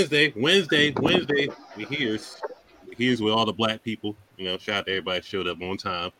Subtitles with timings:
[0.00, 1.48] Wednesday, Wednesday, Wednesday.
[1.76, 2.40] We here's
[2.88, 4.16] we here's with all the black people.
[4.38, 6.10] You know, shout out to everybody showed up on time.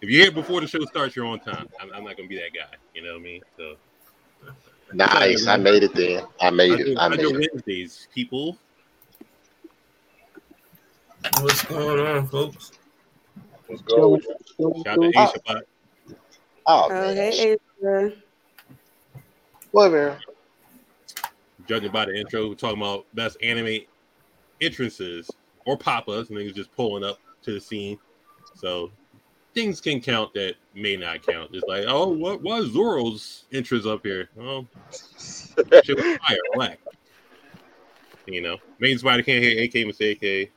[0.00, 1.68] If you're here before the show starts, you're on time.
[1.80, 2.76] I'm, I'm not gonna be that guy.
[2.94, 3.42] You know what I mean?
[3.56, 3.74] So
[4.92, 5.48] Nice.
[5.48, 6.22] I made it there.
[6.40, 6.96] I made it.
[6.98, 7.50] I I made do it.
[7.52, 8.56] Wednesdays, people.
[11.40, 12.70] What's going on, folks?
[13.68, 14.20] Let's go.
[14.20, 15.62] Shout out to Asia Bot.
[16.66, 17.16] Oh, Oh, man.
[17.16, 18.12] hey, Asia.
[19.72, 20.16] What, man?
[21.66, 23.80] Judging by the intro, we're talking about best anime
[24.60, 25.30] entrances
[25.66, 27.98] or pop-ups, and niggas just pulling up to the scene.
[28.54, 28.90] So
[29.54, 31.50] things can count that may not count.
[31.52, 34.28] It's like, oh, what was Zoro's entrance up here?
[34.40, 36.78] Oh, shit was fire, black.
[38.26, 40.50] You know, main spider can't hear AK mistake AK,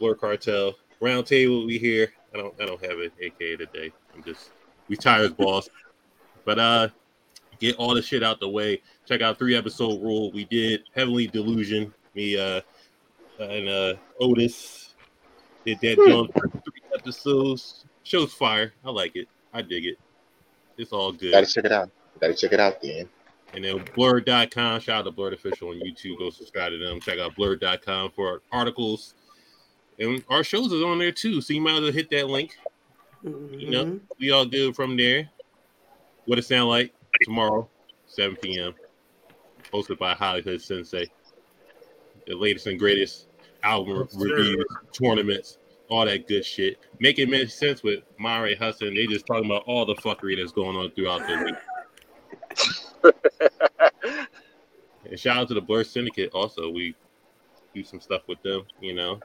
[0.00, 2.12] Blerd Cartel, round table we here.
[2.34, 3.92] I don't I don't have an AK today.
[4.14, 4.50] I'm just
[4.88, 5.68] we tired boss.
[6.44, 6.88] But uh
[7.58, 8.82] get all the shit out the way.
[9.06, 10.30] Check out three episode rule.
[10.32, 11.92] We did Heavenly Delusion.
[12.14, 12.60] Me uh
[13.40, 14.94] and uh Otis
[15.64, 17.84] did that joint for three episodes.
[18.02, 18.72] Show's fire.
[18.84, 19.28] I like it.
[19.52, 19.96] I dig it.
[20.76, 21.32] It's all good.
[21.32, 21.90] Gotta check it out.
[22.20, 23.08] Gotta check it out then.
[23.54, 26.18] And then blur.com, shout out to Blerd Official on YouTube.
[26.18, 27.00] Go subscribe to them.
[27.00, 29.14] Check out blur.com for articles.
[29.98, 31.40] And our shows is on there too.
[31.40, 32.56] So you might as well hit that link.
[33.24, 34.00] You know, Mhm.
[34.20, 35.28] we all good from there.
[36.26, 36.92] What it sound like
[37.22, 37.68] tomorrow,
[38.06, 38.74] 7 p.m.
[39.72, 41.10] Hosted by Hollywood Sensei.
[42.26, 43.28] The latest and greatest
[43.62, 45.58] album Yes, reviews, tournaments,
[45.88, 46.78] all that good shit.
[47.00, 48.94] Make it make sense with Mare Hudson.
[48.94, 53.14] They just talking about all the fuckery that's going on throughout the week.
[55.10, 56.30] And shout out to the Blerd Syndicate.
[56.34, 56.94] Also, we
[57.74, 58.64] do some stuff with them.
[58.80, 59.20] You know,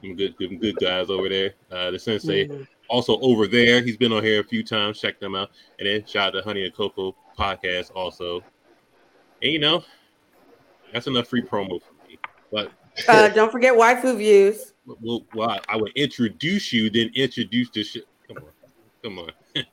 [0.00, 1.54] some good, good, good guys over there.
[1.70, 2.66] Uh, the Sensei Mhm.
[2.88, 3.82] Also over there.
[3.82, 5.00] He's been on here a few times.
[5.00, 5.50] Check them out.
[5.78, 8.42] And then shout out to Honey and Cocoa podcast also.
[9.42, 9.84] And you know,
[10.92, 12.18] that's enough free promo for me.
[12.50, 12.72] But
[13.08, 14.72] Uh, don't forget waifu views.
[14.86, 18.06] well, well I, I would introduce you, then introduce the shit.
[18.28, 18.50] Come on,
[19.02, 19.30] come on.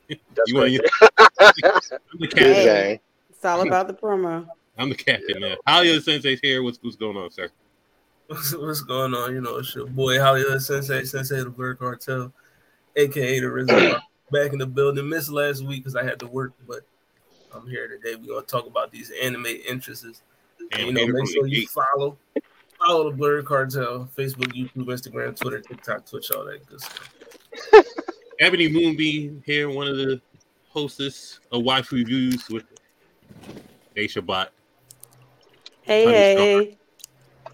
[0.47, 1.11] You want right.
[1.39, 2.53] I'm the captain.
[2.53, 3.01] Hey.
[3.29, 4.47] It's all about the promo.
[4.77, 5.55] I'm the captain now.
[5.67, 6.63] Hollywood Sensei's here.
[6.63, 7.49] What's what's going on, sir?
[8.27, 9.33] What's, what's going on?
[9.33, 12.33] You know, it's your boy Hollywood Sensei, Sensei the Blerd Cartel,
[12.95, 13.99] aka the Rizzo.
[14.33, 15.07] back in the building.
[15.07, 16.81] Missed last week because I had to work, but
[17.55, 18.15] I'm here today.
[18.15, 20.23] We're gonna talk about these anime interests.
[20.73, 22.17] And, you know, make sure you follow
[22.79, 27.13] follow the Blerd Cartel, Facebook, YouTube, Instagram, Twitter, TikTok, Twitch, all that good stuff.
[28.39, 30.19] Ebony Moonbeam here, one of the
[30.69, 32.63] hostess of Wife Reviews with
[33.95, 34.51] Aisha Bot.
[35.83, 36.77] Hey, Honey hey.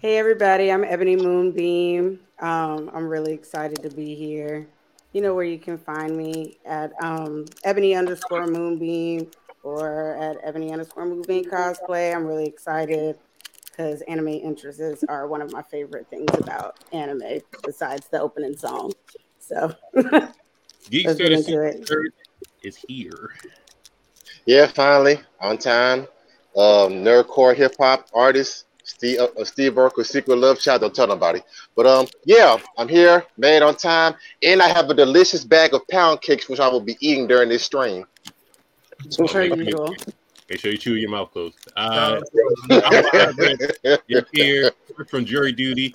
[0.00, 0.72] Hey, everybody.
[0.72, 2.20] I'm Ebony Moonbeam.
[2.38, 4.66] Um, I'm really excited to be here.
[5.12, 9.30] You know where you can find me at um, Ebony underscore Moonbeam
[9.62, 12.14] or at Ebony underscore Moonbeam cosplay.
[12.14, 13.16] I'm really excited
[13.64, 18.92] because anime interests are one of my favorite things about anime besides the opening song.
[19.38, 19.74] So
[20.90, 21.88] Geek let's get into it.
[21.88, 22.12] Third
[22.62, 23.34] is here.
[24.46, 26.00] Yeah, finally on time.
[26.56, 30.80] Um, nerdcore hip hop artist Steve uh, Steve Urkel, Secret Love Child.
[30.82, 31.40] Don't tell nobody.
[31.76, 35.86] But um, yeah, I'm here, made on time, and I have a delicious bag of
[35.88, 38.04] pound cakes, which I will be eating during this stream.
[39.16, 39.94] Per usual.
[40.50, 41.56] Make sure you chew your mouth closed.
[41.76, 42.20] Uh,
[42.70, 42.80] Uh,
[43.90, 44.72] I'm You're here
[45.08, 45.94] from jury duty,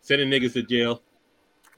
[0.00, 1.02] sending niggas to jail.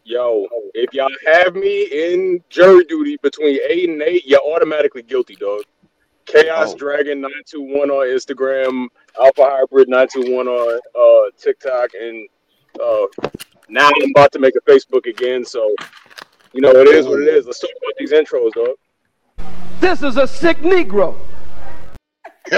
[0.04, 5.36] Yo, if y'all have me in jury duty between eight and eight, you're automatically guilty,
[5.36, 5.62] dog.
[6.26, 6.76] Chaos Oh.
[6.76, 8.88] Dragon 921 on Instagram,
[9.20, 12.28] Alpha Hybrid 921 on uh, TikTok, and
[12.82, 13.06] uh,
[13.68, 15.44] now I'm about to make a Facebook again.
[15.44, 15.74] So,
[16.52, 17.46] you know, it is what it is.
[17.46, 18.76] Let's talk about these intros, dog.
[19.80, 21.18] This is a sick Negro.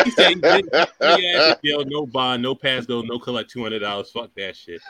[0.04, 3.50] He said he did- he asked in jail, no bond, no pass go, no collect
[3.50, 4.10] two hundred dollars.
[4.10, 4.80] Fuck that shit.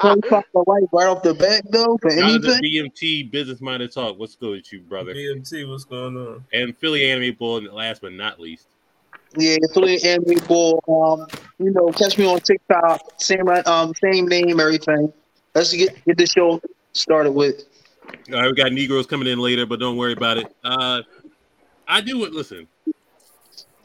[0.00, 2.90] Can talk right, right off the bat though for Out of the anything?
[2.90, 4.18] BMT business minded talk.
[4.18, 5.14] What's good with you, brother?
[5.14, 6.44] BMT, what's going on?
[6.52, 8.66] And Philly Anime Bull, and last but not least.
[9.38, 10.82] Yeah, Philly Anime Bull.
[10.88, 11.26] Um,
[11.58, 13.00] you know, catch me on TikTok.
[13.20, 15.12] Same um, same name, everything.
[15.54, 16.60] Let's get get the show
[16.92, 17.64] started with.
[18.32, 20.54] All right, we got Negroes coming in later, but don't worry about it.
[20.62, 21.02] Uh,
[21.88, 22.32] I do it.
[22.32, 22.66] Listen,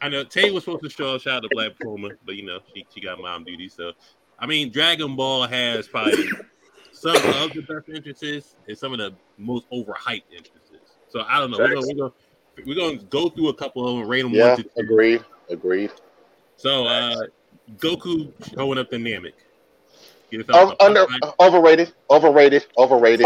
[0.02, 2.46] I know Tay was supposed to show a shout out to Black Puma, but you
[2.46, 3.70] know she, she got mom duty.
[3.70, 3.92] So
[4.40, 6.28] I mean, Dragon Ball has probably
[6.92, 10.82] some of the best entrances and some of the most overhyped entrances.
[11.10, 11.58] So I don't know.
[11.60, 12.14] We're gonna, we're gonna
[12.66, 15.24] we're gonna go through a couple of them, rate them Yeah, one to agreed.
[15.52, 15.92] Agreed.
[16.58, 17.16] So uh
[17.78, 19.34] Goku showing up the Namek.
[20.32, 21.34] Get us O- off the under, hotline.
[21.42, 21.94] overrated.
[22.10, 22.64] Overrated.
[22.78, 23.26] Overrated.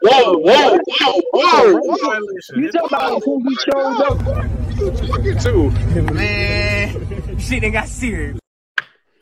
[0.00, 1.80] Whoa, whoa, whoa, whoa.
[2.56, 4.18] You talking about who he showed up?
[5.24, 6.12] You talking to?
[6.14, 8.38] Man, shit, they got serious.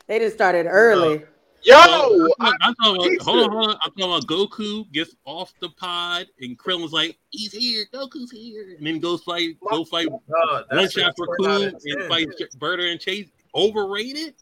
[0.07, 1.25] They just started early.
[1.63, 3.75] Yo, I'm, I, I'm talking about, hold on, hold on.
[3.83, 8.75] I'm talking about Goku gets off the pod and Krillin's like, he's here, Goku's here,
[8.77, 12.07] and then goes fight, go fight Oh, one shot for 10 Cool and 10.
[12.09, 12.27] fight
[12.57, 13.29] Burter and Jeice.
[13.55, 14.35] Overrated?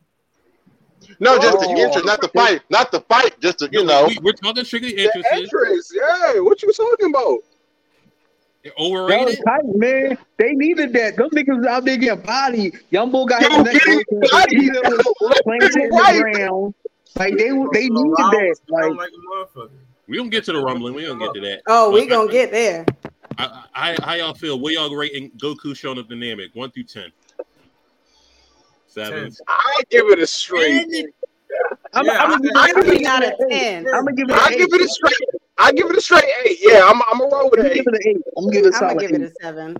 [1.19, 1.83] No, just the Oh.
[1.83, 3.39] entrance, not the fight, not the fight.
[3.39, 4.07] Just to, you know.
[4.07, 5.31] we, we're talking strictly the entrances.
[5.31, 5.91] entrance.
[5.95, 7.39] Yeah, what you talking about?
[8.63, 9.39] That was Overrated?
[9.45, 10.17] tight, man.
[10.37, 11.15] They needed that.
[11.17, 12.73] Them niggas was out there getting body.
[12.89, 14.29] Young boy got Yo, his neck getting broken.
[14.31, 14.55] body.
[14.55, 16.73] He was planted in the ground.
[17.17, 18.57] Like they they needed Around, that.
[18.67, 19.69] Like like.
[20.07, 20.93] We don't get to the rumbling.
[20.93, 21.61] We don't get to that.
[21.67, 22.85] Oh, we But gonna get there.
[23.37, 24.59] I, I, how y'all feel?
[24.59, 26.55] What y'all rating Goku showing up the Namek?
[26.55, 27.11] One through ten.
[28.87, 29.31] Seven.
[29.47, 31.07] I give it a straight.
[31.93, 33.87] I'm, Yeah, I'm, I- gonna I give Definitely it not a ten.
[33.87, 35.29] I'm gonna give it I give it a straight.
[35.57, 36.59] I give it a straight eight.
[36.61, 37.01] Yeah, I'm.
[37.11, 37.85] I'm a roll with an gonna eight.
[37.85, 38.17] give it an eight.
[38.37, 39.77] I'm gonna give it a I'm gonna give it a seven.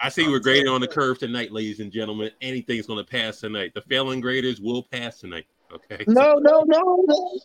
[0.00, 2.30] I see we're grading on the curve tonight, ladies and gentlemen.
[2.40, 3.72] Anything's going to pass tonight.
[3.74, 5.46] The failing graders will pass tonight.
[5.72, 6.04] Okay.
[6.06, 7.04] No, no, no.
[7.06, 7.40] no.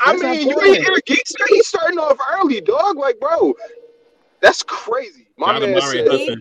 [0.00, 2.96] I mean, you ain't hear Geek say he's starting off early, dog.
[2.96, 3.54] Like, bro,
[4.40, 5.28] that's crazy.
[5.36, 6.40] My Shout man said, Hudson.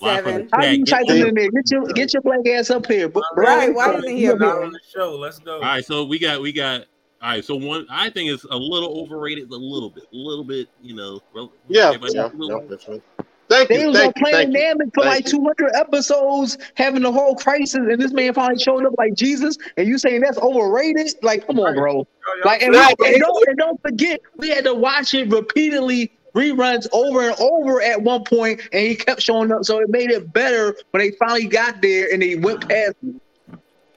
[0.00, 0.34] Seven.
[0.44, 0.76] the How chat.
[0.76, 1.28] you Get typing in.
[1.28, 1.50] in there?
[1.50, 3.08] Get your get your black ass up here.
[3.08, 4.62] Bro, Right, why isn't he Not here?
[4.62, 5.16] on the show.
[5.16, 5.56] Let's go.
[5.56, 6.82] All right, so we got we got
[7.20, 7.44] all right.
[7.44, 10.94] So one I think it's a little overrated, a little bit, a little bit, you
[10.94, 11.20] know.
[11.34, 13.02] rel- Yeah, yeah, yeah, that's right.
[13.48, 14.80] Thank They you, was on thank you, playing thank.
[14.80, 18.84] Namek for Thank like 200 episodes, having the whole crisis, and this man finally showed
[18.84, 21.14] up like Jesus, and you saying that's overrated?
[21.22, 22.06] Like, come on, bro.
[22.44, 25.30] Like, and, Nah, we, but and, don't, and don't forget, we had to watch it
[25.30, 29.64] repeatedly, reruns over and over at one point, and he kept showing up.
[29.64, 32.96] So it made it better when they finally got there and they went past.
[33.02, 33.20] him.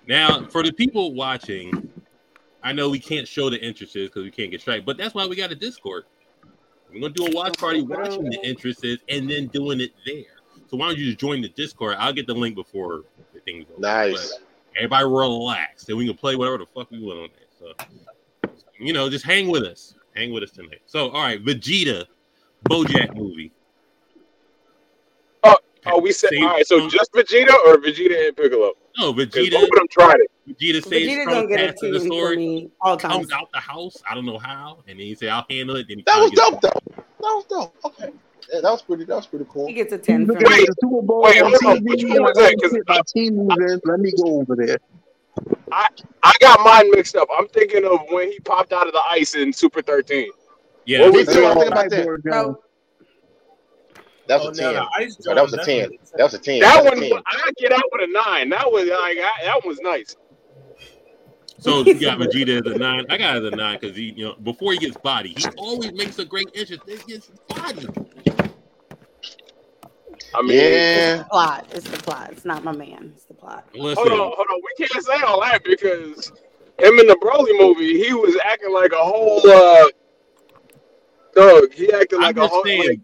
[0.07, 1.89] Now, for the people watching,
[2.63, 5.25] I know we can't show the entrances because we can't get straight, but that's why
[5.27, 6.05] we got a Discord.
[6.93, 10.23] We're gonna do a watch party watching the entrances and then doing it there.
[10.69, 11.95] So why don't you just join the Discord?
[11.99, 13.81] I'll get the link before the thing's over.
[13.81, 14.37] Nice.
[14.37, 17.75] But everybody relax, and we can play whatever the fuck we want on there.
[17.77, 19.95] So you know, just hang with us.
[20.15, 20.81] Hang with us tonight.
[20.85, 22.05] So all right, Vegeta,
[22.69, 23.51] BoJack movie.
[25.43, 28.73] "Oh, oh we said Save- all right." So just Vegeta or Vegeta and Piccolo?
[28.97, 29.51] No, Because Vegeta.
[29.53, 30.31] both of them tried it.
[30.49, 32.37] Vegeta saves Vegeta from gonna get a passing the for sword.
[32.37, 33.13] me all times.
[33.13, 33.95] comes out the house.
[34.09, 36.31] I don't know how, and then he say, "I'll handle it." Then he That was
[36.31, 36.93] finally dope, though.
[36.95, 37.75] That was dope.
[37.85, 38.09] Okay,
[38.51, 39.05] yeah, that was pretty.
[39.05, 39.67] That was pretty cool.
[39.67, 40.55] He gets a ten for Look at me.
[40.57, 41.77] Wait, the Super Bowl wait, on hold on.
[41.77, 42.49] TV, Which one was that?
[42.49, 43.79] don't 'Cause get my team moving.
[43.85, 44.77] Let me go over there.
[45.71, 45.87] I
[46.23, 47.29] I got mine mixed up.
[47.35, 50.29] I'm thinking of when he popped out of the ice in Super 13.
[50.85, 51.45] Yeah, What Me was too.
[51.45, 51.89] I'm that?
[51.91, 52.61] thinking about
[54.31, 54.39] that.
[54.39, 54.39] Whiteboard, So, Joe.
[54.39, 54.73] That Oh, was a now ten.
[54.73, 55.89] the ice that was a ten.
[56.17, 56.59] That was a ten.
[56.59, 57.11] That That one, ten.
[57.27, 58.49] I get out with a nine.
[58.49, 60.15] That was like I, that one was nice.
[61.59, 63.05] So you got Vegeta as a nine.
[63.09, 65.45] I got it as a nine because he, you know, before he gets body, he
[65.57, 66.81] always makes a great entrance.
[66.87, 67.87] Then he gets body.
[70.33, 71.23] I mean, Yeah.
[71.29, 71.67] plot.
[71.73, 72.29] It's the plot.
[72.31, 73.11] It's not my man.
[73.15, 73.65] It's the plot.
[73.73, 74.61] Listen, hold on, hold on.
[74.77, 76.31] We can't say all that because
[76.79, 79.89] him in the Broly movie, he was acting like a whole uh
[81.35, 81.73] dog.
[81.73, 82.63] He acted I'm like a just whole.
[82.63, 82.99] saying, Like,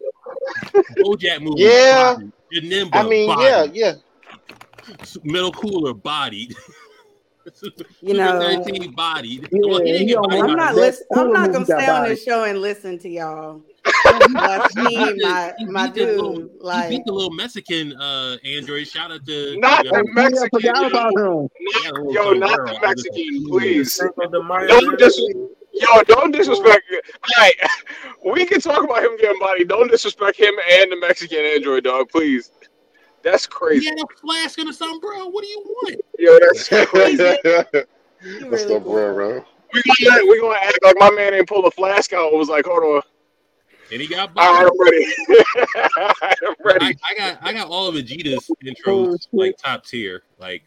[0.98, 1.64] BoJack movie.
[1.64, 2.16] Yeah.
[2.16, 2.32] body.
[2.54, 3.44] Janemba, I mean, body.
[3.44, 3.94] yeah, yeah.
[5.24, 6.56] Middle cooler bodied.
[8.02, 9.48] You know, 13 bodied.
[9.54, 11.64] Yeah, well, he didn't he get on bodied my- I'm not the- I'm not gonna
[11.64, 12.10] stay on body.
[12.10, 13.62] this show and listen to y'all.
[14.28, 16.52] He That's me, the- my he my beat the little- dude.
[16.52, 18.86] He Like beat the little Mexican uh Android.
[18.90, 20.88] Shout out to Not you the know, Mexican, forgot yo.
[20.88, 21.50] about him.
[22.04, 23.94] not, yo, not the Mexican, please.
[23.94, 25.22] Cinco de Don't dis-
[25.80, 26.84] yo, don't disrespect.
[26.92, 27.54] All right,
[28.34, 29.66] we can talk about him getting body.
[29.66, 32.52] Don't disrespect him and the Mexican android dog, please.
[33.24, 33.86] That's He crazy.
[33.88, 35.28] had a flask and a sombrero.
[35.28, 35.96] What do you want?
[36.20, 37.38] Yo, that's crazy.
[38.22, 39.46] he What's really up, bro, bro?
[39.74, 42.30] we gonna we gonna act like my man ain't pull a flask out.
[42.30, 43.02] and was like, hold on,
[43.92, 44.72] And he got all right.
[44.72, 45.44] I'm ready.
[46.48, 46.86] I'm ready.
[46.86, 50.24] I, I got I got all of Vegeta's intros like top tier.
[50.38, 50.64] Like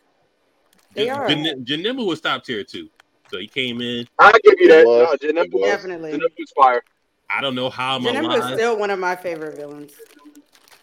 [0.94, 1.28] They Jan- are.
[1.28, 2.88] Jan- Janemba was top tier too.
[3.30, 4.06] So he came in.
[4.18, 4.86] I'll give you that.
[4.86, 5.70] Was, No, Janemba was.
[5.70, 6.12] definitely.
[6.12, 6.82] Janemba was fire.
[7.28, 9.92] I don't know how I'm Janemba is still one of my favorite villains.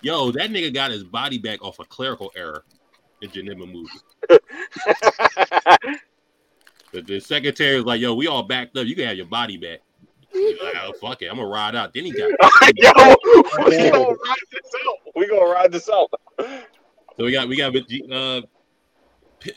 [0.01, 2.63] Yo, that nigga got his body back off a clerical error
[3.21, 3.89] in Janemba movie.
[6.93, 8.87] The, the secretary was like, "Yo, we all backed up.
[8.87, 9.79] You can have your body back."
[10.33, 12.29] Like, "Oh fuck it, I'm gonna ride out." Then he got
[12.75, 13.15] Yo,
[13.65, 14.97] we gonna ride this out.
[15.15, 16.09] We gonna ride this out.
[17.17, 17.75] So we got we got
[18.11, 18.41] uh,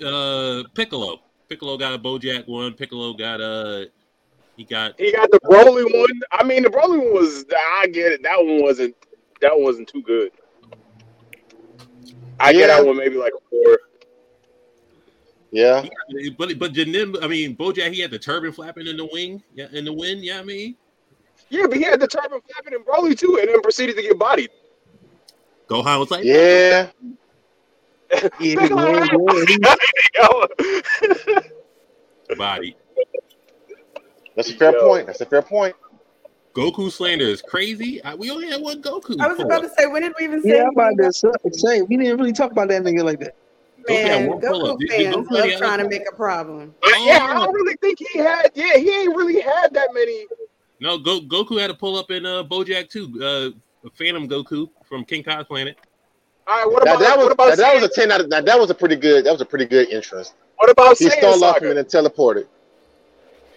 [0.05, 1.21] uh Piccolo.
[1.51, 2.73] Piccolo got a Bojack one.
[2.75, 3.91] Piccolo got a.
[4.57, 6.21] he got He got the Broly one.
[6.31, 7.45] I mean, the Broly one was.
[7.81, 8.23] I get it.
[8.23, 8.95] That one wasn't.
[9.41, 10.31] That one wasn't too good.
[12.39, 13.79] I get that one maybe like a four.
[15.51, 15.85] Yeah.
[16.39, 19.67] but but Janim, I mean Bojack he had the turban flapping in the wing, yeah,
[19.73, 20.77] in the wind, yeah, I mean
[21.49, 24.17] Yeah, but he had the turban flapping and Broly too, and then proceeded to get
[24.17, 24.51] bodied.
[25.69, 26.33] Gohan was like, Yeah.
[26.33, 26.91] Yeah, yeah, yeah.
[26.91, 27.19] Yo.
[32.37, 32.77] Body.
[34.37, 34.87] That's a fair Yo.
[34.89, 35.07] point.
[35.07, 35.75] That's a fair point.
[36.55, 38.03] Goku slander is crazy.
[38.03, 39.21] I, we only had one Goku.
[39.21, 41.13] I was pull about to say, when did we even say Yeah, about anything to
[41.13, 43.37] say, say, we didn't really talk about that nigga like that.
[43.89, 44.77] Goku Man, one pull-up.
[44.77, 46.75] Goku Did- did fans Goku love trying to make a problem.
[46.85, 48.51] yeah, I don't really think he had.
[48.55, 50.27] Yeah, he ain't really had that many.
[50.81, 53.13] No, Go, Goku had to pull up in uh, Bojack too.
[53.23, 55.79] Uh, a Phantom Goku from King Kai's planet.
[56.51, 58.21] All right, what Now, about that was what about now, that was a ten out
[58.21, 60.35] of now, that was a pretty good that was a pretty good entrance.
[60.57, 61.69] what about He Saiyan stole off Saga?
[61.69, 62.47] and then teleported.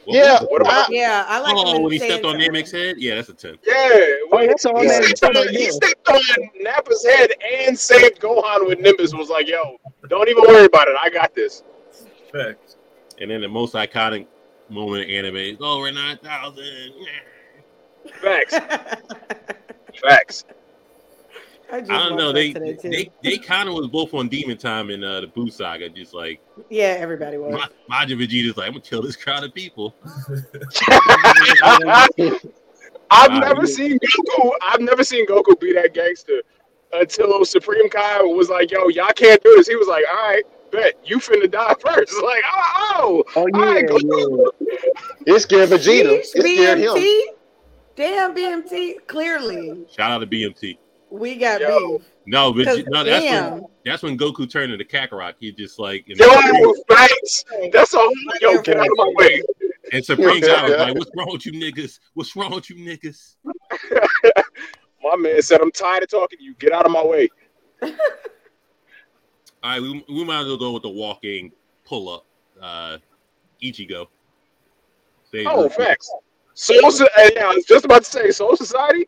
[0.05, 0.43] What Yeah.
[0.43, 3.29] What about- Yeah, I like oh, when he stepped on Saiyan Namex head, yeah, that's
[3.29, 3.57] a ten.
[3.65, 6.21] Yeah, Oh, when that's all he, that stepped on, he stepped on
[6.61, 7.31] Nappa's head
[7.65, 9.13] and saved Gohan with Nimbus.
[9.15, 10.95] Was like, yo, don't even worry about it.
[11.01, 11.63] I got this.
[12.31, 12.75] Facts.
[13.19, 14.27] And then the most iconic
[14.69, 16.93] moment in anime is oh, over nine thousand.
[18.21, 18.55] Facts,
[20.03, 20.45] facts.
[21.73, 22.31] I, just I don't know.
[22.31, 25.49] that They they they kind of was both on Demon Time in uh, the Boo
[25.49, 26.39] Saga, just like
[26.69, 27.51] yeah, everybody was.
[27.51, 29.95] Ma- Majin Vegeta's like, I'm gonna kill this crowd of people.
[33.09, 34.51] I've Wow, never seen Goku.
[34.61, 36.43] I've never seen Goku be that gangster
[36.93, 40.43] until Supreme Kai was like, "Yo, y'all can't do this." He was like, "All right,
[40.71, 42.21] bet you finna die first.
[42.21, 44.47] Like, oh, Oh, all yeah, right, Goku.
[45.25, 46.19] It scared Vegeta.
[46.19, 46.89] It Sheesh, scared him.
[46.95, 47.21] BMT?
[47.95, 49.07] Damn, BMT.
[49.07, 50.77] Clearly, Shout out to BMT.
[51.13, 51.97] We got Yo.
[51.99, 52.07] beef.
[52.25, 55.35] No, but 'Cause no, that's when that's when Goku turned into Kakarot.
[55.39, 57.45] He just like in Yo, the- facts.
[57.71, 58.09] That's all.
[58.41, 59.43] Yo, get out of my way.
[59.91, 61.99] and Supreme Kai was like, "What's wrong with you niggas?
[62.15, 63.35] What's wrong with you niggas?"
[65.03, 66.55] My man said, "I'm tired of talking to you.
[66.55, 67.29] Get out of my way."
[67.83, 67.89] All
[69.63, 71.51] right, we, we might as well go with the walking
[71.85, 72.25] pull up.
[72.61, 72.97] Uh,
[73.61, 74.07] Ichigo.
[75.31, 76.11] Say- Oh, facts.
[76.53, 79.07] Soul, So- uh, yeah, I was just about to say Soul Society.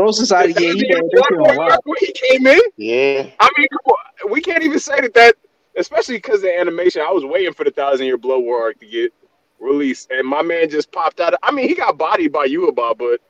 [0.00, 1.02] Soul Society, yeah, he did.
[1.12, 1.80] That's When a lot.
[1.98, 3.30] he came in, Yeah.
[3.38, 3.68] I mean,
[4.30, 5.34] we can't even say that that,
[5.76, 7.02] especially because of the animation.
[7.02, 9.12] I was waiting for the Thousand Year Blood War arc to get
[9.60, 11.34] released, and my man just popped out.
[11.42, 13.20] I mean, he got bodied by Yhwach, but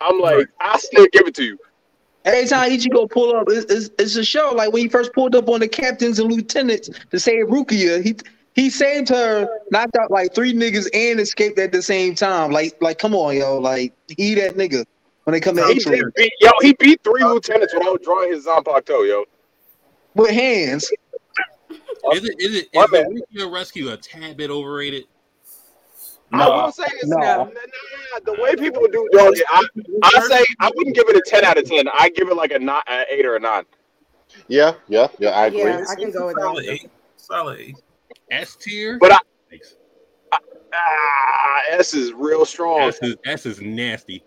[0.00, 1.58] I'm like, I still give it to you.
[2.24, 4.52] Every time Ichigo pull up, it's, it's, it's a show.
[4.54, 8.16] Like when he first pulled up on the captains and lieutenants to save Rukia, he
[8.54, 12.50] he saved her, knocked out like three niggas, and escaped at the same time.
[12.50, 14.84] Like like come on, yo, like he that nigga
[15.28, 18.32] when they come to He, X he beat, yo, he beat three lieutenants without drawing
[18.32, 19.26] his Zanpakuto, yo.
[20.14, 20.90] with hands.
[22.14, 23.44] Is it is it My is the bad.
[23.44, 25.04] Rukia Rescue a tad bit overrated?
[26.32, 27.10] I will say this.
[27.10, 27.18] No.
[27.18, 27.50] Nah, nah,
[28.24, 29.62] the way people do dog it, I,
[30.02, 31.86] I say I wouldn't give it a ten out of ten.
[31.92, 33.64] I give it like a, nine, an eight or a nine.
[34.46, 34.76] Yeah.
[34.88, 35.08] Yeah.
[35.18, 35.30] Yeah.
[35.30, 35.60] I agree.
[35.60, 36.72] Yeah, I can go with Solid that.
[36.72, 36.90] eight.
[37.16, 37.76] Solid eight.
[38.30, 38.96] S tier.
[38.98, 39.18] But I-
[39.50, 39.76] Thanks.
[40.32, 42.80] Ah, S is real strong.
[42.80, 44.22] S is S is nasty,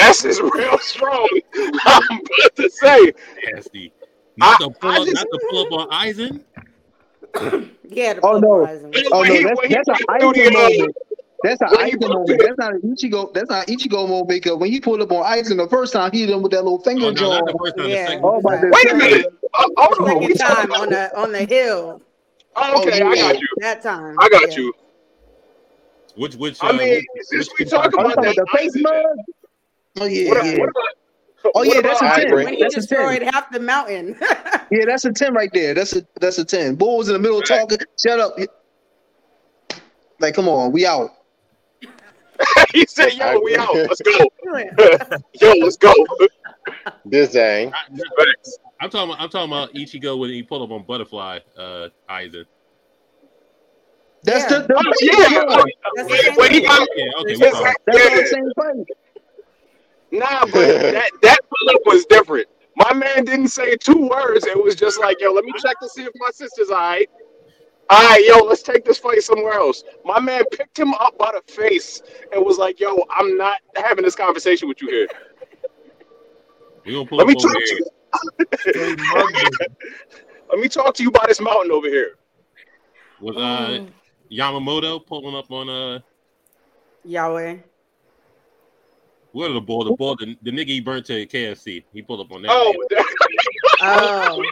[0.00, 1.28] S is real strong.
[1.86, 3.12] I'm about to say.
[3.52, 3.92] nasty.
[4.36, 6.40] Not I- to pull up, just- not to pull up on Aizen.
[7.92, 8.46] Yeah, Oh, no.
[8.48, 8.92] Polarizing.
[9.10, 10.96] Oh no, that's, when that's an went through Aizen uh, moment.
[11.42, 12.40] That's an when he Aizen went moment.
[12.40, 13.34] That's not an Ichigo.
[13.34, 16.20] That's not Ichigo moment because when he pulled up on Aizen the first time, he
[16.20, 17.38] hit him with that little finger Oh no, jaw.
[17.40, 17.88] not the first time.
[17.88, 18.20] Yeah.
[18.22, 19.26] Oh, my Wait a minute.
[19.54, 20.22] Oh, hold on.
[20.22, 22.00] Second time on the on the hill.
[22.54, 23.48] Oh, okay, I got you.
[23.58, 24.14] That time.
[24.20, 24.56] I got Yeah.
[24.58, 24.72] you.
[26.16, 26.62] Which which?
[26.62, 28.94] I uh, mean, which- since which we talk Kai's- Oh, about that, the face mug?
[29.98, 30.58] Oh yeah, What, yeah.
[30.58, 30.84] what about?
[31.54, 32.34] Oh, yeah, that's a 10.
[32.34, 32.98] When he That's a 10.
[32.98, 34.16] destroyed half the mountain.
[34.72, 35.74] Yeah, that's a 10 right there.
[35.74, 36.76] That's a that's a 10.
[36.76, 37.78] Bull was in the middle talking.
[38.00, 38.36] Shut up.
[40.20, 41.10] Like, come on, we out.
[42.72, 43.74] he said, "Yo, we out.
[43.74, 44.12] Let's go.
[45.40, 45.92] Yo, let's go."
[47.04, 47.72] This thing.
[47.72, 48.58] Facts.
[48.80, 49.10] I'm talking.
[49.10, 51.40] About, I'm talking about Ichigo when he pulled up on Butterfly.
[51.58, 52.44] Uh, Aizen.
[54.22, 54.58] That's Yeah.
[54.60, 55.44] the, the Oh, yeah.
[55.48, 55.64] Oh,
[55.96, 56.68] That's the wait, same wait, he thing.
[56.68, 57.04] got Yeah.
[57.18, 57.24] Okay.
[57.34, 58.86] we Yes, talking- that's the same fight.
[60.12, 60.52] Nah, but
[60.92, 62.48] that that pull-up was different.
[62.76, 64.46] My man didn't say two words.
[64.46, 67.08] It was just like, "Yo, let me check to see if my sister's all right."
[67.90, 69.82] All right, yo, let's take this fight somewhere else.
[70.04, 72.02] My man picked him up by the face
[72.32, 75.08] and was like, "Yo, I'm not having this conversation with you here.
[76.84, 77.66] We gonna pull Let me talk there.
[77.66, 77.86] to you.
[80.50, 82.16] Let me talk to you by this mountain over here."
[83.20, 83.84] Was uh
[84.30, 85.98] Yamamoto pulling up on uh
[87.06, 87.62] Yhwach.
[89.32, 89.84] What are the ball?
[89.84, 91.84] The ball, the, the nigga he burnt to KFC.
[91.92, 92.50] He pulled up on that.
[92.50, 92.74] Oh.
[93.82, 94.42] Oh,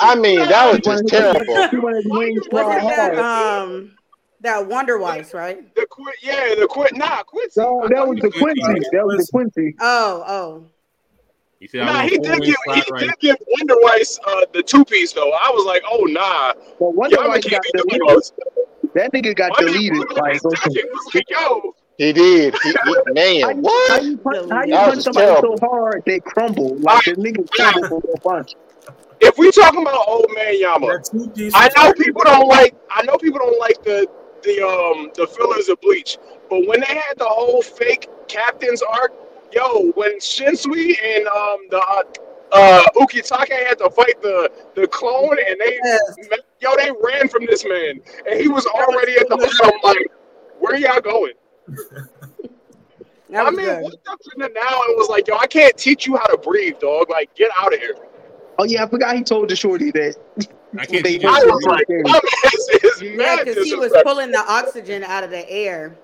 [0.00, 1.68] I mean, that was just terrible.
[1.68, 3.96] He wanted Was fried it that um
[4.40, 5.74] that Wonder Weiss, right?
[5.74, 6.96] The Qu- yeah, the Quint.
[6.96, 7.60] Nah, Quincy.
[7.60, 8.88] No, that was the Quincy.
[8.92, 9.74] That was the Quincy.
[9.80, 10.64] Oh, oh.
[11.60, 13.02] He said, Nah, he did give he fried rice.
[13.04, 15.32] did give Wonder Weiss uh, the two piece though.
[15.32, 18.32] I was like, oh nah, But Wonder Weiss got be deleted.
[18.94, 19.98] That nigga got My deleted.
[20.10, 22.54] Like, Weiss was like, yo, He did.
[22.62, 24.04] He, he- how man, you, how what?
[24.04, 25.58] you punch, how you punch somebody terrible.
[25.58, 26.76] so hard they crumble?
[26.78, 28.54] Like the nigga crumble from a punch.
[29.20, 32.76] if we talking about old man Yama, That two piece I know people don't like.
[32.90, 34.06] I know people don't like the
[34.44, 39.12] the um the fillers of Bleach, but when they had the whole fake captain's arc,
[39.52, 42.02] yo, when Shunsui and um the uh,
[42.52, 45.80] uh Ukitake had to fight the the clone, and they
[46.60, 48.00] yo they ran from this man,
[48.30, 49.80] and he was already at the bottom.
[49.82, 50.12] Like,
[50.60, 51.32] where y'all going?
[53.30, 53.82] That I was mean, good.
[53.82, 56.38] walked up to the now and was like, yo, I can't teach you how to
[56.38, 57.10] breathe, dog.
[57.10, 57.94] Like, get out of here.
[58.58, 60.16] Oh yeah, I forgot he told the shorty that.
[60.78, 62.20] I can't they I was like, my
[62.64, 65.96] man is Yeah, because he was pulling the oxygen out of the air.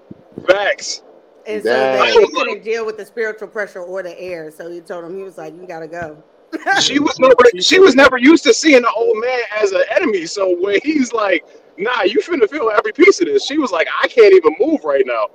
[0.46, 1.02] Facts.
[1.46, 2.06] And so Damn.
[2.06, 4.50] they, they couldn't deal with the spiritual pressure or the air.
[4.50, 6.22] So he told him, he was like, you gotta go.
[6.80, 10.26] she was never she was never used to seeing the old man as an enemy.
[10.26, 11.44] So when he's like,
[11.76, 14.84] "Nah, you finna feel every piece of this," she was like, "I can't even move
[14.84, 15.26] right now."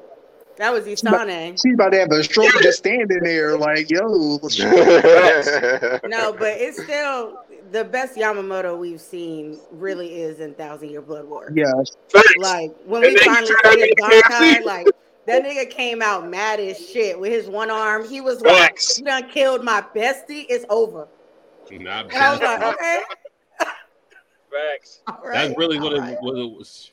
[0.59, 1.57] That was Isane.
[1.61, 4.37] She's about to have a stroke just standing there, like, yo.
[6.03, 7.39] No, but it's still
[7.71, 11.49] the best Yamamoto we've seen really is in Thousand Year Blood War.
[11.55, 11.71] Yeah.
[12.39, 14.65] Like when we finally see his into Bankai, KFC.
[14.65, 14.87] like
[15.27, 18.05] that nigga came out mad as shit with his one arm.
[18.05, 18.99] He was like, Facts.
[18.99, 21.07] You done killed my bestie, it's over.
[21.71, 22.99] Not And I was like, Okay,
[24.51, 24.99] Facts.
[25.07, 25.47] all right.
[25.47, 26.17] That's really what all it, right.
[26.19, 26.91] what it was.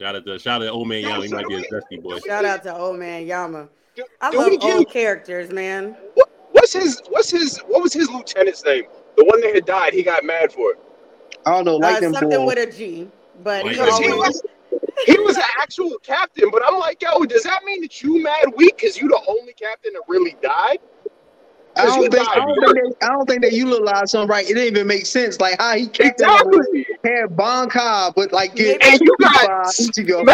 [0.00, 1.22] Shout out to shout out to old man Yama.
[1.26, 2.18] He might be a dusty boy.
[2.20, 3.68] Shout out to old man Yama.
[4.22, 5.94] I do love we old characters, man.
[6.14, 8.84] what, what's his what's his what was his lieutenant's name?
[9.18, 9.92] The one that had died.
[9.92, 10.78] He got mad for it
[11.44, 12.56] I don't know, Uh, like them something boys.
[12.56, 13.08] with a G,
[13.42, 14.42] but he Like he them always was
[15.04, 16.50] he was an actual captain.
[16.50, 19.52] But I'm like, yo, does that mean that you mad weak because you the only
[19.52, 20.78] captain that really died?
[21.76, 24.28] I 'Cause you don't think I don't think they, I don't think they utilize something
[24.28, 24.44] right.
[24.44, 25.40] It didn't even make sense.
[25.40, 26.84] Like how he kicked him Exactly.
[27.04, 30.24] had Bankai, but like get And you got by Ichigo.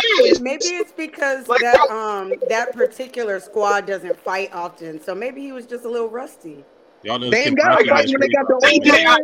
[0.41, 5.53] Maybe it's because Like, that um that particular squad doesn't fight often, so maybe he
[5.53, 6.65] was just a little rusty.
[7.03, 9.07] Y'all know They ain't got to fight has when they got the They old did.
[9.07, 9.19] man.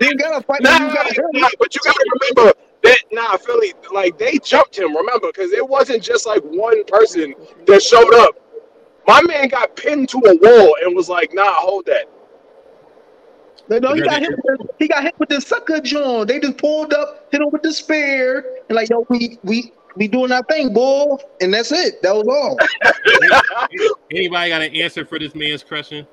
[0.00, 2.52] They ain't got to fight Nah, you got nah, but you gotta remember
[2.82, 7.34] that nah, Philly, like they jumped him, remember, because it wasn't just like one person
[7.66, 8.36] that showed up.
[9.08, 12.04] My man got pinned to a wall and was like, nah, hold that.
[13.70, 14.30] No, no, he got hit.
[14.30, 16.26] With the, he got hit with the sucker John.
[16.26, 20.08] They just pulled up, hit him with the spear, and like, yo, we we we
[20.08, 22.02] doing our thing, boy, and that's it.
[22.02, 22.58] That was all.
[24.10, 26.06] Anybody got an answer for this man's question?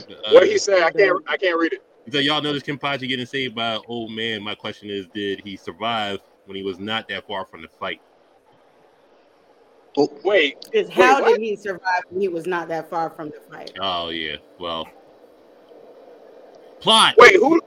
[0.00, 1.82] Uh, what he said, I can't I can't read it.
[2.12, 4.42] So y'all notice Kenpachi getting saved by an old man.
[4.42, 8.00] My question is, did he survive when he was not that far from the fight?
[9.96, 11.32] Wait, Is Wait, how what?
[11.34, 13.76] did he survive when he was not that far from the fight?
[13.80, 14.86] Oh yeah, well,
[16.80, 17.14] plot.
[17.18, 17.60] wait, who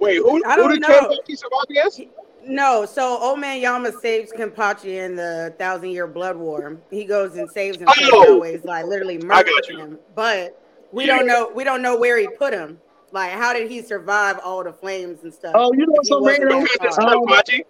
[0.00, 0.88] wait, who I don't did know.
[1.08, 2.00] Kentucky survive against?
[2.46, 6.76] No, so old man Yama saves Kenpachi in the Thousand Year Blood War.
[6.90, 7.88] He goes and saves him.
[7.88, 8.34] so Oh!
[8.34, 9.98] always like literally murders him.
[10.14, 10.58] But
[10.92, 11.16] we Yeah.
[11.16, 11.50] don't know.
[11.54, 12.78] We don't know where he put him.
[13.12, 15.52] Like, how did he survive all the flames and stuff?
[15.54, 17.14] Oh, you know If he some wasn't random, that This far?
[17.14, 17.64] um, Kenpachi?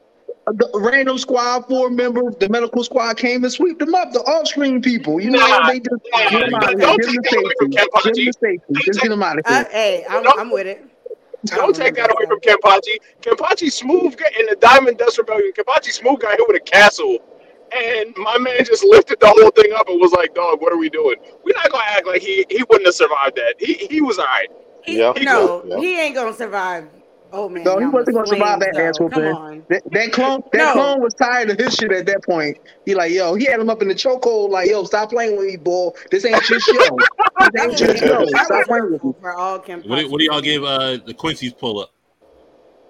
[0.46, 4.12] The random squad four member, the medical squad came and swept them up.
[4.12, 6.78] The off-screen people, you know, Nah, they just nah, get them out of here.
[6.80, 7.76] don't them take that away from safety.
[7.76, 8.32] Get them Kenpachi.
[8.40, 8.74] safety.
[8.84, 9.68] Just get them out of Uh, here.
[9.70, 10.84] hey, I'm, I'm with it.
[11.52, 12.96] I Don't take that away from Kenpachi.
[13.22, 15.52] Kenpachi Smooth got in the Diamond Dust Rebellion.
[15.52, 17.18] Kenpachi Smooth got hit with a castle.
[17.74, 20.76] And my man just lifted the whole thing up and was like, dog, what are
[20.78, 21.16] we doing?
[21.42, 23.54] We're not gonna act like he he wouldn't have survived that.
[23.58, 24.48] He he was alright.
[24.84, 25.78] He, Yeah, no, yeah.
[25.78, 26.88] he ain't gonna survive.
[27.36, 29.08] Oh man, No, he wasn't gonna survive that ass though.
[29.08, 29.66] Come whooping.
[29.68, 30.72] That, that clone, that No.
[30.72, 32.56] clone was tired of his shit at that point.
[32.86, 35.46] He like, yo, he had him up in the chokehold, like, yo, stop playing with
[35.46, 35.90] me, boy.
[36.12, 36.98] This ain't your show.
[37.52, 38.26] This ain't your show.
[38.26, 39.12] Stop playing with me.
[39.20, 39.88] hurtful all Kenpachi.
[39.88, 41.90] What do, what do y'all give uh, the Quincy's pull up?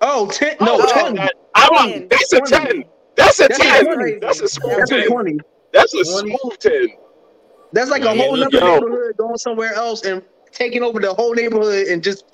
[0.03, 1.19] Oh, 10, no, Oh, 10.
[1.55, 2.09] I'm, Ten.
[2.11, 2.51] that's a 20.
[2.51, 2.85] 10.
[3.17, 3.87] That's a That's 10.
[3.87, 4.19] crazy.
[4.21, 5.09] That's a smooth That's a 10.
[5.09, 5.39] 20.
[5.73, 6.37] That's a 20.
[6.39, 6.89] smooth 10.
[7.73, 8.75] That's like Yeah, a whole yeah, nother yo.
[8.75, 12.25] neighborhood going somewhere else and taking over the whole neighborhood and just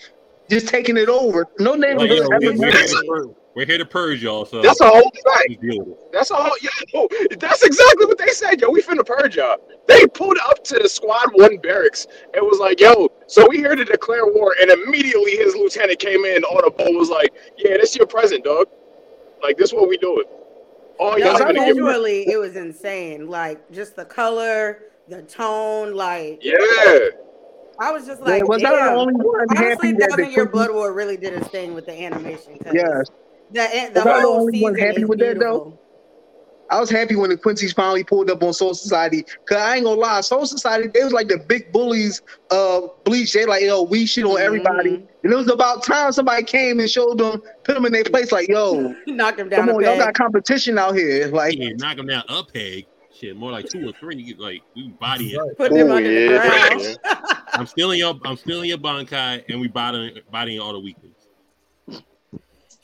[0.51, 1.47] just taking it over.
[1.59, 4.45] No Like, neighborhood yo, ever we, we're, here to purge, we're here to purge y'all,
[4.45, 5.49] so That's a whole fact.
[5.49, 6.13] just deal with it.
[6.13, 6.51] That's all.
[6.93, 7.09] Yo,
[7.39, 8.61] that's exactly what they said.
[8.61, 9.57] Yo, we finna purge y'all.
[9.87, 13.77] They pulled up to the squad one barracks and was like, "Yo, so we here
[13.77, 16.95] to declare war." And immediately his lieutenant came in on a boat.
[16.95, 18.67] Was like, "Yeah, this your present, dog.
[19.43, 20.25] Like this what we doing."
[20.99, 21.67] Oh, No, y'all Yes, I finna know.
[21.67, 23.29] give visually, it was insane.
[23.29, 26.55] Like just the color, the tone, like Yeah,
[27.81, 30.51] I was just like, Yeah, was I the only one Honestly, happy that the Thousand
[30.53, 32.59] Blood War really did its thing with the animation.
[32.59, 33.07] 'cause Yes,
[33.51, 35.51] The, the Was I the whole only one season happy is with that, though?
[35.59, 35.81] beautiful.
[36.71, 39.25] I was happy when the Quincy's finally pulled up on Soul Society.
[39.49, 43.33] Cause I ain't gonna lie, Soul Society they was like the big bullies of Bleach.
[43.33, 45.09] They like yo, we shit on everybody, Mhm.
[45.25, 48.31] and it was about time somebody came and showed them, put them in their place.
[48.31, 51.27] Like yo, knock them down come a on, y'all got competition out here.
[51.29, 52.87] Like Yeah, knock them down a peg.
[53.11, 54.37] Shit, more like two or three.
[54.39, 55.57] Like we body it.
[55.57, 56.99] Put him Ooh, under the ground.
[57.53, 61.29] I'm stealing your I'm stealing your Bankai and we bodying bodying all the weekends.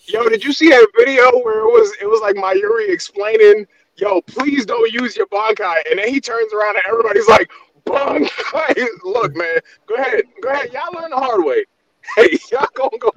[0.07, 4.21] Yo, did you see that video where it was it was like Mayuri explaining, yo,
[4.23, 7.51] please don't use your Bankai, and then he turns around and everybody's like,
[7.85, 8.87] Bankai.
[9.05, 11.65] Look, man, go ahead, go ahead, y'all learn the hard way.
[12.15, 13.11] Hey, y'all gonna go.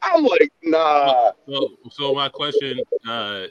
[0.00, 1.32] I'm like, nah.
[1.46, 3.48] So so my question, uh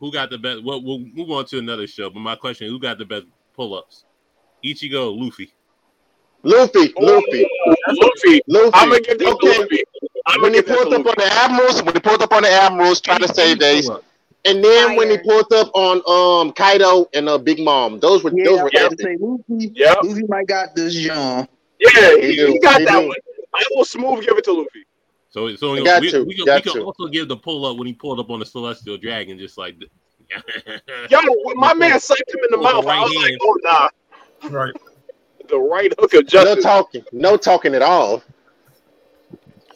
[0.00, 2.80] who got the best well we'll move on to another show, but my question, who
[2.80, 4.04] got the best pull ups?
[4.64, 5.52] Ichigo, Luffy.
[6.42, 7.46] Luffy, Luffy,
[7.88, 8.40] Luffy.
[8.48, 8.70] Luffy.
[8.74, 9.58] I'm gonna give this to Okay.
[9.60, 9.84] Luffy.
[10.26, 11.08] I'm When he give pulled up Luffy.
[11.08, 13.88] on the admirals, when he pulled up on the admirals, trying to save days,
[14.44, 15.24] and then when he Fire.
[15.24, 18.70] pulled up on um Kaido and uh, Big Mom, those were yeah, those I were
[18.70, 18.98] was about epic.
[18.98, 19.72] to say Luffy.
[19.74, 19.98] Yep.
[20.02, 21.46] Luffy might got this John.
[21.80, 23.08] Yeah, He he, he got he that do.
[23.08, 23.16] one.
[23.54, 24.84] I will smooth give it to Luffy.
[25.30, 27.36] So so You got we, to, we, you can, got we can also give the
[27.36, 29.76] pull up when he pulled up on the celestial dragon, just like
[31.10, 33.34] Yo, when my man sucked him in the With the mouth, I right was like,
[33.42, 33.88] oh nah,
[34.48, 34.74] Right.
[35.48, 38.22] The right hook of No talking, no talking at all.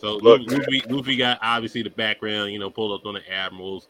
[0.00, 3.88] So Look, Luffy, Luffy got obviously the background, you know, pull up on the admirals,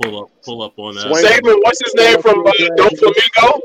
[0.00, 1.24] pull up, pull up on uh, Swing.
[1.24, 3.60] Saban, what's his name from uh, Doflamingo?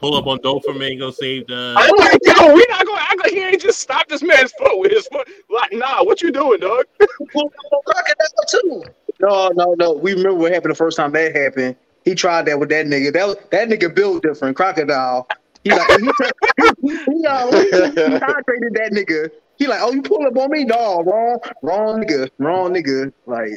[0.00, 3.40] pull up on Doflamingo, saved uh, I'm like, yo, we not gonna act like he
[3.40, 5.28] ain't just stopped this man's foot with his foot.
[5.50, 6.86] Like, nah, what you doing, dog?
[6.98, 8.82] Crocodile too.
[9.20, 9.92] No, no, no.
[9.92, 11.76] We remember what happened the first time that happened.
[12.04, 13.12] He tried that with that nigga.
[13.12, 14.56] That was, that nigga built different.
[14.56, 15.28] Crocodile.
[15.64, 16.12] He like he,
[16.56, 19.30] he, he, he, uh, he, he hydrated that nigga.
[19.58, 20.64] He like, oh, you pull up on me?
[20.64, 23.12] No, wrong, wrong nigga, wrong nigga.
[23.26, 23.50] Like,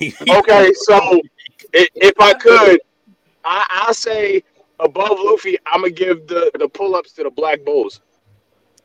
[0.30, 1.20] Okay, so
[1.72, 2.80] if I could,
[3.44, 4.42] I I say
[4.80, 8.00] above Luffy, I'm gonna give the the pull ups to the Black Bulls.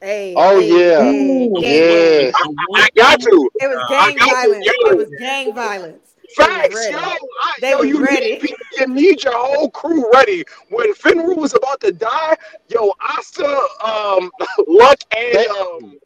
[0.01, 1.11] Hey, Oh, hey, yeah.
[1.11, 2.33] hey, Ooh, Yes.
[2.35, 3.49] gang I got to.
[3.59, 4.77] It was gang violence.
[4.83, 6.08] It was gang violence.
[6.37, 8.39] They Facts, yo, I, They yo, was you ready.
[8.41, 10.43] need you need your whole crew ready.
[10.69, 12.35] When Finral was about to die,
[12.69, 13.45] yo, Asta,
[13.83, 14.31] um,
[14.67, 15.97] Luck, and They- um,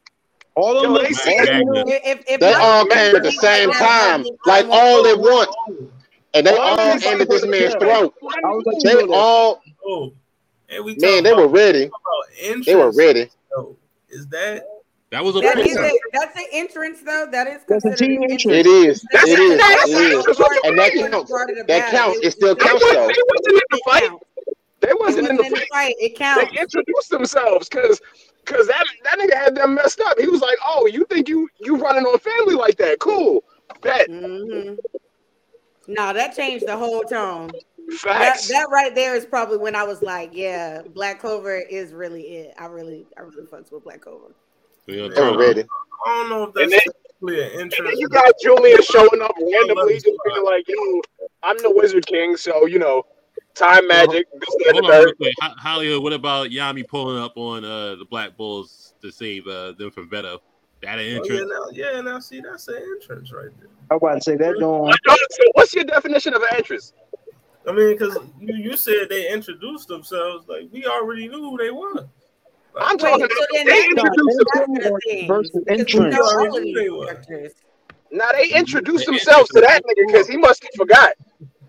[0.55, 1.03] all of Yo, them.
[1.03, 4.25] they look see- all them- If, if, if They all came at the same time,
[4.45, 5.55] like all at once,
[6.33, 8.13] and they all ended this man's throat.
[8.21, 9.13] I was like, They you know that.
[9.13, 10.13] all, Oh,
[10.69, 11.89] and we man, they were ready.
[12.65, 13.29] They were ready.
[14.09, 14.63] Is that
[15.13, 15.85] that was a That pull is up.
[15.85, 17.27] a, that's an entrance though.
[17.31, 18.57] That is That's a considered team an entrance.
[18.57, 19.05] It is.
[19.13, 19.57] That's It is.
[19.59, 20.25] that's It is.
[20.65, 21.31] And that counts.
[21.31, 22.19] Part of the That counts.
[22.23, 23.07] It still counts though.
[23.07, 24.11] they wasn't in the fight.
[24.81, 25.69] They It wasn't in wasn't the in the fight.
[25.71, 25.95] fight.
[25.99, 26.51] It counts.
[26.51, 28.01] They introduced themselves because
[28.43, 30.19] because that that nigga had them messed up.
[30.19, 32.97] He was like, "Oh, you think you you running on family like that?
[32.97, 33.43] Cool,
[33.83, 34.73] bet hmm
[35.87, 37.51] No, that changed the whole tone.
[37.87, 41.93] That, facts." that right there is probably when I was like, yeah, Black Clover is
[41.93, 42.55] really it.
[42.57, 44.33] I really, I really fucks with Black Clover.
[44.87, 45.63] You They were ready.
[46.05, 49.33] I don't know if that's then- technically an And then you got Julius showing up
[49.39, 51.01] randomly, just being like, "Yo,
[51.41, 53.05] I'm the Wizard King, so you know,
[53.55, 55.33] time magic." This, that, Hold on, real quick.
[55.41, 59.71] Ho- Hollywood, what about Yami pulling up on uh, the Black Bulls to save uh,
[59.73, 60.41] them from Vetto?
[60.81, 61.49] That an Oh, yeah, entrance?
[61.49, 63.69] now, yeah, now see, that's an entrance right there.
[63.89, 64.93] I was about to say that don't.
[65.53, 66.91] What's your definition of an entrance?
[67.65, 71.71] I mean, because you, you said they introduced themselves, like we already knew who they
[71.71, 72.05] were.
[72.79, 73.27] I'm Wait, talking.
[73.29, 74.73] so then they introduced No, them.
[74.75, 75.27] that's the thing.
[75.27, 76.15] versus entrance.
[76.15, 77.05] know all of these They were.
[77.05, 77.53] characters.
[78.11, 81.13] Now they introduced themselves to that nigga because he must have forgot.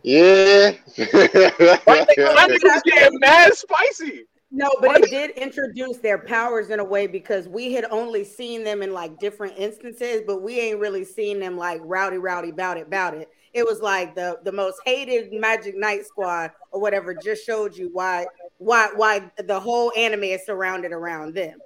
[0.02, 0.72] Yeah.
[0.98, 4.24] My nigga, was getting mad spicy.
[4.50, 8.62] No, but it did introduce their powers in a way because we had only seen
[8.62, 12.76] them in like different instances, but we ain't really seen them like rowdy, rowdy, bout
[12.76, 13.28] it, bout it.
[13.52, 17.88] It was like the the most hated Magic Knight squad or whatever just showed you
[17.92, 18.26] why
[18.58, 21.58] why why the whole anime is surrounded around them.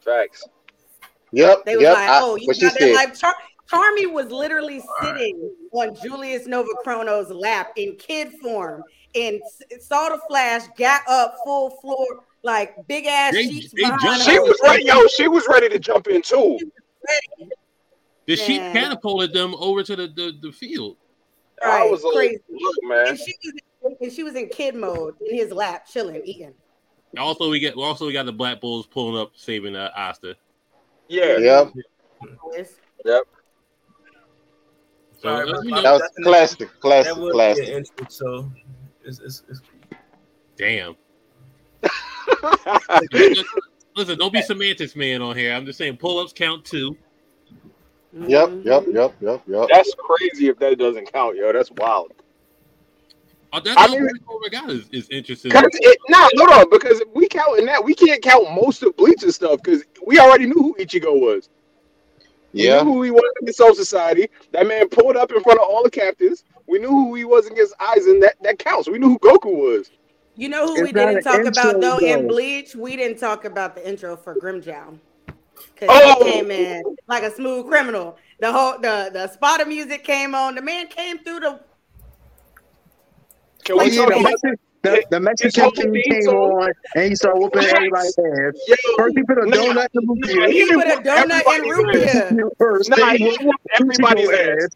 [0.00, 0.44] Facts.
[1.32, 1.64] yep.
[1.66, 1.94] They was Yep.
[1.94, 2.94] like, I- oh, you what she got that said.
[2.94, 3.34] like Char-
[3.70, 8.82] Charmy was literally sitting on Julius Nova Chrono's lap in kid form
[9.14, 9.40] and
[9.80, 12.06] saw the flash, got up full floor,
[12.42, 14.22] like big ass They- sheets they behind jumped.
[14.24, 15.06] She was ready, yo.
[15.08, 16.58] She was ready to jump in too.
[18.26, 18.72] The sheet Yeah.
[18.72, 20.96] catapulted them over to the, the, the field.
[21.62, 22.38] I Right, was like, crazy.
[22.50, 23.08] look, man.
[23.08, 23.52] And she was
[24.00, 26.54] and she was in kid mode in his lap, chilling, eating.
[27.18, 30.36] Also, we get also we got the Black Bulls pulling up, saving uh, Asta.
[31.08, 31.38] Yeah.
[31.38, 31.72] Yep.
[32.54, 32.72] Yes.
[33.04, 33.22] So
[35.22, 36.58] Sorry, uh, you know, That was definition- classic.
[36.58, 37.16] That Classic.
[37.16, 37.68] would Classic.
[37.68, 38.50] entrance, so
[39.04, 39.60] it's, it's, it's
[40.56, 40.94] damn.
[43.96, 45.52] Listen, don't be semantics man on here.
[45.54, 46.96] I'm just saying pull ups count too.
[48.12, 49.68] Yep, yep, yep, yep, yep.
[49.70, 51.52] That's crazy if that doesn't count, yo.
[51.52, 52.12] That's wild.
[53.52, 54.08] Oh, that's I all mean-
[54.42, 55.50] we got is, is interesting.
[55.50, 58.94] Cause it, nah, hold on, because if we counting that, we can't count most of
[58.96, 61.48] Bleach's stuff because we already knew who Ichigo was.
[62.52, 62.82] We Yeah.
[62.82, 64.28] knew who he was in the Soul Society.
[64.52, 66.44] That man pulled up in front of all the captains.
[66.66, 68.20] We knew who he was against Aizen.
[68.20, 68.88] That that counts.
[68.88, 69.90] We knew who Goku was.
[70.36, 72.28] You know who It's we didn't an talk about intro, though in.
[72.28, 72.74] Bleach?
[72.76, 74.98] We didn't talk about the intro for Grimmjow.
[75.76, 76.24] Cause Oh!
[76.24, 78.16] he came in like a smooth criminal.
[78.40, 80.54] The whole the the spot of music came on.
[80.54, 81.60] The man came through the
[83.68, 86.54] Can we talk the, about Mexican, the, the Mexican whole king came song?
[86.62, 87.74] on and he started whooping Yes.
[87.74, 88.54] everybody's ass.
[88.66, 90.52] Yo, First, he put a Nah, donut in the nah, movie.
[90.52, 92.14] he He put a donut in everybody's ass.
[92.14, 92.40] Rupia.
[92.58, 94.70] First, Nah, he whooped whooped everybody's Ichigo ass.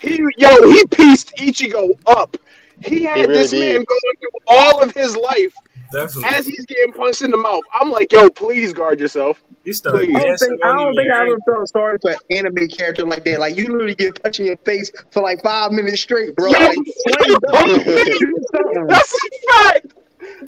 [0.00, 2.36] He yo, he pieced Ichigo up.
[2.82, 3.76] He had He really this did.
[3.76, 5.54] man going through all of his life
[5.92, 7.62] That's as he's getting punched in the mouth.
[7.78, 9.42] I'm like, yo, please guard yourself.
[9.64, 10.16] he started Please.
[10.16, 13.04] I don't think I on don't think I ever felt sorry for an anime character
[13.04, 13.40] like that.
[13.40, 16.50] Like you literally get punched in your face for like five minutes straight, bro.
[16.50, 17.84] Yo, Like, slam dunk.
[17.84, 18.86] Do.
[18.88, 19.86] That's a fact.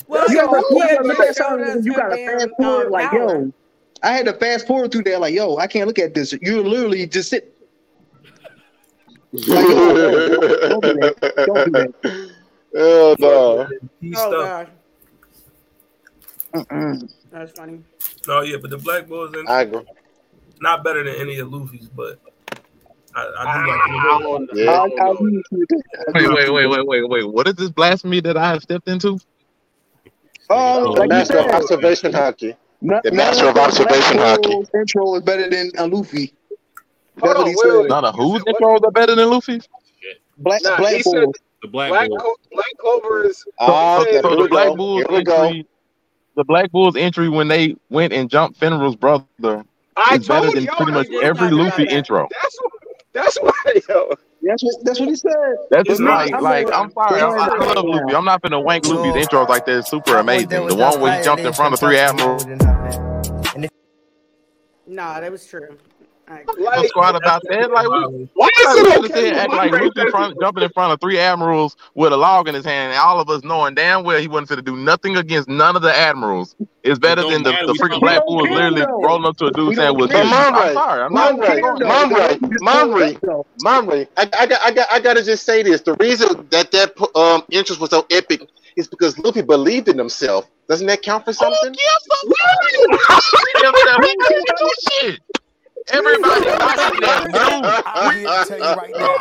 [0.09, 0.80] well, You yo, gotta- you
[1.12, 3.38] Rupia fast forward- you gotta fast forward like power.
[3.44, 3.52] yo.
[4.02, 6.33] I had to fast forward through there, like yo, I can't look at this.
[6.40, 7.50] You literally just sit.
[9.33, 11.44] Like, yo, don't do that.
[11.46, 12.30] Don't do that.
[12.76, 13.68] Oh no.
[14.16, 14.68] Oh god,
[16.54, 17.10] Mm-mm.
[17.32, 17.80] that's funny.
[18.28, 19.82] No, yeah, but the Black Bulls and I agree.
[20.60, 22.18] not better than any of Luffy's, but
[23.14, 24.54] I, I I do like the don't know.
[24.54, 24.70] Yeah.
[24.70, 25.20] I'll, I don't I'll know.
[25.20, 26.14] leave you with that.
[26.14, 27.24] Wait, wait, wait, wait, wait, wait.
[27.32, 29.18] What is this blasphemy that I have stepped into?
[30.50, 32.56] Oh, The like you Master of observation Haki.
[32.82, 34.42] no- the none master of observation Black Haki.
[34.50, 36.34] Bulls Intro is better than a Luffy.
[37.20, 37.78] Hold That's what on, he wait, said.
[37.80, 38.62] wait, None of You whose said what?
[38.82, 39.68] intros are better than Luffy's?
[40.38, 41.26] Black Nah, Black said
[41.62, 42.18] The Black, Black, Bull.
[42.18, 43.44] Co- Black Clover is.
[43.60, 44.76] Ah, So- okay, So the Black go.
[44.76, 45.52] Bulls Here we go.
[46.35, 49.64] Entry, the Black Bulls entry when they went and jumped Finral's brother
[49.97, 51.92] I is better than pretty much every Luffy that.
[51.92, 52.29] intro.
[52.42, 52.73] That's what.
[53.12, 53.53] That's why,
[53.88, 54.11] yo.
[54.42, 55.33] That's what that's what he said.
[55.70, 58.14] That's It's just not- like, like I'm sorry, I, I love Luffy.
[58.14, 59.79] I'm not gonna wank Luffy's intros like that.
[59.79, 60.66] It's super amazing.
[60.66, 62.44] The one where he jumped in front of three admirals.
[64.87, 65.79] Nah, that was true.
[66.28, 66.44] I.
[66.58, 67.70] Like, squad about that.
[67.70, 69.14] Like, we, why Why is it okay?
[69.14, 71.76] sit and for act like race Luffy to- front, jumping in front of three admirals
[71.94, 74.48] with a log in his hand, and all of us knowing damn well he wasn't
[74.48, 77.74] going to do nothing against none of the admirals is better don't than the, the
[77.74, 78.54] freaking Black care, Bulls though.
[78.54, 80.22] literally rolling up to a dude We saying, don't "Well, care.
[80.22, 83.18] dude, But I'm sorry, I'm not Monray, going Monray, Monray, Monray,
[83.60, 86.70] Monray, I, I got, I got, I got to just say this: the reason that
[86.72, 90.48] that um interest was so epic is because Luffy believed in himself.
[90.68, 91.74] Doesn't that count for something?
[95.00, 95.20] shit.
[95.92, 99.16] Everybody, I'm here to tell you right now.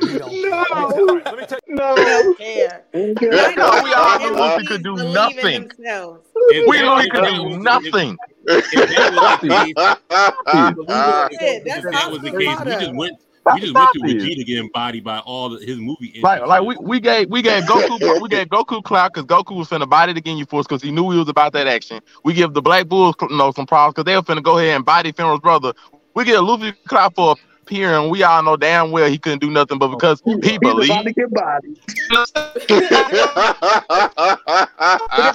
[0.00, 0.32] We don't.
[0.50, 1.20] No.
[1.24, 1.96] Let me tell No.
[1.96, 2.84] Don't care.
[2.92, 5.68] We all knew Luffy could do nothing.
[5.68, 6.26] themselves.
[6.34, 8.16] We that knew he could do case- nothing.
[8.46, 12.70] If, if that was the case, Shit, if that's that was the Oscar case, we
[12.86, 13.18] just went.
[13.44, 14.16] Stop We just went through it.
[14.16, 16.18] Vegeta get embodied by all the, his movie.
[16.22, 19.68] Like, like we, we gave we gave Goku we gave Goku clout because Goku was
[19.68, 22.00] finna body the Ginyu Force because he knew he was about that action.
[22.24, 24.76] We give the Black Bulls you know some problems because they were finna go ahead
[24.76, 25.74] and body Finral's brother.
[26.14, 28.08] We get Luffy clout for appearing.
[28.08, 31.04] We all know damn well he couldn't do nothing, but because he He's about to
[31.04, 31.14] believed.
[31.14, 31.78] get body.
[32.08, 32.74] But the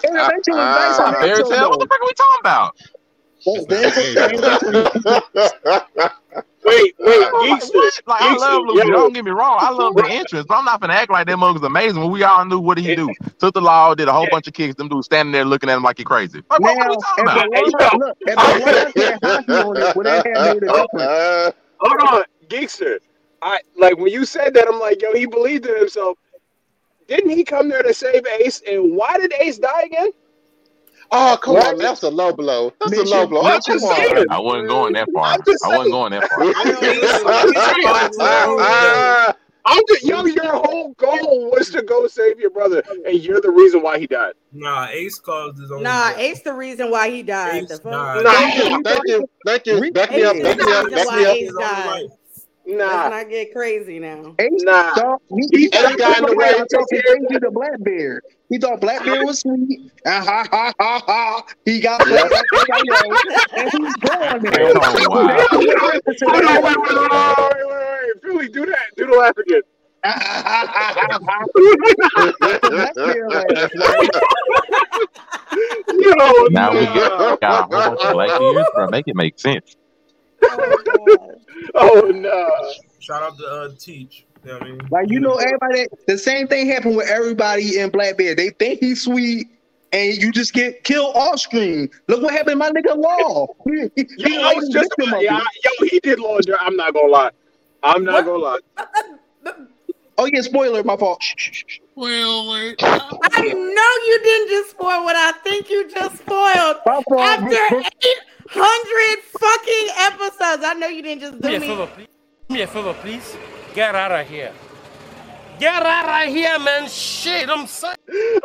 [0.04, 1.70] intervention was nice on that Fairy tale?
[1.70, 2.76] What the fuck are we talking about?
[6.70, 7.76] The- the Wait, wait, Like, Geekster.
[7.76, 8.02] what?
[8.08, 8.88] Like, I love Luffy.
[8.90, 8.94] yo.
[8.94, 9.58] Don't get me wrong.
[9.62, 12.12] I love the entrance, but I'm not gonna act like that mug was amazing when
[12.12, 13.14] we all knew what did he do.
[13.40, 14.76] Took the law, did a whole bunch of kicks.
[14.76, 16.42] Them dudes standing there looking at him like he crazy.
[16.50, 17.46] Like, what, what are we talking about?
[17.52, 21.56] the look, if the line had Haki on it, would that have made a difference?
[21.80, 22.98] Hold on, Geekster.
[23.42, 24.68] I like when you said that.
[24.68, 26.18] I'm like, yo, he believed in himself.
[27.08, 28.62] Didn't he come there to save Ace?
[28.68, 30.10] And why did Ace die again?
[31.12, 31.74] Oh, come What?
[31.74, 32.74] on, that's a low blow.
[32.80, 33.42] That's a low blow.
[33.42, 34.30] Oh, I'm come on.
[34.30, 35.26] I wasn't going that far.
[35.26, 35.38] I
[35.78, 36.54] wasn't going that far.
[39.66, 43.52] I'm just, yo, your whole goal was to go save your brother, and you're the
[43.52, 44.34] reason why he died.
[44.52, 45.84] Nah, Ace caused his own.
[45.84, 46.20] Nah, death.
[46.20, 47.62] Ace the reason why he died.
[47.64, 47.92] Ace The fuck?
[47.92, 49.92] Nah, Thank you, thank you, thank you.
[49.92, 51.38] Back me up, back me up, back me up.
[52.70, 52.88] Ace died.
[52.88, 54.36] Let's Nah, not get crazy now.
[54.40, 54.94] Ace Nah.
[54.94, 57.40] thought he, he Ain't thought got in the way he to thought take he crazy
[57.40, 58.24] to Blackbeard.
[58.50, 59.92] He thought Blackbeard was sweet.
[60.06, 61.44] And ha ha ha ha.
[61.66, 62.32] He got Black
[63.56, 64.72] and he's going there.
[64.72, 65.28] Oh, wow.
[65.28, 68.66] That's the difference in Hold on, wait, wait, wait, wait, wait, wait, wait, Philly, do
[68.66, 68.86] that.
[68.98, 69.62] Do the laugh again.
[72.70, 74.12] Blackbeard laugh, like,
[75.90, 78.88] Yo, Now we get got a whole bunch of black ears, bro.
[78.90, 79.76] Make it make sense.
[81.76, 82.74] Oh, no.
[83.00, 84.26] Shout out to uh, Teach.
[84.44, 84.82] You know what I mean?
[84.92, 85.88] Like you know, everybody.
[86.08, 88.36] The same thing happened with everybody in Black Bear.
[88.36, 89.48] They think he's sweet,
[89.92, 91.90] and you just get killed off screen.
[92.08, 93.48] Look what happened, to my nigga Law.
[93.66, 95.80] He, he, he Yo, I was just about, yeah, it.
[95.80, 96.56] yo, he did laundry.
[96.60, 97.32] I'm not gonna lie.
[97.84, 98.60] I'm not gonna lie.
[100.18, 101.24] Oh yeah, spoiler, my fault.
[101.24, 102.76] Spoiler.
[102.82, 106.78] I know you didn't just spoil what I think you just spoiled.
[106.86, 107.22] My fault.
[107.22, 107.90] After
[108.52, 110.64] 800 fucking episodes.
[110.66, 111.68] I know you didn't just Do me do a me.
[111.68, 112.08] favor, please.
[112.48, 113.38] Do me a favor, please.
[113.74, 114.52] Get out of here.
[115.60, 116.88] Get out of here, man.
[116.90, 117.96] Shit, I'm saying.
[118.12, 118.42] I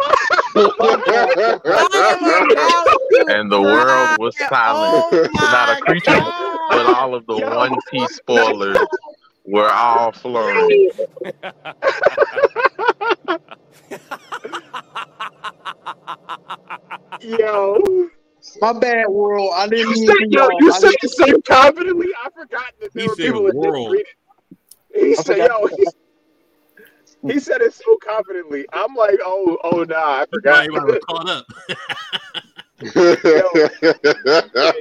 [0.57, 2.87] am about
[3.19, 5.05] to And the world was silent.
[5.13, 6.59] Oh Not a creature, God.
[6.71, 8.77] but all of the One Piece spoilers
[9.47, 10.91] were all flowing.
[17.21, 17.79] Yo,
[18.61, 19.53] My bad, world.
[19.55, 20.73] I didn't you mean said, yo, y'all.
[20.73, 22.09] I said just- it so confidently.
[22.25, 23.75] I forgot that there He were said people that world.
[23.75, 24.17] didn't read it.
[25.07, 25.61] He I said, forgot.
[25.61, 25.87] yo, he,
[27.33, 28.65] he said it so confidently.
[28.73, 30.65] I'm like, oh, oh, nah, I forgot.
[30.67, 31.47] Everybody was caught up.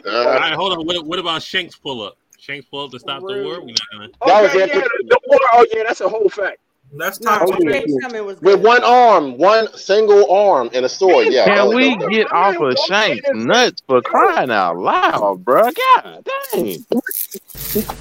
[0.05, 0.85] All right, hold on.
[0.85, 2.15] What, what about Shanks pull up?
[2.39, 3.61] Shanks pull up to stop the war?
[3.61, 4.07] We're not gonna.
[4.25, 4.69] That was Okay, it.
[4.69, 5.39] yeah, the, the war.
[5.53, 6.57] Oh, yeah, that's a whole fact.
[6.95, 7.67] That's No, top two.
[7.69, 7.81] yeah.
[8.09, 11.27] Jay With one arm, one single arm and a sword.
[11.29, 11.45] Yeah.
[11.45, 12.11] Can was we dope.
[12.11, 15.63] get off of Shank's nuts for crying out loud, bro?
[15.71, 16.85] God dang.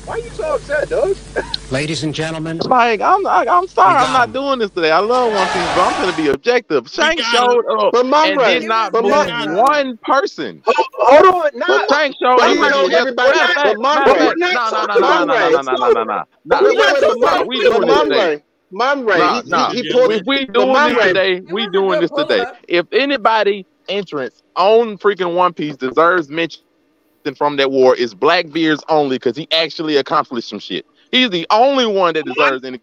[0.05, 1.17] Why are you so upset, Doug?
[1.71, 4.33] Ladies and gentlemen, Like, I'm I, I'm sorry, I'm not him.
[4.35, 4.91] doing this today.
[4.91, 6.89] I love One Piece, but I'm gonna be objective.
[6.91, 10.63] Shank got showed up But my and brain, did not but my, one person.
[10.67, 11.87] Hold, hold on, nah.
[11.91, 12.49] Shank showed up.
[12.51, 14.87] he told and- everybody- matter of fact- but my matter of brain- fact- No, no,
[14.87, 16.25] no, but no, no, my no, brain- no, no, no, no, no.
[16.45, 17.57] Wait, No, wait, wait, but my, we
[18.73, 18.95] but doing this my today.
[18.95, 19.71] brain, my brain, Nah, he, nah.
[19.71, 22.45] he, he pulled If we doing my this brain- today, we doing this today.
[22.69, 26.63] If anybody entrance on freaking One Piece deserves mention
[27.37, 30.87] from that war, is Blackbeard's only because he actually accomplished some shit.
[31.11, 32.81] He's the only one that deserves any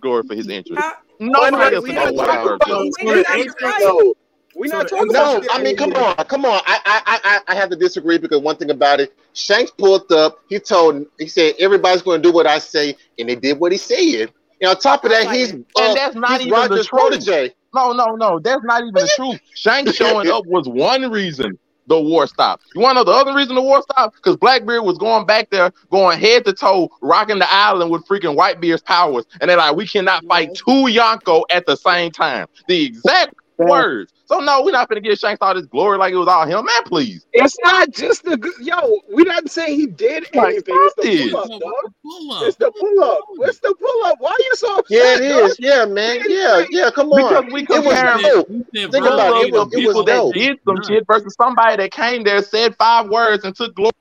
[0.00, 0.84] glory for his entrance.
[1.20, 2.94] Now, Nobody else we in not the talking about it.
[2.98, 4.14] So the the entrance- though.
[4.54, 6.60] We so not talking No, about I mean, come on, come on.
[6.66, 10.12] I, I, I, I- I have to disagree because one thing about it, Shanks pulled
[10.12, 10.40] up.
[10.48, 13.72] He told, he said, everybody's going to do what I say, and they did what
[13.72, 14.30] he said.
[14.62, 17.00] And on top of that, he's uh, And that's not he's even the Roger's truth.
[17.02, 17.54] protege.
[17.74, 18.38] No, no, no.
[18.38, 19.40] That's not even the truth.
[19.54, 22.64] Shank showing up was one reason the war stopped.
[22.74, 24.16] You want to know the other reason the war stopped?
[24.16, 28.36] Because Blackbeard was going back there, going head to toe, rocking the island with freaking
[28.36, 29.26] Whitebeard's powers.
[29.40, 32.46] And they're like, we cannot fight two Yonko at the same time.
[32.68, 34.12] The exact words.
[34.26, 36.46] So, no, we're not going to give Shanks all this glory like it was all
[36.46, 36.64] him.
[36.64, 37.26] Man, please.
[37.32, 39.00] It's not just the good- yo.
[39.10, 40.62] We're not saying he did anything.
[40.66, 41.30] It's the it.
[41.32, 42.42] pull up, dog.
[42.46, 43.20] It's the pull up.
[43.36, 44.16] What's the pull up?
[44.20, 44.96] Why are you so upset?
[45.20, 45.50] Yeah, it dog?
[45.50, 45.56] is.
[45.60, 46.20] Yeah, man.
[46.28, 46.90] Yeah, yeah.
[46.90, 47.52] Come Because on.
[47.52, 48.48] we It was compare dope.
[48.72, 49.48] Think about it.
[49.48, 50.34] It was- it was people that dope.
[50.34, 50.82] did some Nah.
[50.88, 53.92] shit versus somebody that came there, said five words, and took glory.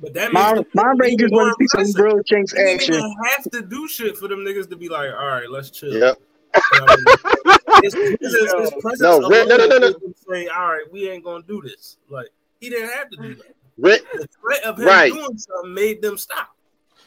[0.00, 2.14] But that My, makes my them brain just want to see some impressive.
[2.14, 2.94] real Chinks You didn't action.
[2.94, 5.92] even have to do shit for them niggas to be like, all right, let's chill.
[5.92, 6.16] Yep.
[6.54, 7.82] You know what I mean?
[7.82, 9.86] His, his, his, his presence No, Rick- no, no, no, no.
[9.88, 11.96] alone made them Say, all right, we ain't gonna do this.
[12.08, 12.28] Like
[12.60, 13.54] he didn't have to do that.
[13.78, 15.12] Rick, The threat of him Right.
[15.12, 16.54] doing something made them stop.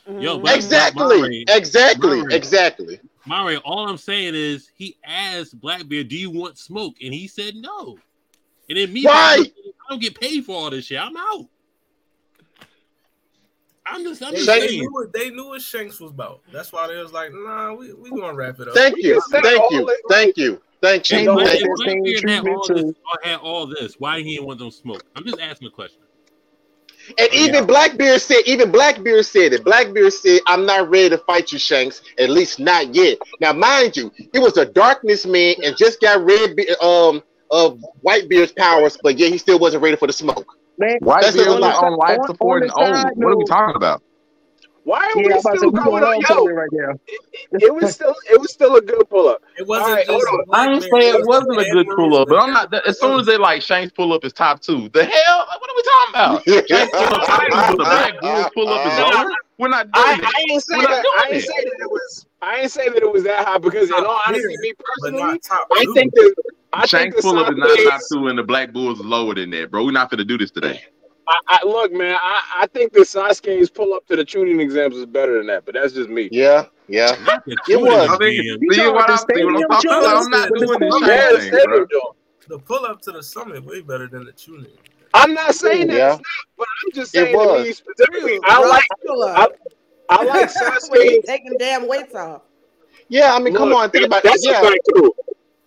[0.07, 0.43] Yo, Mhm.
[0.43, 2.35] but- exactly, Murray- exactly, Murray.
[2.35, 2.99] exactly.
[3.25, 7.55] Mario, all I'm saying is he asked Blackbeard, "Do you want smoke?" and he said
[7.55, 7.97] no.
[8.69, 9.39] And then me, Right.
[9.87, 10.99] I don't get paid for all this shit.
[10.99, 11.47] I'm out.
[13.85, 16.41] I'm just, I'm They, just Shanks- they knew what they knew what Shanks was about.
[16.51, 18.73] That's why they was like, nah, we we gonna wrap it up.
[18.73, 21.25] Thank you, thank you, thank you, thank you.
[21.25, 21.47] no Black-
[21.85, 22.13] Thank you.
[22.15, 25.03] if Blackbeard had all this, had all this, why he didn't want them smoke?
[25.15, 25.99] I'm just asking a question.
[27.17, 29.65] And even Blackbeard said, even Blackbeard said it.
[29.65, 32.01] Blackbeard said, "I'm not ready to fight you, Shanks.
[32.17, 36.23] At least not yet." Now, mind you, he was a darkness man and just got
[36.23, 37.21] red be- um
[37.51, 40.57] of Whitebeard's powers, but yet he still wasn't ready for the smoke.
[40.77, 41.83] Man, That's Whitebeard a was lot.
[41.83, 42.95] on life On- support on and the old.
[42.95, 44.01] side What are we talking about?
[44.85, 46.15] Why are yeah, we I'm about to say still going going on?
[46.15, 46.93] on Yo, right now.
[47.53, 49.41] it was still it was still a good pull up.
[49.57, 50.55] It wasn't All right, just hold on.
[50.55, 52.73] I ain't Blackbeard, saying it was wasn't a good pull up, but I'm not.
[52.73, 55.47] and- As soon as they like Shanks pull up is top two, the hell?
[55.59, 56.67] What are we talking about?
[56.67, 59.31] Shanks pull up top the Black Bulls uh, pull up is uh, Nah, lower.
[59.59, 60.35] We're not I, doing it.
[60.35, 60.89] I ain't say that.
[60.91, 62.25] I doing ain't say that it was.
[62.41, 65.39] I ain't say that it was that high because in all honesty, me personally,
[65.77, 66.35] I think that
[66.73, 69.05] I think Shanks the pull up is not top two, and the Black Bulls is
[69.05, 69.85] lower than that, bro.
[69.85, 70.83] We're not gonna do this today.
[71.27, 72.17] I, I look, man.
[72.21, 75.65] I, I think the Sasuke's pull up to the Chunin exams is better than that,
[75.65, 76.27] but that's just me.
[76.31, 77.11] Yeah, yeah.
[77.45, 78.09] The It was.
[78.09, 78.43] I think,
[78.73, 79.81] see what I'm, the I'm stadium talking about?
[79.83, 80.25] shows?
[80.25, 81.85] I'm not doing this full- Yeah, thing, bro.
[82.49, 84.67] The pull up to the summit way better than the Chunin.
[85.13, 86.17] I'm not saying that Yeah.
[86.57, 87.65] but I'm just saying to was.
[87.67, 88.39] me specifically.
[88.43, 89.47] I like pull I.
[90.09, 91.23] I like Sasuke.
[91.23, 92.41] taking damn weights off.
[93.07, 94.39] Yeah, I mean, come on, think about that.
[94.41, 94.59] Yeah,
[94.95, 95.13] too.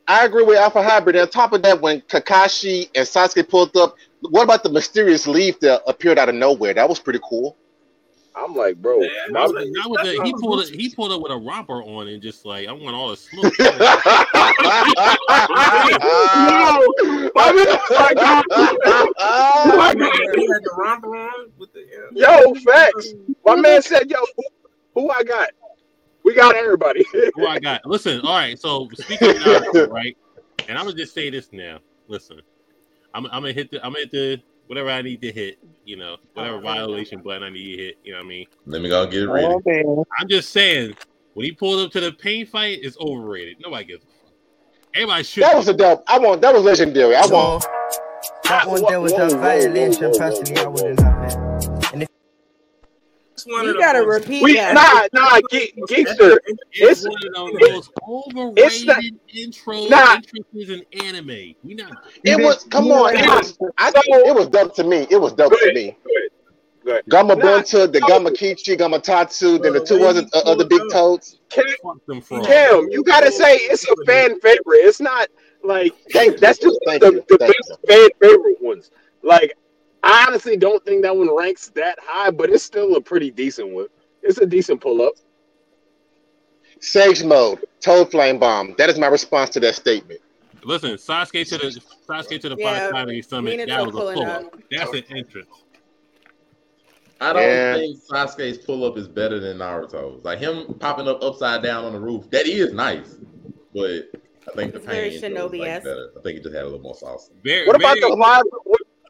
[0.09, 1.16] I agree with Alpha Hybrid.
[1.16, 5.26] And on top of that, when Kakashi and Sasuke pulled up, what about the mysterious
[5.26, 6.74] leaf that appeared out of nowhere?
[6.74, 7.57] That was pretty cool.
[8.38, 10.68] I'm like, bro, Yeah, why that's like- Not with the, he pulled it.
[10.68, 13.59] He pulled up with a romper on and just like I want all the smoke.
[13.59, 13.70] Yo,
[17.34, 18.16] my man, like,
[19.76, 22.42] my man, He had the romper on with the yeah.
[22.42, 23.14] yo, facts.
[23.44, 24.42] My man said, yo, who,
[24.94, 25.48] who I got?
[26.27, 27.07] We got everybody.
[27.12, 27.87] Who oh, I got?
[27.87, 28.59] Listen, all right.
[28.59, 30.18] So speaking of Naruto, right?
[30.68, 31.79] And I'm gonna just say this now.
[32.09, 32.41] Listen,
[33.14, 35.61] I'm, I'm gonna hit the I'm gonna hit the whatever I need to hit.
[35.85, 37.99] You know, whatever violation button I need to hit.
[38.03, 38.47] You know what I mean?
[38.66, 39.47] Let me go get it ready.
[39.47, 40.03] Oh man.
[40.18, 40.97] I'm just saying
[41.35, 43.59] when he pulled up to the pain fight, it's overrated.
[43.61, 44.33] Nobody gives a fuck.
[44.95, 45.45] Everybody should.
[45.45, 46.03] That was a dope.
[46.09, 46.41] I want.
[46.41, 47.14] That was legendary.
[47.14, 47.64] I want.
[48.43, 50.12] That one there was Whoa, a whoa, violation.
[50.18, 51.45] Personally, I wouldn't have it.
[53.37, 54.74] And if It's one You the gotta most- repeat We that.
[55.12, 56.39] nah nah Ge- Geekster.
[56.72, 59.03] It's, It's one of the most overrated It's not-
[59.34, 60.14] intro Nah.
[60.14, 61.55] entrances in anime.
[61.62, 61.93] We not.
[62.24, 62.64] It was.
[62.64, 63.14] Come on.
[63.16, 63.59] It was.
[63.78, 65.07] I think it was dope to me.
[65.11, 65.97] It was dope Go to me.
[66.84, 67.03] Go ahead.
[67.07, 67.16] Go.
[67.16, 68.07] Gamma Nah, Bunta, the no.
[68.07, 71.41] Gamma Kichi, Gamatatsu, then the two Bro, other they uh, other big pulled toads.
[71.51, 72.47] Cam, Fuck them frogs.
[72.47, 74.62] Cam, you gotta say it's a fan favorite.
[74.87, 75.28] It's not
[75.64, 76.39] like Thank you.
[76.39, 77.24] that's just Thank the, you.
[77.28, 78.91] the Thank best fan favorite ones.
[79.24, 79.57] Like
[80.07, 83.70] I honestly don't think that one ranks that high, but it's still a pretty decent
[83.70, 83.88] one.
[84.22, 85.14] It's a decent pull up.
[86.80, 88.74] Sage mode, Toad Flame Bomb.
[88.78, 90.20] That is my response to that statement.
[90.64, 93.59] Listen, Sasuke to the Sasuke to the Yeah, Five Academy Summit.
[93.59, 94.44] Minato That was a pull up.
[94.44, 94.61] up.
[94.70, 95.48] That's an entrance.
[97.20, 97.74] I don't Yeah.
[97.76, 100.24] think Sasuke's pull up is better than Naruto's.
[100.24, 103.16] Like him popping up upside down on the roof, that is nice.
[103.74, 104.11] But
[104.48, 105.84] I think the It's very pain intro was, like, Shinobi-esque.
[105.84, 106.11] better.
[106.16, 107.30] I think it just had a little more sauce.
[107.42, 108.42] Very, What about very, the live?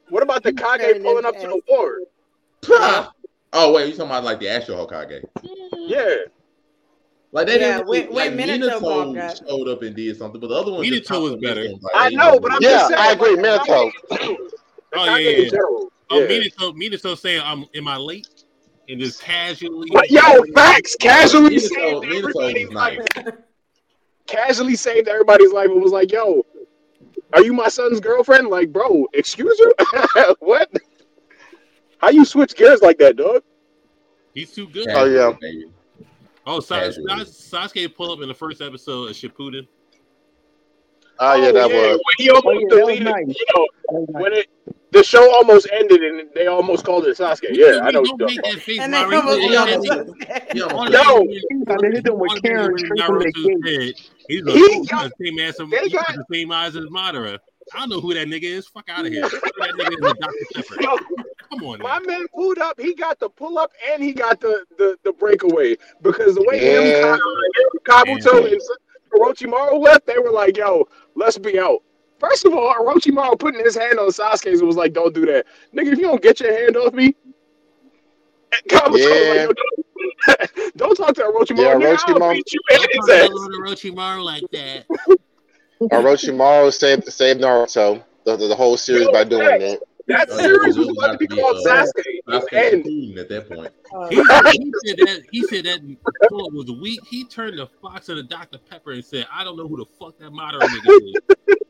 [0.09, 1.69] What, what about the Very Kage pulling up to the ninja-esque.
[1.69, 1.99] war?
[2.71, 3.13] Ah!
[3.53, 5.23] Oh wait, you talking about like the actual Hokage?
[5.87, 6.15] Yeah,
[7.33, 10.49] Like they Yeah, didn't when- like when Minato Minato showed up and did something, but
[10.49, 11.63] the other one Minato just popped was better.
[11.65, 13.01] like, I know, know but I'm Yeah, just saying.
[13.01, 13.93] I agree, like, Minato.
[14.11, 15.51] Oh, Kage yeah, in yeah.
[15.51, 15.93] general.
[16.11, 16.27] Oh, yeah.
[16.27, 18.29] Minato, Minato saying, "I'm am I late?"
[18.89, 19.89] And just casually.
[19.91, 20.97] Like, yo, facts.
[20.97, 22.99] Casually saved Minato, Minato everybody's nice.
[23.17, 23.35] life.
[24.27, 26.45] Casually saved everybody's life and was like, "Yo,
[27.33, 29.73] are you my son's girlfriend?" Like, bro, excuse you?
[30.39, 30.71] what?
[31.99, 33.43] How you switch gears like that, dog?
[34.35, 34.87] He's too good.
[34.91, 35.33] Oh, yeah.
[35.41, 35.73] Baby.
[36.47, 39.67] Oh, Sas- Sas- Sasuke pull up in the first episode of Shippuden.
[41.19, 41.73] Ah, oh yeah, that was.
[41.73, 43.27] When he almost Oh, yeah, deleted, nice.
[43.29, 43.67] you know,
[44.21, 44.47] when it
[44.93, 47.49] the show almost ended and they almost called it Sasuke.
[47.51, 48.03] Yeah, I know.
[48.05, 49.19] Don't make that face, And they Mario.
[49.21, 49.91] almost He got almost-
[50.21, 50.53] it.
[50.53, 50.99] He almost Yo,
[51.65, 54.11] got- got hit them with Karen straight from the gate.
[54.29, 55.57] He's a He he got- the same ass.
[55.59, 57.39] He got got- the same eyes as Madara.
[57.75, 58.69] I don't know who that nigga is.
[58.69, 59.23] Fuck out of here.
[59.23, 60.35] That nigga is Dr.
[60.55, 60.83] Pepper.
[60.83, 60.97] Yo,
[61.51, 62.07] Come on, My now.
[62.07, 62.81] man pulled up.
[62.81, 66.65] He got the pull up and he got the the, the breakaway because the way
[66.65, 67.15] Yeah.
[67.15, 67.21] him,
[67.85, 68.61] Kabuto, and
[69.19, 71.83] Orochimaru left, they were like, "Yo, let's be out."
[72.19, 75.93] First of all, Orochimaru putting his hand on Sasuke's was like, "Don't do that, nigga.
[75.93, 77.15] If you don't get your hand off me."
[78.53, 79.45] and Kabuto was Yeah.
[79.47, 81.59] like, Yo, don't, don't talk to Orochimaru.
[81.59, 84.87] Yeah, nigga, I'll beat you in Don't talk to Orochimaru like that.
[85.81, 89.81] Orochimaru saved saved Naruto the, the, the whole series by doing that.
[90.09, 92.19] That series was was about to be about to be, called uh, Sasuke.
[92.29, 93.73] Sasuke And at that point.
[93.93, 95.81] Oh, He, he said that he said that
[96.29, 97.01] pull-up was weak.
[97.09, 98.59] He turned to Fox and the Dr.
[98.59, 101.15] Pepper and said, "I don't know who the fuck that Madara nigga is."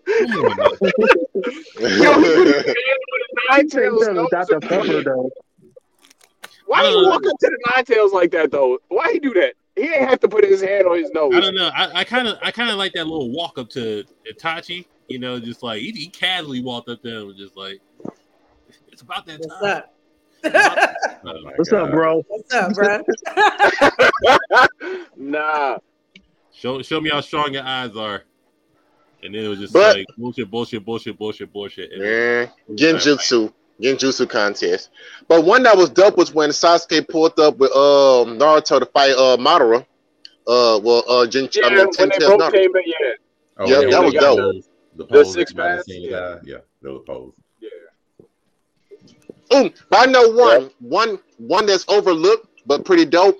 [0.32, 2.02] Come on, man.
[2.02, 4.06] yo, he put his hand on his nine He said tails.
[4.06, 4.60] that was Dr.
[4.60, 5.30] Pepper though.
[6.66, 8.78] Why he you walk up to the nine tails like that though?
[8.88, 9.54] Why he do that?
[9.76, 11.32] He ain't have to put his hand on his nose.
[11.34, 11.70] I don't know.
[11.74, 14.86] I kind of, I kind of like that little walk up to Itachi.
[15.08, 17.80] You know, just like he, he casually walked up there and was just like,
[18.96, 20.96] "It's about that What's time." up?
[21.24, 21.82] Oh What's God.
[21.82, 22.22] up, bro?
[22.28, 23.02] What's up, bro?
[25.16, 25.76] nah.
[26.52, 28.22] Show, show me how strong your eyes are.
[29.22, 31.92] And then it was just But- like bullshit, bullshit, bullshit, bullshit, bullshit.
[31.92, 34.88] And Yeah, Genjutsu, Genjutsu contest.
[35.28, 39.12] But one that was dope was when Sasuke pulled up with um Naruto to fight
[39.12, 39.84] uh Madara.
[40.46, 42.52] Uh, well, uh, Gen- Yeah, I mean, when Ten they Tails both Naruto.
[42.52, 43.12] came in, yeah.
[43.58, 44.36] Oh, Yeah, yeah, that was dope.
[44.38, 46.38] those- The, The pose six that might have pass, yeah.
[46.44, 47.34] Yeah, those pose.
[49.50, 49.62] Yeah.
[49.64, 53.38] Ooh, but I know one, one, one that's overlooked but pretty dope.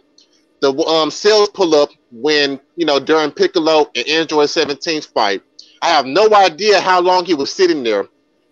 [0.61, 5.43] The um Cell's pull up when you know during Piccolo and Android 17's fight.
[5.83, 8.07] I have no idea how long he was sitting there,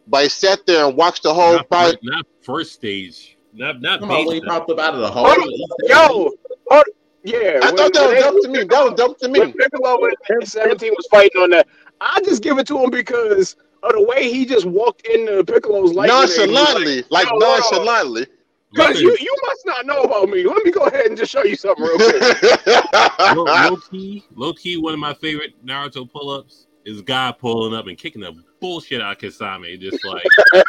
[0.07, 1.93] but he sat there and watched the whole not, fight.
[1.95, 5.11] first, not first stage, not not Come on, when he popped up out of the
[5.11, 5.27] hole.
[5.27, 5.71] Hold.
[5.89, 6.31] Yo,
[6.71, 6.85] hold,
[7.25, 7.61] yeah.
[7.63, 8.59] I when- thought that was they- dope to me.
[8.65, 9.53] That was dope to When me.
[9.53, 11.67] Piccolo and 17 was fighting on that,
[12.03, 15.93] I just give it to him because of the way he just walked into Piccolo's
[15.93, 16.09] life.
[16.09, 18.27] Nonchalantly, like Yo, hold nonchalantly.
[18.73, 20.43] Because you, you must not know about me.
[20.45, 22.43] Let me go ahead and just show you something real quick.
[23.37, 27.73] low, low key, low key, one of my favorite Naruto pull ups is guy pulling
[27.73, 30.65] up and kicking the bullshit out of Kisame, just like and,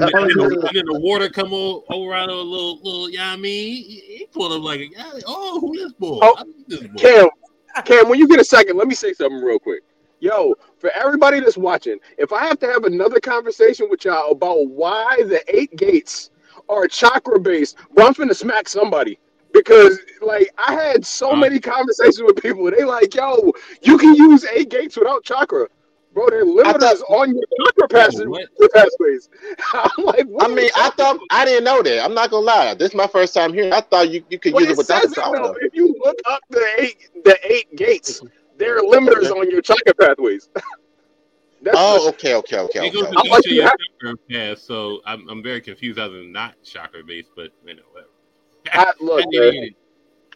[0.00, 3.10] then, and then- and then the water come o- over around a little little.
[3.10, 6.18] Yeah, I mean, he, he pulled up like, yeah, oh, who this boy?
[6.22, 6.88] Oh, I like this boy.
[6.98, 7.28] Cam,
[7.84, 9.82] Cam, when you get a second, let me say something real quick.
[10.20, 14.66] Yo, for everybody that's watching, if I have to have another conversation with y'all about
[14.68, 16.30] why the eight gates
[16.68, 19.18] are chakra based, bro, I'm finna smack somebody.
[19.52, 23.52] Because like I had so many conversations with people, they like, yo,
[23.82, 25.68] you can use eight gates without chakra.
[26.12, 28.26] Bro, they're limiters on your chakra passage,
[28.74, 29.28] pathways.
[29.74, 32.04] I'm like, I mean, I thought I didn't know that.
[32.04, 32.74] I'm not gonna lie.
[32.74, 33.72] This is my first time here.
[33.72, 35.22] I thought you, you could Well, use it it without it, though.
[35.22, 35.54] chakra.
[35.60, 38.26] If you look up the eight the eight gates, mm-hmm.
[38.58, 40.48] They're limiters on your chakra pathways.
[41.62, 42.90] That's Oh, okay, okay, okay, It okay.
[42.90, 43.12] goes okay.
[43.12, 46.10] to I'm like, each of your have- chakra paths, so I'm I'm very confused as
[46.12, 48.10] in not chakra based, but you know whatever.
[48.72, 49.52] I, look, I didn't man.
[49.54, 49.74] get it.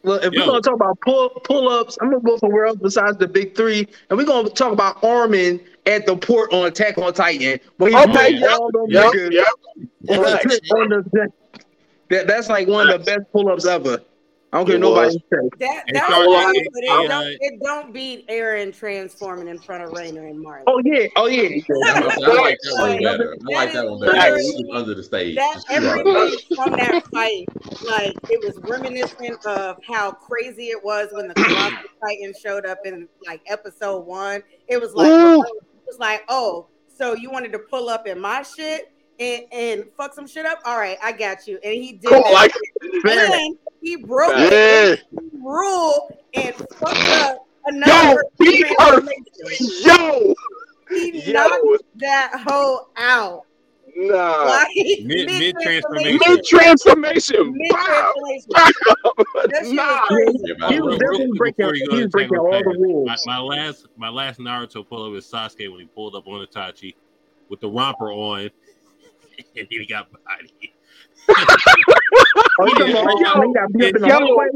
[0.05, 0.41] Well, if Yo.
[0.41, 3.55] we're gonna talk about pull pull ups, I'm gonna go somewhere else besides the big
[3.55, 7.61] three, and we're gonna talk about Armin at the port on Attack on Titan.
[7.77, 9.47] When he Okay, put yep, all them yep, yep.
[10.09, 11.29] on, on the
[12.11, 14.01] that, that's like one of the best pull ups ever.
[14.53, 15.23] I don't care It nobody was.
[15.33, 15.49] say.
[15.61, 19.49] That Hey, that's Charlie, fine, hey, but it uh, don't it don't beat Eren transforming
[19.49, 20.65] in front of Reiner and Marley.
[20.67, 21.43] Oh yeah, oh yeah.
[21.43, 23.37] I like that one better.
[23.51, 24.13] I like that one better.
[24.13, 25.37] That was under the stage.
[25.37, 27.47] that Just everything from that fight,
[27.87, 32.79] like it was reminiscent of how crazy it was when the Colossal Titan showed up
[32.85, 34.43] in like episode one.
[34.69, 35.43] It was like Ooh.
[35.43, 38.93] it was like, oh, so you wanted to pull up in my shit
[39.23, 40.59] and, and fuck some shit up?
[40.65, 41.59] All right, I got you.
[41.65, 42.33] And he did Cool, that.
[42.33, 42.53] like
[43.05, 44.49] and he broke Yeah.
[44.51, 44.99] the
[45.43, 49.09] rule and fucked up another be earth,
[49.85, 50.35] yo,
[50.91, 53.43] He yo, knocked that hoe out.
[53.97, 56.19] nah, Like Mid- mid mid-transformation.
[56.27, 59.51] mid transformation, wow, Mid-transformation.
[59.51, 59.85] That shit nah.
[59.85, 60.55] was crazy.
[60.61, 63.07] Yeah, He was definitely breaking, before you go he was breaking all the rules.
[63.09, 66.45] My, my last my last Naruto pull up is Sasuke when he pulled up on
[66.47, 66.95] Itachi
[67.49, 68.51] with the romper on
[69.57, 70.73] and he got body.
[72.59, 74.19] Oh, you talking about when he got beat up in the Yo.
[74.19, 74.47] hallway?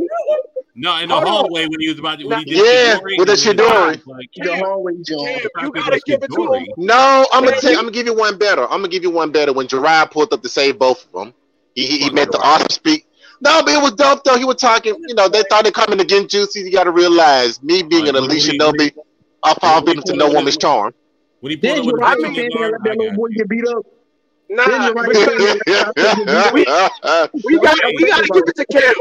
[0.79, 1.27] No, in the on.
[1.27, 3.57] hallway when he was about to when he did Yeah, Chidori, with the and then
[3.57, 3.89] he Chidori.
[3.97, 5.43] was Like, The hallway joint.
[5.59, 6.67] Cam, you gotta give it to him.
[6.77, 7.71] No, I'm gonna tell.
[7.73, 8.63] I'm gonna give you one better.
[8.65, 9.53] I'm gonna give you one better.
[9.55, 11.35] When Jiraiya pulled up to save both of them,
[11.75, 12.45] he he, he Fuck meant the Jiraiya.
[12.45, 13.07] awesome speak.
[13.41, 14.37] No, but it was dope though.
[14.37, 14.97] He was talking.
[15.09, 16.61] You know, they thought they coming to get juicy.
[16.61, 18.93] You got to realize, me being Like, an Alicia he- Shinobi,
[19.45, 20.93] I fall victim to no woman's charm.
[21.41, 22.83] When he pulled Then up with you the right I mean, there Chidori, and let
[22.85, 23.83] that little boy get beat up.
[24.49, 25.85] Nah, right because there.
[26.55, 28.95] we got we gotta give it to Cam.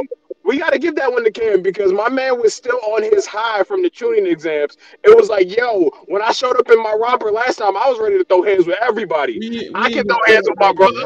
[0.43, 3.63] We gotta give that one to Cam because my man was still on his high
[3.63, 4.77] from the Chunin exams.
[5.03, 7.99] It was like, yo, when I showed up in my romper last time, I was
[7.99, 9.39] ready to throw hands with everybody.
[9.39, 11.05] We, I we can throw hands with my brother.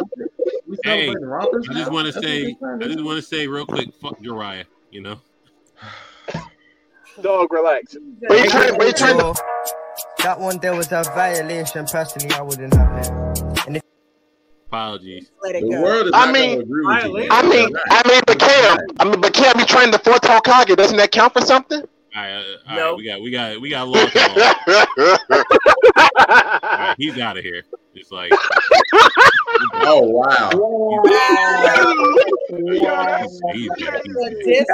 [0.84, 4.66] Hey, I just want to say, I just want to say real quick, fuck Jiraiya.
[4.92, 5.22] You know,
[7.22, 7.98] Dog, relax.
[8.28, 9.36] But he trying, but he trying to.
[10.20, 11.86] That one there was a violation.
[11.86, 13.68] Personally, I wouldn't have it.
[13.68, 13.84] And if
[14.70, 15.32] apologies.
[15.44, 15.82] Let it The go.
[15.82, 17.28] world is I not mean- agree with you.
[17.32, 20.76] I mean, I mean, but Cam, I mean, but Cam, you trained the fourth Hokage.
[20.76, 21.82] Doesn't that count for something?
[22.16, 22.86] All right, uh, all No.
[22.92, 24.16] right, we got, we got, we got lost.
[26.00, 26.08] All
[26.78, 27.64] right, he's out of here.
[27.96, 28.32] It's like,
[29.74, 30.50] oh wow.
[33.54, 33.70] he's, he's, he's,
[34.10, 34.66] The he's,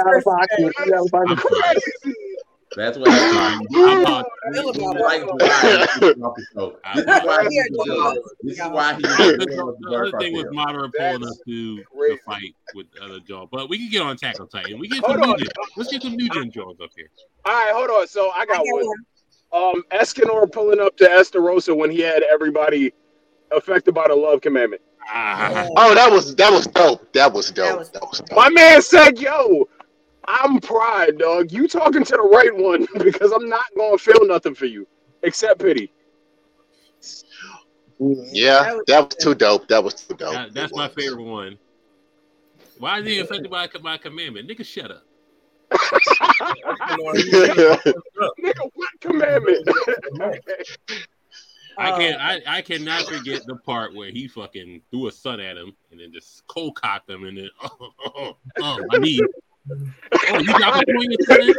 [2.78, 4.32] Out of pocket.
[4.52, 4.96] disrespect.
[5.04, 6.76] Out of pocket.
[6.84, 7.04] I'm sorry.
[7.04, 7.66] That's what happened.
[7.70, 9.00] I'm not- This is about why that.
[9.00, 9.96] the.
[9.96, 13.78] Other thing was Madara pulling us to the fight with the other John, but we
[13.78, 14.78] can get on Attack on Titan.
[14.78, 15.38] We get Hold some new on.
[15.38, 15.48] gen.
[15.76, 17.08] Let's get some new gen Jones up here.
[17.44, 18.06] All right, hold on.
[18.08, 18.86] So I I got got one.
[18.86, 18.96] one.
[19.52, 22.92] Um, Escanor pulling up to Estarossa when he had everybody
[23.52, 24.82] affected by the love commandment.
[25.08, 27.12] Ah, Oh, that was that was dope.
[27.12, 27.66] That was dope.
[27.92, 28.32] That was dope.
[28.36, 29.68] My man said, "Yo,
[30.28, 31.52] I'm pride, dog.
[31.52, 34.86] You talking to the right one because I'm not gonna feel nothing for you
[35.22, 35.92] except pity."
[37.98, 39.68] Yeah, that was too dope.
[39.68, 40.32] That was too dope.
[40.34, 41.58] that- that's my favorite one.
[42.78, 44.48] Why is he affected by my commandment?
[44.50, 45.02] Nigga, shut up.
[48.38, 49.68] Nigga, what commandment?
[51.78, 51.98] I Oh.
[51.98, 52.16] can't.
[52.16, 55.74] Uh, I, I cannot forget the part where he fucking threw a sun at him
[55.90, 59.20] and then just cold cocked him and then oh, oh, oh my knee.
[60.28, 61.54] Oh, you got the point you're telling?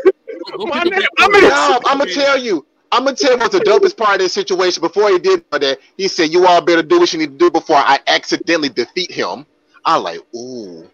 [0.57, 2.65] Go My nigga, I'm in- No, I'm gonna tell you.
[2.91, 4.81] I'm gonna tell you what's the dopest part of this situation.
[4.81, 7.51] Before he did that, he said, "You all better do what you need to do
[7.51, 9.45] before I accidentally defeat him."
[9.85, 10.89] I'm like, "Ooh,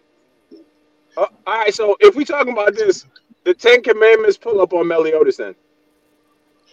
[1.16, 3.06] Uh, all right, so if we talking about this,
[3.44, 5.54] the Ten Commandments pull up on Meliodas then.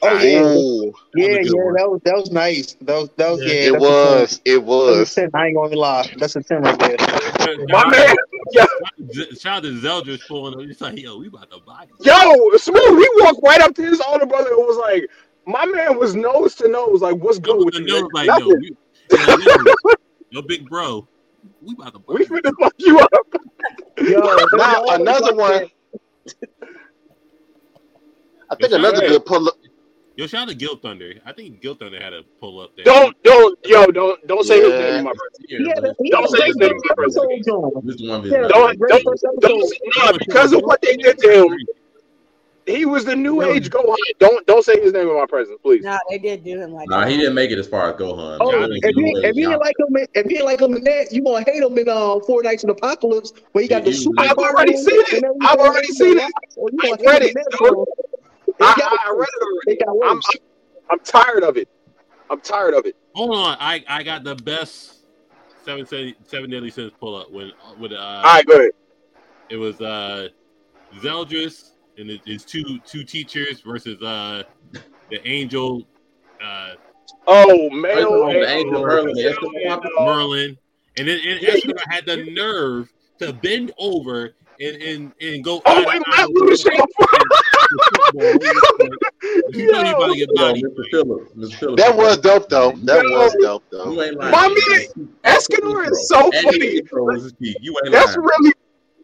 [0.03, 1.71] Oh yeah, ooh." yeah, That was a yeah.
[1.77, 2.75] That was that was nice.
[2.81, 3.69] That was that was yeah.
[3.69, 4.27] It that's a 10.
[4.27, 4.41] was.
[4.45, 5.25] It was.
[5.35, 6.09] I ain't gonna lie.
[6.17, 7.01] That's a ten right there.
[7.69, 8.15] My man,
[8.51, 8.65] yo,
[9.11, 10.61] Z- Shout out to Zeldris pulling up.
[10.61, 11.89] He's like, yo, we about to body.
[12.01, 12.99] yo, smooth.
[12.99, 15.07] He walked right up to his older brother and was like,
[15.45, 17.01] My man was nose to nose.
[17.01, 17.85] Like, what's good with you?
[17.85, 18.75] nose like, yo, we,
[19.11, 19.65] yo, listen,
[20.29, 21.07] yo, big bro,
[21.61, 23.11] we about to We finna fuck you up.
[24.53, 25.67] now another one.
[28.49, 29.55] I think another good pull up.
[30.17, 31.19] Yo, shout out to Gilthunder.
[31.25, 32.83] I think Gilthunder had a pull up there.
[32.85, 35.45] Don't, don't, yo, don't, don't say his name in my presence.
[35.47, 37.15] Yeah, Yeah, Don't say his name in my presence.
[37.85, 39.03] this one of his Yeah, nice- Don't, don't,
[39.41, 39.77] don't, episode.
[39.97, 41.57] nah, because of what they did to him.
[42.67, 43.95] He was the new age Gohan.
[44.19, 45.83] Don't, don't say his name in my presence, please.
[45.83, 47.09] No, they did do him like Nah, that.
[47.09, 48.37] he didn't make it as far as Gohan.
[48.39, 50.75] Oh, John if you if you didn't like him, in- if you didn't like him
[50.75, 53.83] in that, you gonna hate him in uh, Four Knights in Apocalypse, where he got
[53.83, 54.21] the You- super.
[54.21, 55.23] I've already seen it.
[55.41, 56.31] I've already seen it.
[56.83, 57.85] I read it, dude.
[58.61, 60.03] I, I, I read it already.
[60.03, 60.21] I'm, I'm,
[60.91, 61.69] I'm tired of it.
[62.29, 62.95] I'm tired of it.
[63.15, 65.05] Hold on, I I got the best
[65.65, 67.95] seven seven, seven deadly sins pull up when with uh.
[67.97, 68.71] All right, go ahead.
[69.49, 70.29] It was uh
[70.99, 74.43] Zeldris and his, his two two teachers versus uh
[75.09, 75.87] the angel
[76.43, 76.71] uh
[77.27, 80.05] Oh, male The Angel Merlin, the Escanor.
[80.05, 80.57] Merlin,
[80.97, 85.61] and then and Escanor had the nerve to bend over and and, and go.
[85.65, 86.69] Oh, wait, my Lucia.
[88.13, 90.63] You know you about to get body.
[90.63, 90.89] Mr.
[90.91, 91.53] Phillips, Mr.
[91.59, 91.83] Phillips.
[91.83, 92.71] That was dope though.
[92.83, 93.11] That Yo.
[93.11, 93.91] was dope though.
[93.91, 94.31] You ain't lying.
[94.31, 96.59] My man, Escanor is so funny.
[96.59, 97.57] his intro was his peak.
[97.61, 98.27] You ain't That's lying.
[98.27, 98.53] really.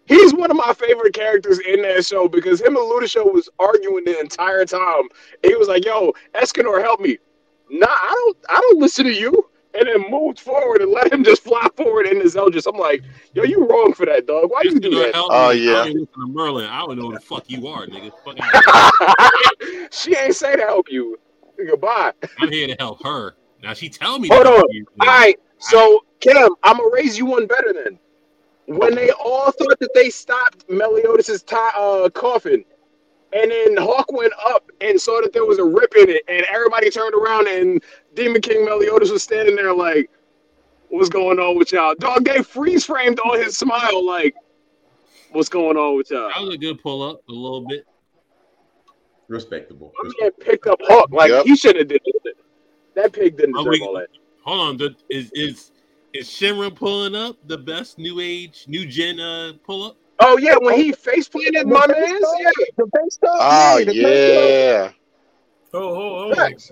[0.05, 4.05] He's one of my favorite characters in that show because him and Luda was arguing
[4.05, 5.03] the entire time.
[5.43, 7.17] He was like, "Yo, Escanor, help me."
[7.69, 8.37] Nah, I don't.
[8.49, 9.49] I don't listen to you.
[9.77, 12.65] And then moved forward and let him just fly forward into Zeldris.
[12.71, 13.03] I'm like,
[13.33, 14.49] "Yo, you wrong for that, dog.
[14.49, 15.57] Why you do Escanor that?" help Oh, me.
[15.69, 15.73] yeah.
[15.73, 16.65] I ain't listen to Merlin.
[16.65, 18.11] I don't know who the fuck you are, nigga.
[18.25, 18.37] Fuck
[19.91, 21.19] she ain't say to help you.
[21.57, 22.13] Goodbye.
[22.39, 23.35] I'm here to help her.
[23.61, 24.29] Now she tell me.
[24.29, 24.63] Hold on.
[24.71, 24.85] you.
[25.01, 25.39] All right.
[25.59, 27.99] So, Kim, I'm gonna raise you one better then.
[28.67, 32.63] When they all thought that they stopped Meliodas' ti uh, coffin,
[33.33, 36.45] and then Hawk went up and saw that there was a rip in it, and
[36.51, 37.81] everybody turned around, and
[38.15, 40.09] Demon King Meliodas was standing there like,
[40.89, 44.33] "What's going on with y'all?" Dog, they freeze framed on his smile, like,
[45.31, 47.85] "What's going on with y'all?" That was a good pull up, a little bit.
[49.27, 49.91] Respectable.
[50.01, 51.45] My man picked up Hawk like Yep.
[51.45, 52.37] he should have did it.
[52.95, 54.07] That pig didn't Are deserve we- all that.
[54.43, 55.71] Hold on, the- is is
[56.13, 59.97] is Shinra pulling up the best new age, new gen uh pull up?
[60.19, 61.97] Oh yeah, when he face planted my man,
[62.39, 62.49] yeah.
[62.77, 63.37] The face stuff.
[63.39, 64.91] Oh yeah, the face yeah.
[65.73, 66.35] Oh, oh, oh.
[66.35, 66.71] Facts.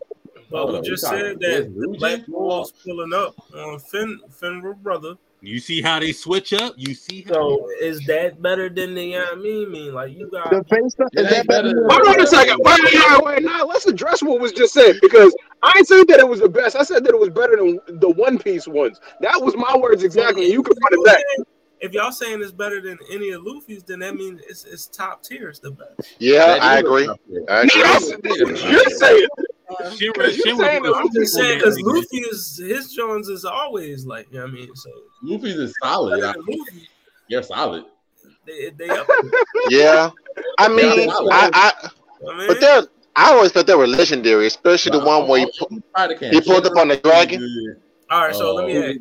[0.50, 2.64] But we just we said that new the Black gen?
[2.84, 5.16] Pulling up on Fin Finral brother.
[5.41, 6.74] You see how they switch up?
[6.76, 9.72] You see how So is that better than the you know I mean?
[9.72, 11.10] mean like you got The face stuff.
[11.14, 11.64] Is that better?
[11.64, 12.58] better than- than- Wait, wait a second.
[12.64, 13.43] Wait, wait, wait.
[13.43, 16.50] Now let's address what was just said because I ain't said that it was the
[16.50, 16.76] best.
[16.76, 19.00] I said that it was better than the One Piece ones.
[19.22, 20.52] That was my words exactly.
[20.52, 21.46] You can run it back.
[21.82, 25.21] If y'all saying it's better than any of Luffy's, then that means it's, it's top
[25.23, 25.49] tier.
[25.49, 26.15] It's the best.
[26.19, 27.03] Yeah, That I agree.
[27.03, 27.15] I No,
[27.61, 27.82] agree.
[27.82, 29.28] that's, that's what you're saying.
[29.71, 29.97] Shinra,
[30.36, 31.95] you Shinra saying was that I'm just saying because nigga.
[31.95, 34.76] Luffy is his Jones is always like you know what I mean.
[34.76, 34.89] So
[35.23, 36.21] Luffy's is solid.
[36.21, 36.88] better I- than Luffy,
[37.28, 37.86] You're solid.
[38.45, 39.07] they they up.
[39.69, 40.11] Yeah.
[40.59, 41.89] I mean, I, I
[42.32, 42.84] I mean, but they're
[43.15, 45.82] I always thought they were legendary, especially the one where he, pu-
[46.30, 47.78] he pulled up on the dragon.
[48.11, 48.36] all right.
[48.36, 48.89] So let me Oh.
[48.89, 48.99] ask: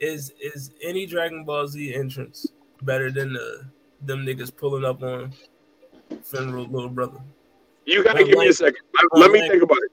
[0.00, 2.46] Is is any Dragon Ball Z entrance
[2.82, 3.64] better than the
[4.02, 5.32] them niggas pulling up on
[6.10, 7.20] Finral little brother?
[7.86, 8.80] You gotta give me a second.
[9.12, 9.92] Let- Let me think about it.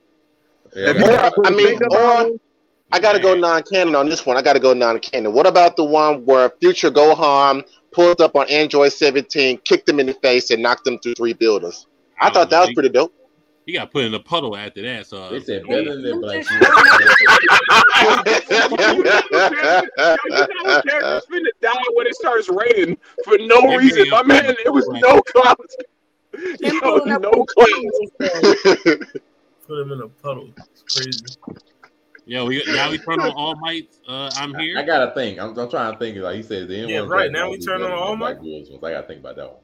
[0.75, 2.39] Yeah, I Or, got- I mean, or
[2.93, 4.37] I got to go non-canon on this one.
[4.37, 5.31] I got to go non-canon.
[5.31, 10.07] What about the one where Future Gohan pulled up on Android 17, kicked him in
[10.07, 11.87] the face, and knocked him through three buildings?
[12.19, 12.73] I thought that was mm-hmm.
[12.73, 13.13] pretty dope.
[13.71, 15.07] You got put in a puddle after that.
[15.07, 16.45] So They said better than the Black
[20.83, 24.09] Characters finna die when it starts raining for no reason.
[24.09, 25.77] My man, it was no clouds.
[26.33, 28.11] Him Yo, no clouds.
[29.67, 30.49] Put him in a puddle.
[30.57, 31.37] It's crazy.
[32.25, 33.87] yeah, we now we turn on All Might.
[34.05, 34.79] Uh, I'm here.
[34.79, 35.39] I gotta think.
[35.39, 36.17] I'm, I'm trying to think.
[36.17, 38.51] Like he said, the N1 Yeah, right, now we turn on All the Black Might?
[38.51, 38.69] Ones.
[38.83, 39.61] I gotta think about that one.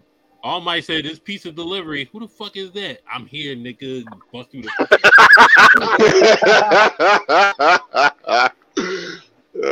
[0.48, 2.08] All Might said this piece of delivery.
[2.14, 3.00] Who the fuck is that?
[3.12, 4.06] I'm here, nigga.
[4.32, 4.72] Bust through the.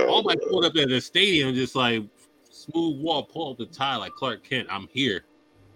[0.10, 2.04] All Might pulled up at the stadium, just like
[2.50, 4.68] smooth wall, pull up the tie like Clark Kent.
[4.70, 5.24] I'm here.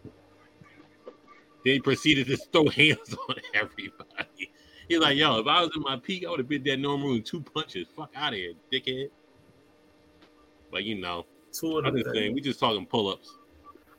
[0.04, 4.52] Then he proceeded to throw hands on everybody.
[4.90, 7.14] He's like, yo, if I was in my peak, I would have bit that normal
[7.14, 7.88] in two punches.
[7.96, 9.12] Fuck out of here, dickhead.
[10.70, 12.34] But you know, Two of I'm them.
[12.34, 13.39] we just talking pull ups.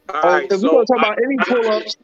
[0.09, 1.97] All Oh, right, if we're gonna talk about any pull-ups,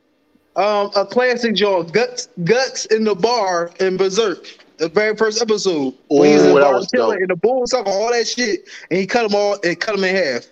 [0.56, 4.46] um, a classic joint, guts, guts in the bar in Berserk,
[4.78, 5.94] the very first episode.
[6.08, 9.00] when he's in the bar was chilling and the bull sucker, all that shit, and
[9.00, 10.46] he cut them all and cut them in half.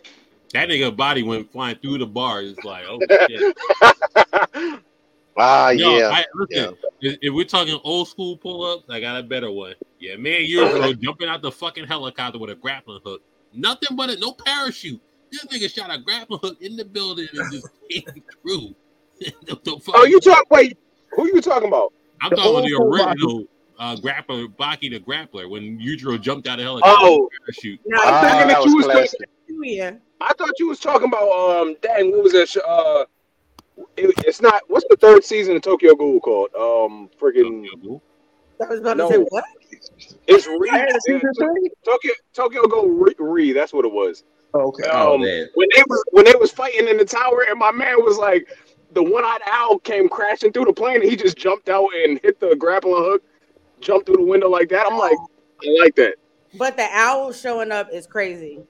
[0.52, 2.42] That nigga body went flying through the bar.
[2.42, 3.56] It's like, oh shit.
[5.36, 6.10] Ah, No, yeah.
[6.12, 9.74] I, listen, if, if we're talking old school pull ups, I got a better one.
[9.98, 13.20] Yeah, man, years ago, jumping out the fucking helicopter with a grappling hook.
[13.52, 15.00] Nothing but it, no parachute.
[15.34, 18.04] This nigga shot a grappling hook in the building and just came
[18.42, 18.74] through.
[19.20, 19.32] The-
[19.64, 20.44] the Oh, you talk?
[20.50, 20.78] Wait,
[21.12, 21.92] who you talking about?
[22.22, 23.44] I'm the talking about the original
[23.78, 27.22] uh, grappler, Baki the grappler, when Yujiro jumped out of helicopter Oh.
[27.24, 27.80] with parachute.
[27.86, 29.20] No, I'm Ah, thinking that that you was was classic.
[29.48, 29.92] yeah.
[30.20, 31.76] I thought you was talking about um.
[31.82, 32.48] Dang, what was that?
[32.48, 33.04] sh- Uh,
[33.96, 34.62] it, it's not.
[34.68, 36.50] What's the third season of Tokyo Ghoul called?
[36.54, 37.66] Um, freaking.
[38.62, 39.08] I was about No.
[39.08, 39.44] to say what?
[40.28, 40.70] It's Re.
[40.70, 41.70] I had a season yeah, three.
[41.84, 43.52] Tokyo Tokyo Ghoul Re, Re.
[43.52, 44.22] That's what it was.
[44.54, 44.84] Okay.
[44.92, 45.50] Oh, Um, that.
[45.54, 48.48] when they was when they was fighting in the tower, and my man was like,
[48.92, 52.38] the one-eyed owl came crashing through the plane, and he just jumped out and hit
[52.38, 53.22] the grappling hook,
[53.80, 54.86] jumped through the window like that.
[54.86, 55.16] I'm like,
[55.62, 56.14] I like that.
[56.56, 58.60] But the owl showing up is crazy.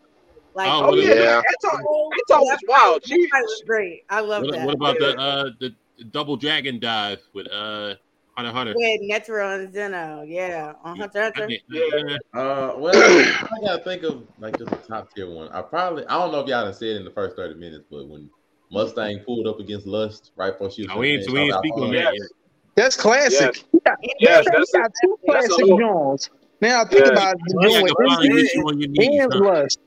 [0.54, 1.42] Like, Oh, Oh yeah, about- Yeah.
[1.46, 2.10] that's all.
[2.16, 3.02] That's all was wild.
[3.02, 4.04] That was great.
[4.08, 4.66] I love What, that.
[4.66, 5.74] what about the uh the
[6.10, 7.94] double dragon dive with uh
[8.36, 8.74] Hunter x Hunter?
[8.76, 11.60] With Netero and Zeno, yeah, on Hunter x I Hunter.
[11.70, 15.48] mean, uh, well, I gotta think of like just a top tier one.
[15.50, 17.84] I probably I don't know if y'all done said it in the first thirty minutes,
[17.90, 18.28] but when
[18.70, 21.82] Mustang pulled up against Lust right before she was, no, we ain't, we ain't speaking
[21.84, 22.28] on that yet.
[22.74, 23.64] That's classic.
[23.72, 23.82] Yes.
[23.84, 26.30] Yeah, Yes, he got two that's classic whole- Jones.
[26.60, 27.12] Now I think Yeah.
[27.12, 29.20] about I the can joint finally and, get you on your knees.
[29.22, 29.38] and huh?
[29.44, 29.78] Lust.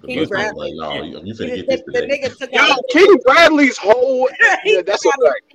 [0.00, 0.74] The King Lust was Bradley.
[0.74, 2.50] like, no, you, you finna get this today.
[2.52, 2.80] yo, out.
[2.90, 4.28] King Bradley's whole.
[4.64, 5.54] Yeah, that's took a out fact.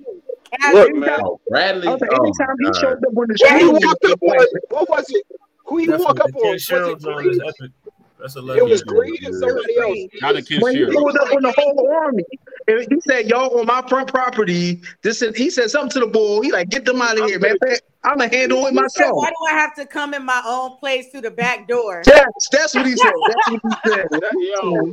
[0.60, 1.20] His Look, man.
[1.48, 1.88] Bradley.
[1.88, 4.46] I was like, Oh, anytime he showed up on the When he walked up on,
[4.70, 5.24] what was it?
[5.66, 6.42] Who he walk up on?
[6.42, 7.40] Was it Jones is Greed?
[7.42, 7.70] epic.
[8.18, 9.98] That's a It was Greed and somebody else.
[10.20, 10.92] Shout out to when he Shiro.
[10.92, 12.24] pulled up on the whole army,
[12.66, 16.06] and he said, "Y'all on my front property." This and he said something to the
[16.06, 16.40] bull.
[16.40, 17.56] He like, "Get them out of here, man.
[18.04, 20.42] I'm gonna handle it He said, myself." Why do I have to come in my
[20.46, 22.02] own place through the back door?
[22.06, 23.12] Yes, that's what he said.
[23.28, 24.06] That's what he said.
[24.10, 24.32] That-
[24.62, 24.92] Yo,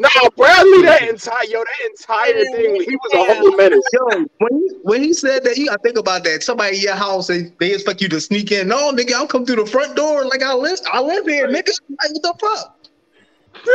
[0.00, 3.84] no, Bradley, that entire yo, that entire thing, he was a whole menace.
[3.92, 6.42] Yo, when he when he said that, you gotta think about that.
[6.42, 8.68] Somebody in your house, they, they expect you to sneak in.
[8.68, 10.78] No, nigga, I'll come through the front door like I live.
[10.90, 11.68] I live here, nigga.
[11.90, 12.76] Like, what the fuck?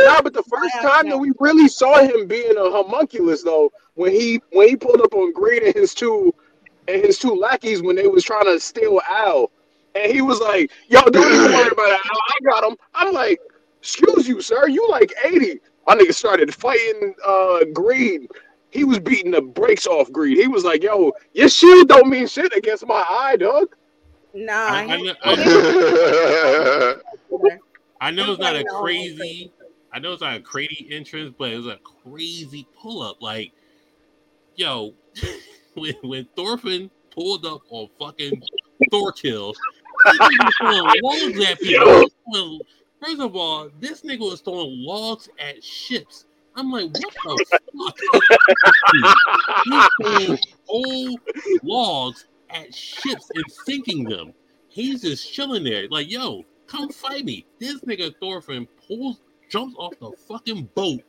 [0.06, 4.12] Nah, but the first time that we really saw him being a homunculus, though, when
[4.12, 6.34] he when he pulled up on Greed and his two
[6.88, 9.52] and his two lackeys when they was trying to steal Al,
[9.94, 12.00] and he was like, "Yo, don't even worry about it.
[12.04, 13.40] Al, I got him." I'm like,
[13.80, 14.68] "Excuse you, sir.
[14.68, 18.30] You like 80?" My nigga started fighting uh Greed.
[18.72, 20.38] He was beating the brakes off Greed.
[20.38, 23.76] He was like, "Yo, your shield don't mean shit against my eye, dog."
[24.34, 26.96] Nah, I, I, know, I,
[28.02, 29.52] I know it's not a crazy.
[29.94, 33.22] I know it's not a crazy entrance, but it was a crazy pull up.
[33.22, 33.54] Like,
[34.58, 34.94] yo,
[35.76, 38.42] when when Thorfinn pulled up on fucking
[38.92, 39.54] Thorkell,
[40.12, 42.10] he was throwing logs at people.
[43.06, 46.26] He was throwing- First of all, this nigga was throwing logs at ships.
[46.56, 48.00] I'm like, what the fuck?
[49.66, 51.20] He's throwing old
[51.64, 54.34] logs at ships and sinking them.
[54.70, 57.46] He's just chilling there, like, yo, come fight me.
[57.60, 61.02] This nigga Thorfinn pulls, jumps off the fucking boat,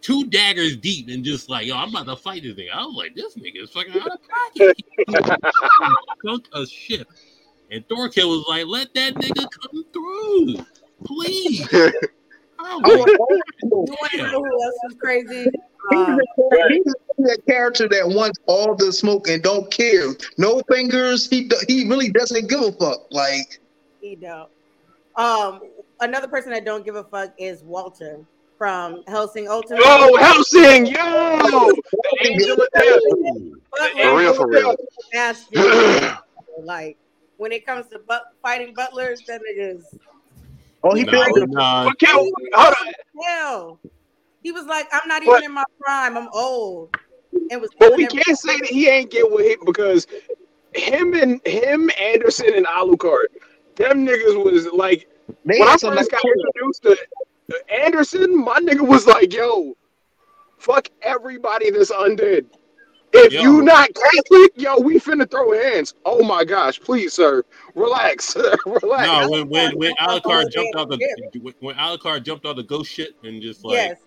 [0.00, 2.72] two daggers deep, and just like, yo, I'm about to fight this nigga.
[2.72, 4.76] I was like, this nigga is fucking out of pocket.
[4.96, 5.04] He
[6.24, 7.08] sunk a ship.
[7.70, 10.64] And Thorkell was like, let that nigga come through.
[11.04, 11.66] Please.
[11.72, 15.44] I was like, You want to know who else was crazy?
[15.90, 16.94] He's Um, a, he's
[17.30, 20.14] a character that wants all the smoke and don't care.
[20.38, 21.28] No fingers.
[21.28, 23.06] He he really doesn't give a fuck.
[23.10, 23.60] Like
[24.00, 24.48] he don't.
[25.16, 25.60] Um,
[26.00, 28.20] another person that don't give a fuck is Walter
[28.56, 29.80] from Hellsing Ultimate.
[29.84, 31.82] Yo, Hellsing, yo, the
[32.24, 33.00] angel of death.
[34.02, 34.74] For real, for real.
[35.12, 36.16] Bastion,
[36.62, 36.96] like
[37.36, 39.82] when it comes to but- fighting butlers, that niggas
[40.84, 41.88] oh, he nah, feels nah.
[41.88, 42.74] Okay, hold on.
[43.22, 43.80] hell.
[44.42, 46.16] He was like, I'm not even But- in my prime.
[46.16, 46.96] I'm old.
[47.50, 50.06] And was But we killing can't say that he ain't get with him because
[50.74, 53.26] him and him, Anderson and Alucard,
[53.76, 55.08] them niggas was like
[55.44, 56.96] They when I had some first like got introduced to
[57.70, 59.76] Anderson, my nigga was like, yo,
[60.58, 62.46] fuck everybody that's undead.
[63.16, 63.42] If Yo.
[63.42, 65.94] you not Catholic, yo, we finna throw hands.
[66.04, 67.44] Oh my gosh, please, sir,
[67.76, 68.34] relax,
[68.66, 69.06] relax.
[69.06, 72.56] No, when when when Alucard Alucard jumped jumped out the when- when Alucard jumped out
[72.56, 74.00] the ghost shit and just like yes.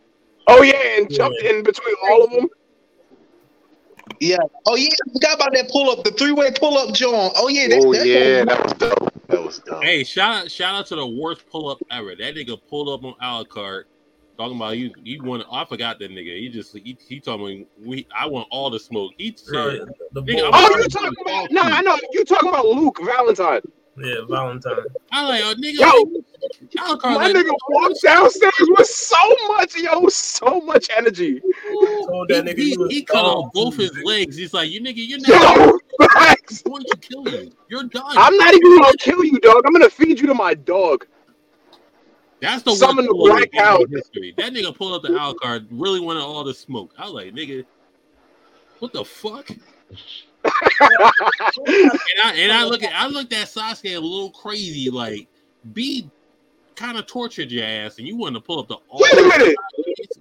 [0.48, 2.50] Oh yeah, and jumped in between all of them.
[4.20, 4.38] yeah.
[4.66, 7.32] Oh yeah, I forgot about that pull up, the three way pull up, John.
[7.38, 9.14] Oh yeah, that, oh that yeah, that was dope.
[9.28, 9.84] That was dope.
[9.84, 12.14] Hey, shout out shout out to the worst pull up ever.
[12.14, 13.84] That nigga pulled up on Alucard
[14.38, 16.40] talking about he he wanted I forgot that nigga.
[16.40, 19.14] He just he, he told me we I want all the smoke.
[19.18, 21.52] He said No, the Nigga, Oh, you talking about?
[21.52, 23.62] No, I know you talking about Luke Valentine.
[23.98, 24.86] Yeah, Valentine.
[25.12, 25.88] I like oh nigga Yo.
[25.88, 26.24] like,
[26.78, 29.18] Alucard, My like, nigga walked downstairs with so
[29.48, 31.42] much, yo, so much energy.
[32.06, 34.38] Told he, that nigga he, he was he cut off both his legs.
[34.38, 35.80] He's like, you nigga, you're not Yo.
[36.00, 36.36] I'm
[36.66, 37.52] going to kill you.
[37.70, 38.04] You're done.
[38.16, 39.64] I'm not even gonna kill you, dog.
[39.66, 41.08] I'm gonna feed you to my dog.
[42.40, 44.34] That's the Summon one the black in history.
[44.38, 46.94] That nigga pulled up the Alucard, really wanted all the smoke.
[46.98, 47.66] I was like, nigga,
[48.80, 49.50] what the fuck?
[49.50, 49.60] And
[52.24, 55.28] I and I look at I looked at Sasuke a little crazy, like
[55.74, 56.10] be
[56.76, 59.58] kind of tortured your ass, and you want to pull up the Wait a minute.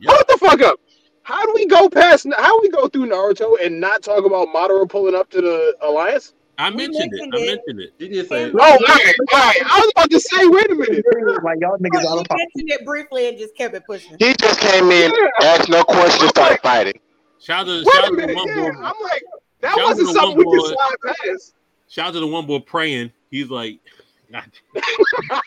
[0.07, 0.81] Hold the fuck up.
[1.23, 2.27] How do we go past?
[2.37, 5.77] How do we go through Naruto and not talk about Madara pulling up to the
[5.83, 6.35] alliance?
[6.59, 7.23] I mentioned it.
[7.35, 7.93] I mentioned it.
[7.99, 9.57] He did say No, oh, all right, all right.
[9.71, 11.05] I was about to say, wait a minute.
[11.43, 12.49] Like y'all niggas out He of pocket.
[12.57, 14.17] mentioned it briefly and just kept it pushing.
[14.19, 16.99] He just came in, asked no questions, started fighting.
[17.41, 18.71] Shout out to shout out to the one Yeah, boy.
[18.83, 19.23] I'm like,
[19.61, 21.55] that Shout wasn't the something one we could slide past.
[21.89, 23.13] Shout out to the one boy praying.
[23.31, 23.79] He's like,
[24.33, 24.51] God,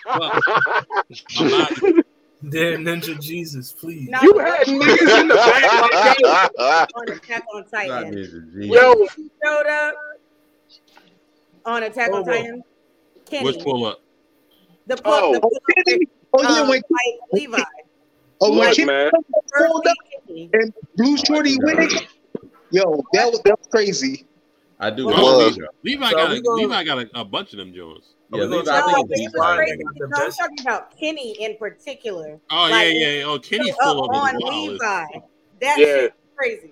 [0.05, 0.31] well,
[1.39, 1.73] I'm out.
[2.47, 4.07] Dear Ninja Jesus, please.
[4.09, 6.87] No, You had niggas in the back like that.
[6.95, 8.13] on Attack on not Titan.
[8.15, 8.67] Ninja G.
[8.67, 9.95] Yo, He showed up
[11.69, 12.63] on Attack on Oh, Titan.
[13.29, 14.01] Kenny, Which pull up?
[14.87, 15.33] the pull, Oh.
[15.33, 16.05] the Oh, pull Kenny.
[16.33, 17.57] Oh yeah, um, when fight Levi.
[18.41, 19.11] oh when look, Kenny man.
[19.57, 19.97] pulled up
[20.53, 21.89] and Blue Shorty winning,
[22.71, 24.25] yo, that was that was crazy.
[24.79, 25.09] I do.
[25.09, 25.37] It know.
[25.37, 25.65] Levi.
[25.83, 28.13] Levi So got a, gonna- Levi got a, a bunch of them Jones.
[28.31, 29.83] Yeah, we gonna I think it was crazy.
[29.99, 32.39] No, I'm talking about Kenny in particular.
[32.51, 33.23] Oh Like, yeah, yeah.
[33.25, 34.35] Oh, Kenny's Up full of on.
[34.37, 34.79] Levi.
[34.79, 35.09] That
[35.61, 35.75] Yeah.
[35.77, 36.71] shit was crazy.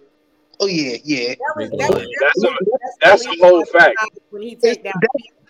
[0.60, 1.36] Oh yeah, yeah.
[1.36, 3.98] That was That's that was a- that's a- that's that's the a whole fact.
[4.30, 4.94] when he take down.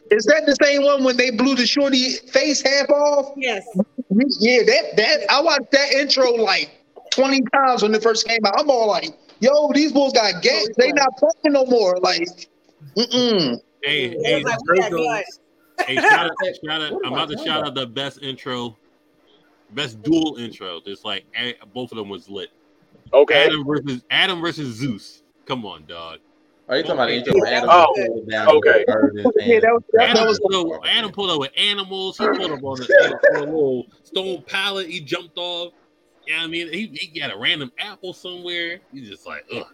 [0.09, 3.33] Is that the same one when they blew the shorty face half off?
[3.35, 3.65] Yes.
[4.39, 6.71] Yeah, that that I watched that intro like
[7.11, 8.59] twenty times when it first came out.
[8.59, 10.67] I'm all like, yo, these bulls got gas.
[10.77, 11.97] They not playing no more.
[11.99, 12.21] Like,
[12.97, 15.23] mm Hey, hey, like we
[15.85, 16.31] hey, shout out,
[16.65, 16.93] shout out.
[17.05, 18.77] I'm about to shout out the best intro,
[19.71, 20.81] best dual intro.
[20.85, 22.49] Just like eh, both of them was lit.
[23.13, 23.45] Okay.
[23.45, 25.23] Adam versus Adam versus Zeus.
[25.45, 26.19] Come on, dog.
[26.69, 27.41] Are you talking about the?
[27.45, 28.83] Yeah, Adam oh, down okay.
[28.85, 31.51] the bird and- Yeah, that was that, Adam, was pulled up, Adam pulled up with
[31.57, 32.17] animals.
[32.17, 34.87] He pulled up on a, a little stone pallet.
[34.89, 35.71] He jumped off.
[36.27, 38.79] Yeah, I mean, he, he got a random apple somewhere.
[38.91, 39.65] He's just like, ugh.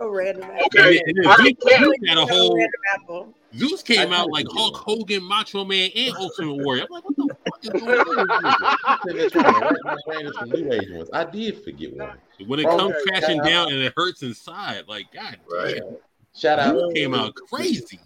[0.00, 1.00] A random Okay.
[1.06, 1.54] And then All Zeus.
[1.62, 2.66] Zeus had a whole.
[2.94, 3.34] apple.
[3.56, 4.76] Zeus came out like Hulk.
[4.76, 6.82] Hogan, Macho Man, and Ultimate Warrior.
[6.82, 7.31] I'm like, what the
[7.64, 7.98] fuck is going
[8.30, 8.98] on?
[9.06, 11.08] Sitting there trying to rack my brain in some new age ones.
[11.12, 12.18] I did forget one.
[12.46, 13.50] When it Okay, comes crashing shout out.
[13.50, 15.96] down and it hurts inside, like God damn,
[16.34, 18.00] Shout out Zeus came out crazy.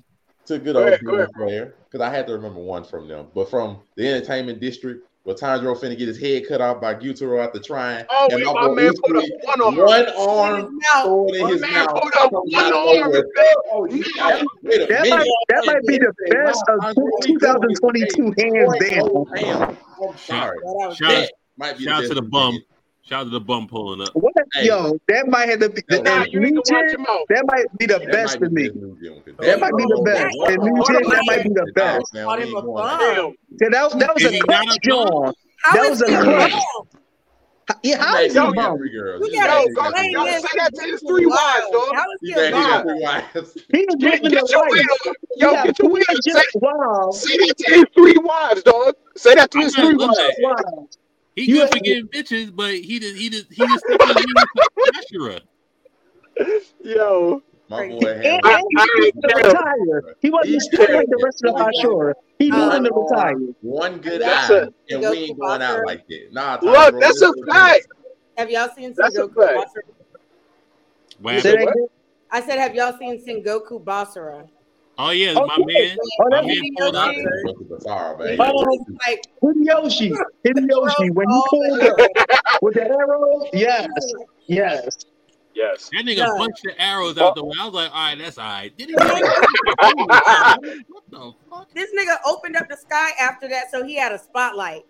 [0.46, 1.28] to good Go old ahead, go ahead.
[1.34, 3.28] Demon Slayer because I had to remember one from them.
[3.34, 7.44] But from the entertainment district, where Tanjiro finna get his head cut off by Gyutaro
[7.44, 8.06] after trying.
[8.08, 9.76] Oh, and my boy man put up one arm.
[9.76, 11.34] one arm Mouth.
[11.34, 12.00] in My his man mouth.
[12.00, 13.24] put up one arm.
[13.72, 14.04] Oh, you
[14.62, 15.10] wait a that minute.
[15.10, 19.10] might that might be the best of 2022 hands down.
[19.12, 19.76] Oh, damn.
[20.08, 20.58] I'm sorry.
[20.94, 22.62] Shout, That might be shout out to the bum.
[23.06, 23.08] It.
[23.08, 24.14] Shout out to the bum pulling up.
[24.14, 24.66] What Hey.
[24.66, 27.44] yo, that might have to be Nah, and you need to New watch Gen, that
[27.46, 28.68] might be the That best might to be me.
[28.68, 30.36] best New Gen, 'cause That might be the best.
[30.48, 32.14] And New Gen, that might be the best.
[32.14, 32.98] now Called we him ain't a going bum.
[32.98, 33.14] there.
[33.14, 33.34] Damn.
[33.60, 35.08] Yeah, that was that was a he not clutch a bum?
[35.08, 35.34] John.
[35.62, 36.52] How That is was a clutch.
[37.82, 38.78] Yeah, how Hey, is he he got bum?
[38.78, 39.20] three girls.
[39.20, 40.42] You He gotta got- Yo, he got go, three yo, wives.
[40.42, 41.94] say that to his three wives, dog.
[41.96, 42.82] How is He he said he bum?
[42.86, 43.26] three wives.
[43.34, 44.86] Was Get, living the your life.
[45.36, 46.16] Yo, Yeah, get your he weight on.
[46.16, 47.10] was Say, just wow.
[47.10, 48.94] say that to his three wives, dog.
[49.16, 50.16] Say that to his three wives.
[51.36, 51.42] Wow.
[51.42, 54.46] He You- good for getting bitches, but he just he just he just simply used
[55.12, 55.40] Ashura.
[57.68, 59.50] My boy And, had and I- he I was ain't to care.
[59.50, 60.16] retire.
[60.20, 62.14] He wasn't He still like the rest of the Ashura.
[62.38, 63.36] He knew when to retire.
[63.60, 66.28] one good That's eye, a- and we ain't going out like that.
[66.32, 67.44] Nah, look, Tanjiro, that's a listen.
[67.46, 67.86] fact.
[68.38, 69.58] Have y'all seen That's a Sengoku fact.
[69.58, 69.82] Basara?
[71.20, 71.66] What Say happened?
[71.68, 71.86] that again?
[72.30, 74.48] I said, have y'all seen Sengoku Basara?
[74.98, 75.88] Oh yeah, Oh, my yeah.
[75.88, 77.10] man, Oh, my that's man pulled up.
[77.10, 77.44] Hideyoshi.
[77.44, 78.40] Go to Basara, He baby.
[78.40, 78.52] Oh.
[78.54, 80.10] was like, Hideyoshi.
[80.44, 81.10] Hideyoshi.
[81.14, 81.98] When he pulled the up
[82.62, 83.86] with the arrow, yes.
[84.46, 84.96] Yes.
[85.54, 85.90] Yes.
[85.92, 86.30] That nigga Yeah.
[86.36, 87.54] punched the arrows out the way.
[87.60, 88.72] I was like, all right, that's all right.
[88.78, 89.08] Then he what
[91.10, 91.68] the fuck?
[91.74, 94.82] This nigga opened up the sky after that, so he had a spotlight.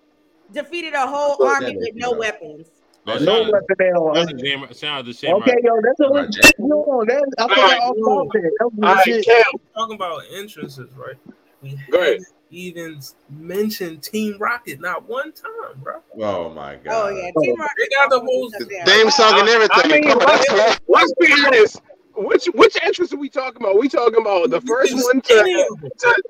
[0.53, 2.69] Defeated a whole army with no weapons.
[3.07, 4.15] No weapon at all.
[4.15, 5.39] shout out to Sam- shout out to Samurai.
[5.43, 6.53] Okay, yo, that's a Right, legit.
[6.59, 8.43] Yo, that, I forgot Alright, all about that.
[8.59, 11.15] That All was right, Talking about entrances, right?
[11.63, 12.09] We Go ahead.
[12.15, 13.01] haven't even
[13.31, 16.01] mentioned Team Rocket not one time, bro.
[16.21, 16.93] Oh my god!
[16.93, 17.75] Oh yeah, Team Rocket.
[17.79, 18.51] They got the whole
[18.87, 19.81] Theme song and everything.
[19.85, 21.81] I mean, Come on, let's, let's- let's be honest.
[22.17, 23.79] Which which entrance are we talking about?
[23.79, 26.23] We talking about the first one to, to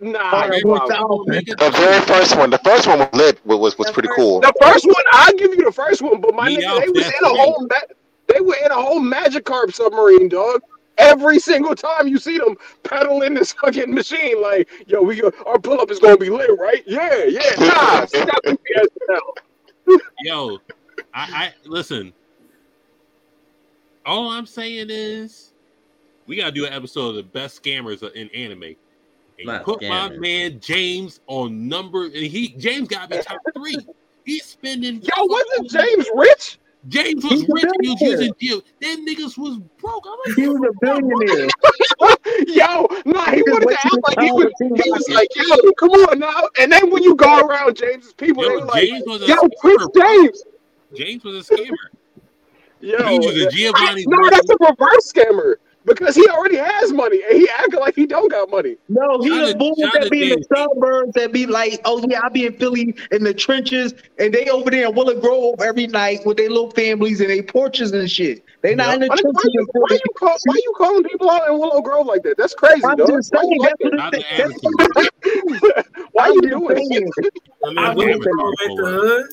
[0.00, 0.18] nah.
[0.32, 2.50] Alright, you what's the Make it- The very first one.
[2.50, 3.44] The first one was lit.
[3.46, 4.40] Was was pretty cool.
[4.40, 7.24] The first one, I'll give you the first one, but my nigga, they was in
[7.24, 7.94] a whole ma-
[8.26, 10.62] they were in a whole Magikarp submarine, dog.
[10.96, 15.80] Every single time you see them pedaling this fucking machine, like, yo, we our pull
[15.80, 16.82] up is gonna be lit, right?
[16.86, 19.98] Yeah, yeah, nah, stop the BS now.
[20.22, 20.58] Yo,
[21.12, 22.12] I, I listen.
[24.06, 25.52] All I'm saying is,
[26.26, 28.62] we gotta do an episode of the best scammers in anime.
[28.62, 28.76] And
[29.38, 33.38] you Not put my man James on number, and he James got to be top
[33.54, 33.76] three.
[34.24, 35.02] He's spending.
[35.02, 36.58] Yo, wasn't James rich?
[36.88, 37.64] James was He's a rich.
[37.80, 38.10] He was billionaire.
[38.20, 38.62] using deal.
[38.80, 40.04] Them niggas was broke.
[40.06, 41.48] I'm like, He was a billionaire.
[42.46, 44.52] Yo, nah, he Just wanted to act like he was.
[44.58, 46.48] He was like, yo, come on now.
[46.58, 49.26] And then when you go around James's people, they Yo, were like, James was a
[49.26, 49.94] yo, quit scammer.
[50.22, 50.42] James.
[50.94, 51.70] James was a scammer.
[52.84, 55.54] Yo, He was a I- Giovanni no, that's a reverse scammer
[55.86, 58.76] because he already has money and he acting like he don't got money.
[58.88, 60.46] No, he Shout the out- bulls that out be in the James.
[60.54, 64.46] suburbs that be like, oh yeah, I be in Philly in the trenches, and they
[64.48, 68.10] over there in Willow Grove every night with their little families and their porches and
[68.10, 68.42] shit.
[68.62, 69.50] They not in the Why, why, trenches.
[69.52, 72.36] you, why, you call, why you calling people out in Willow Grove like that?
[72.38, 73.08] That's crazy, I'm dog.
[73.08, 73.88] just Why saying you, like that's that?
[73.90, 75.10] what Not the
[75.74, 76.04] that's.
[76.12, 77.08] Why I'm you doing saying.
[77.18, 77.32] it?
[77.64, 78.76] I mean, I'm we just can go saying.
[78.76, 79.26] back to hood.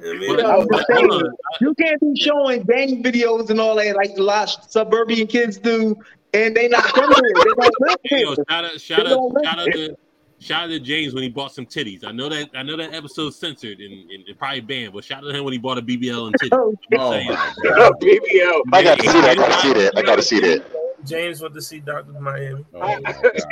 [0.00, 1.22] I mean, But- I'm just but saying.
[1.60, 5.58] You can't be showing gang videos and all that like a lot of suburban kids
[5.58, 5.96] do,
[6.34, 7.32] and they not from here.
[7.34, 8.44] They don't live Hey, yo, here.
[8.48, 9.96] shout out, shout They out, shout out to
[10.40, 12.04] shout out to James when he bought some titties.
[12.04, 15.24] I know that I know that episode's censored and, and, and probably banned, but shout
[15.24, 16.48] out to him when he bought a BBL and titties.
[16.52, 17.28] Oh, I'm Oh saying.
[17.64, 17.90] my.
[18.00, 18.60] BBL.
[18.72, 19.30] I got to see that.
[19.30, 19.98] I got to see that.
[19.98, 20.64] I got to see that.
[21.04, 22.64] James went to see Doctor Miami.
[22.74, 22.80] Oh.
[22.80, 23.00] Damn.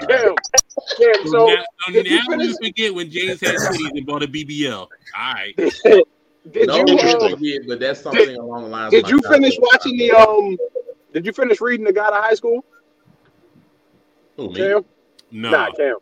[0.08, 0.34] Damn.
[0.98, 4.28] So, So, now, so did you we forget when James had titties and bought a
[4.28, 4.74] BBL.
[4.74, 5.54] All right.
[6.50, 6.86] Did No, you?
[6.88, 7.34] Interesting.
[7.34, 8.92] uh, yeah, but that's something along the lines.
[8.92, 9.70] Did of you finish childhood.
[9.72, 10.56] watching the um?
[11.12, 12.64] Did you finish reading the God of High School?
[14.36, 14.56] Who, me?
[14.56, 14.84] Cam?
[15.30, 15.50] No.
[15.50, 15.96] Nah, Cam.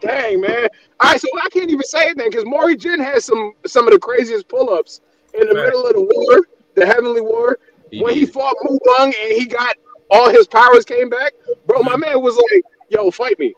[0.00, 0.68] Dang man.
[1.00, 3.92] All right, so I can't even say anything because Mori Jin has some some of
[3.92, 5.00] the craziest pull-ups
[5.34, 5.64] in the Right.
[5.66, 7.58] middle of the war, the Heavenly War,
[7.90, 9.76] He when he fought Mu Wang and he got
[10.10, 11.32] all his powers came back.
[11.66, 13.54] Bro, my man was like, "Yo, fight me."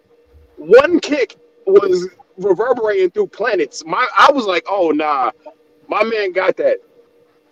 [0.57, 3.85] One kick was reverberating through planets.
[3.85, 5.31] My, I was like, "Oh nah,
[5.89, 6.79] my man got that."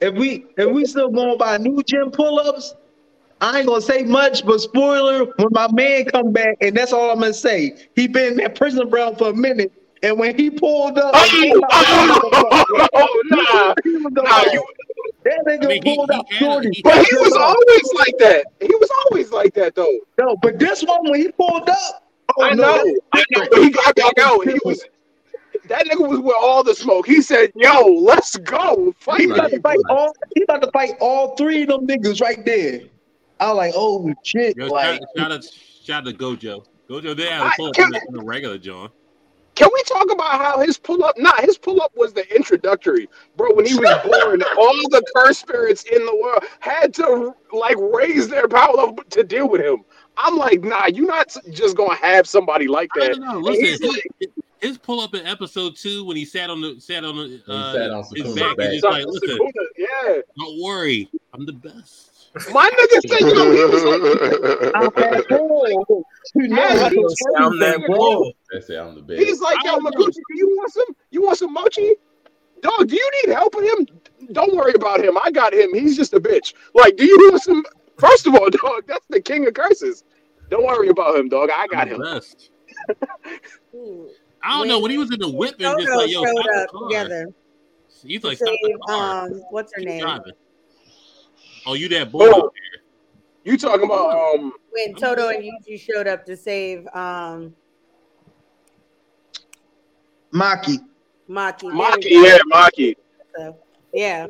[0.01, 2.75] If we if we still going by new gym pull-ups,
[3.41, 7.11] I ain't gonna say much, but spoiler, when my man come back, and that's all
[7.11, 7.77] I'm gonna say.
[7.95, 9.73] He been in that prison brown for a minute,
[10.03, 14.53] and when he pulled up, and came out, Oh, oh, nah, he was the nah,
[14.53, 14.67] you,
[15.25, 16.71] that nigga I mean, pulled he out had shorty.
[16.73, 18.47] he but he was always like that.
[18.61, 19.99] He was always like that though.
[20.19, 22.09] No, but this one when he pulled up,
[22.39, 23.49] oh, I no, know, that's I know.
[23.51, 24.39] But he got back out.
[24.39, 24.85] was He was
[25.69, 27.07] that nigga was with all the smoke.
[27.07, 30.15] He said, "Yo, let's go fight He about to fight all.
[30.35, 32.83] He about to fight all three of them niggas right there.
[33.41, 34.57] I was like, oh shit!
[34.57, 35.45] Yo, like, shout, shout out,
[35.85, 36.65] shout out to Gojo.
[36.89, 38.91] Gojo, they had a pull up can- in the, regular John.
[39.57, 41.17] Can we talk about how his pull up?
[41.17, 43.55] Nah, his pull up was the introductory, bro.
[43.55, 48.29] When he was born, all the curse spirits in the world had to like raise
[48.29, 49.83] their power up to deal with him.
[50.19, 53.13] I'm like, nah, you're not just gonna have somebody like I that.
[53.17, 53.39] don't know.
[53.39, 54.31] Listen, like,
[54.61, 57.73] his pull up in episode two when he sat on the sat on the uh,
[57.73, 58.67] sat on his back back.
[58.67, 59.39] and just like, listen,
[59.77, 62.13] yeah, don't worry, I'm the best.
[62.53, 66.05] my nigga said, yo, he was like, I'm that bull.
[66.35, 67.97] You know, Yeah, that's he what was- I'm I'm that saying, bro.
[67.97, 68.33] bull.
[68.53, 68.77] That's it.
[68.79, 69.23] I'm the best.
[69.23, 69.85] he's like, yo, don't.
[69.95, 70.87] Maguchi, do you want some?
[71.11, 71.95] You want some mochi?
[72.63, 73.87] Dog, do you need help with him?
[74.33, 75.17] Don't worry about him.
[75.23, 75.73] I got him.
[75.75, 76.53] He's just a bitch.
[76.75, 77.65] Like, do you want some?
[77.99, 80.05] First of all, dog, that's the king of curses.
[80.51, 81.51] Don't worry about him, dog.
[81.55, 82.23] I got I'm the him.
[84.43, 84.53] best.
[84.55, 86.47] I don't know when he was in the whip and just like, yo, showed stop
[86.53, 86.89] the up car.
[86.89, 87.27] together.
[88.03, 89.27] He's to like, stop the save, car.
[89.27, 90.01] um, what's her Keep name?
[90.01, 90.33] driving.
[91.67, 92.29] Oh, you that boy?
[92.31, 92.51] Oh,
[93.45, 94.53] you talking about um?
[94.71, 97.55] When Todo and Yuji showed up to save um
[100.33, 100.79] Maki.
[101.29, 101.71] Maki.
[101.71, 102.95] Maki, yeah, Maki.
[103.37, 103.59] So,
[103.93, 104.27] yeah,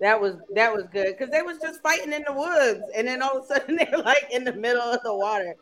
[0.00, 3.22] that was that was good because they was just fighting in the woods, and then
[3.22, 5.54] all of a sudden they're like in the middle of the water,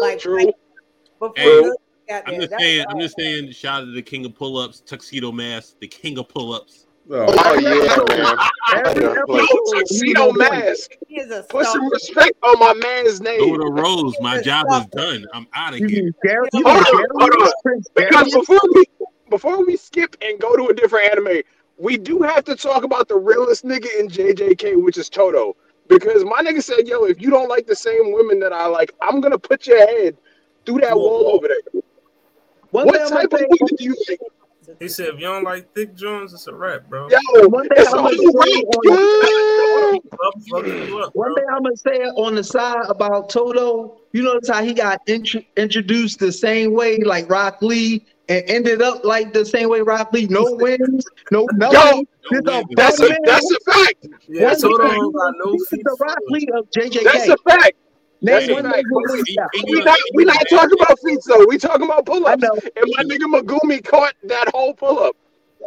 [0.00, 0.36] like True.
[0.36, 0.52] fighting
[1.18, 1.70] before Hey,
[2.10, 2.86] Luke got I'm just That saying.
[2.88, 3.52] I'm just saying.
[3.52, 6.86] Shout out to the king of pull ups, tuxedo mask, the king of pull ups.
[7.10, 8.38] Oh, Oh yeah, man.
[8.86, 9.40] Every Yeah, play.
[9.40, 10.90] episode, Tuxedo mask.
[11.08, 13.58] he is a Put some respect on my man's Go name.
[13.60, 14.14] to Rose.
[14.20, 15.26] My job is done.
[15.32, 15.88] I'm out of here.
[15.88, 16.48] mean Gary?
[16.52, 17.32] You Hold on, hold
[17.64, 17.82] on.
[17.96, 18.84] Because before we
[19.28, 21.42] before we skip and go to a different anime,
[21.78, 25.56] we do have to talk about the realest nigga in JJK, which is Todo.
[25.88, 28.92] Because my nigga said, "Yo, if you don't like the same women that I like,
[29.02, 30.16] I'm gonna put your head
[30.64, 31.82] through that wall over there."
[32.70, 34.20] One What thing type of say, women do you like?
[34.78, 37.08] He said, if you don't like thick Jones, it's a wrap, bro.
[37.10, 38.46] Yo, one thing I'm gonna say rap.
[38.46, 39.98] on Yeah.
[40.22, 44.22] I'm fucking you up, One thing I'm gonna say on the side about Todo, you
[44.22, 49.04] notice how he got intro- introduced the same way like Rock Lee and ended up
[49.04, 50.26] like the same way Rock Lee.
[50.28, 52.06] No wins, no nothing.
[52.30, 52.64] This No a.
[52.76, 53.18] That's a man.
[53.24, 54.06] that's a fact.
[54.28, 55.82] Yeah, Todo got no This is feet.
[55.84, 57.02] the Rock Lee of JJK.
[57.04, 57.32] That's JJK.
[57.32, 57.72] a fact.
[58.22, 58.84] Name That's one a fact.
[58.86, 59.38] nigga with feet.
[59.66, 61.46] We not we not talking about feet though.
[61.48, 62.42] We talking about pull ups.
[62.42, 65.16] And my nigga Megumi caught that whole pull up.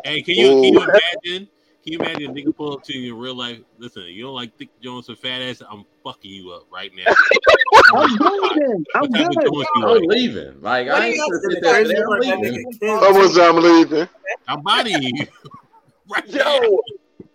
[0.03, 1.47] Hey, can you can you imagine?
[1.83, 3.59] Can you imagine a nigga pull up to you in real life?
[3.77, 5.61] Listen, you don't like Dick Jones or fat ass.
[5.69, 7.11] I'm fucking you up right now.
[7.93, 8.85] I'm good.
[8.95, 9.65] I'm What type good.
[9.75, 10.01] I'm like?
[10.03, 10.61] leaving.
[10.61, 12.07] Like What I ain't you sit there.
[12.09, 12.71] I'm leaving.
[12.81, 14.07] Someone's I'm leaving.
[14.47, 15.25] I'm bodying you.
[16.09, 16.79] right Yo,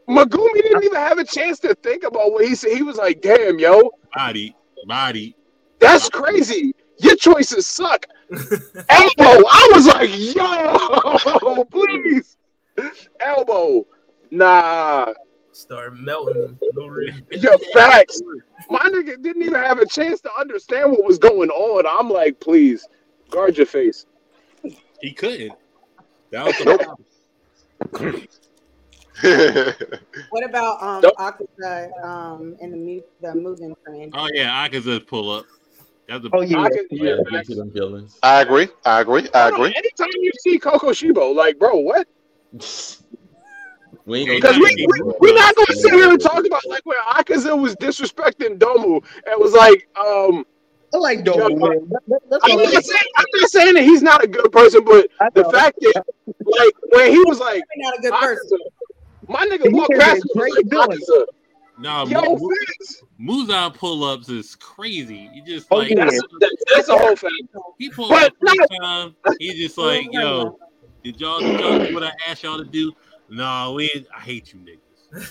[0.09, 2.73] Megumi didn't even have a chance to think about what he said.
[2.73, 4.55] He was like, "Damn, yo, Body,
[4.87, 5.37] body.
[5.79, 6.75] that's crazy.
[6.99, 9.45] Your choices suck." Elbow.
[9.49, 12.37] I was like, "Yo, please,
[13.21, 13.87] elbow."
[14.31, 15.13] Nah,
[15.53, 16.57] Start melting.
[16.61, 17.01] for No
[17.33, 18.21] yo, facts.
[18.71, 21.85] My nigga didn't even have a chance to understand what was going on.
[21.87, 22.87] I'm like, please,
[23.31, 24.07] guard your face.
[25.01, 25.53] He couldn't.
[26.31, 26.97] That was the
[27.93, 28.23] problem.
[30.31, 31.15] What about um Nope.
[31.19, 34.11] Akaza um in the mu- the moving train?
[34.15, 35.47] Oh yeah, I could just pull up.
[36.07, 36.61] That's a Oh yeah.
[36.61, 37.49] I Yeah, yeah, get facts.
[37.49, 38.19] to them feelings.
[38.23, 38.69] I agree.
[38.85, 39.29] I agree.
[39.35, 39.75] I Hold on, agree.
[39.77, 42.07] Anytime you see Kokushibo, like, bro, what?
[44.07, 46.97] We ain't Cause we, we, we're not gonna sit here and talk about like when
[47.11, 50.45] Akaza was disrespecting Domu and was like, um,
[50.95, 51.89] I like Domo, man.
[51.91, 54.27] That- that- That's I'm all not I saying I'm not saying that he's not a
[54.27, 56.05] good person, but the fact that
[56.47, 58.59] like when he was like, not a good person.
[59.29, 60.99] Akaza, my nigga He walked is past a me great was like, villain.
[60.99, 61.25] Akaza,
[61.79, 62.07] no.
[62.07, 62.39] yo,
[63.19, 65.31] Mu- Muzan pull ups is crazy.
[65.35, 66.05] You just Oh, like yeah.
[66.05, 67.31] That's that, that's a whole thing.
[67.79, 69.17] he pull But up the first time.
[69.39, 70.57] He's just like, yo,
[71.05, 72.93] did y'all, did y'all do what I asked y'all to do?
[73.29, 73.91] No, we.
[73.95, 75.29] Ain't, I hate you niggas.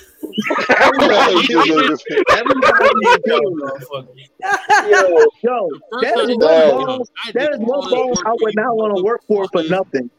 [0.80, 1.90] Everybody is doing
[4.90, 6.82] Yo, Yo, First that time is he one said, bone.
[6.82, 8.76] yo, I That did is all one this bone work I for would you not
[8.76, 10.10] want to work for for nothing.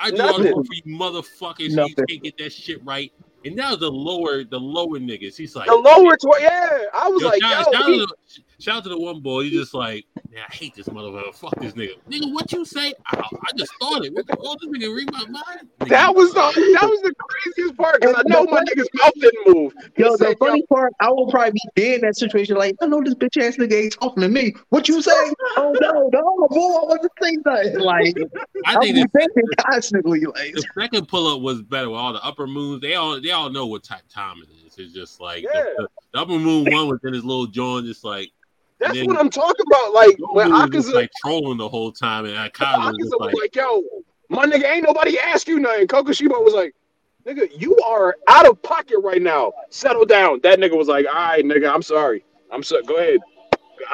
[0.00, 1.70] I do all work for you motherfuckers.
[1.88, 3.12] You can't get that shit right.
[3.44, 5.36] And now the lower, the lower niggas.
[5.36, 8.78] He's like, the lower tw- yeah, I was Yo, like, shout, yo, shout, he- shout
[8.78, 9.44] out to the one boy.
[9.44, 11.34] He's just like, man, I hate this motherfucker.
[11.34, 11.94] Fuck this nigga.
[12.10, 12.94] Nigga, what you say?
[13.06, 14.14] I, I just started.
[14.14, 15.68] What the oh, this nigga read my mind?
[15.80, 19.12] Nigga, that was the that was the craziest part because I know my nigga's mouth
[19.14, 19.72] didn't move.
[19.96, 22.56] He Yo, the said, yo, funny part, I will probably be dead in that situation.
[22.56, 24.54] Like, I know this bitch ass nigga ain't talking to me.
[24.68, 25.10] What you say?
[25.56, 27.80] oh no, no, boy, I wasn't saying nothing.
[27.80, 28.16] Like,
[28.66, 30.20] I think be the, thinking constantly.
[30.20, 32.80] Like, the second pull up was better with all the upper moons.
[32.82, 34.78] They all they all know what type time it is.
[34.78, 35.64] It's just like Yeah.
[35.76, 38.30] the, the upper moon one within his little joint, just like
[38.80, 39.92] that's then- what I'm talking about.
[39.94, 43.34] Like when was Akaza, like trolling the whole time, and Akaza was Akaza was like,
[43.34, 43.82] like, yo,
[44.28, 45.86] my nigga, ain't nobody ask you nothing.
[45.86, 46.74] Kokushibo was like,
[47.26, 49.52] nigga, you are out of pocket right now.
[49.70, 50.40] Settle down.
[50.42, 52.24] That nigga was like, all right, nigga, I'm sorry.
[52.50, 52.82] I'm sorry.
[52.84, 53.20] Go ahead.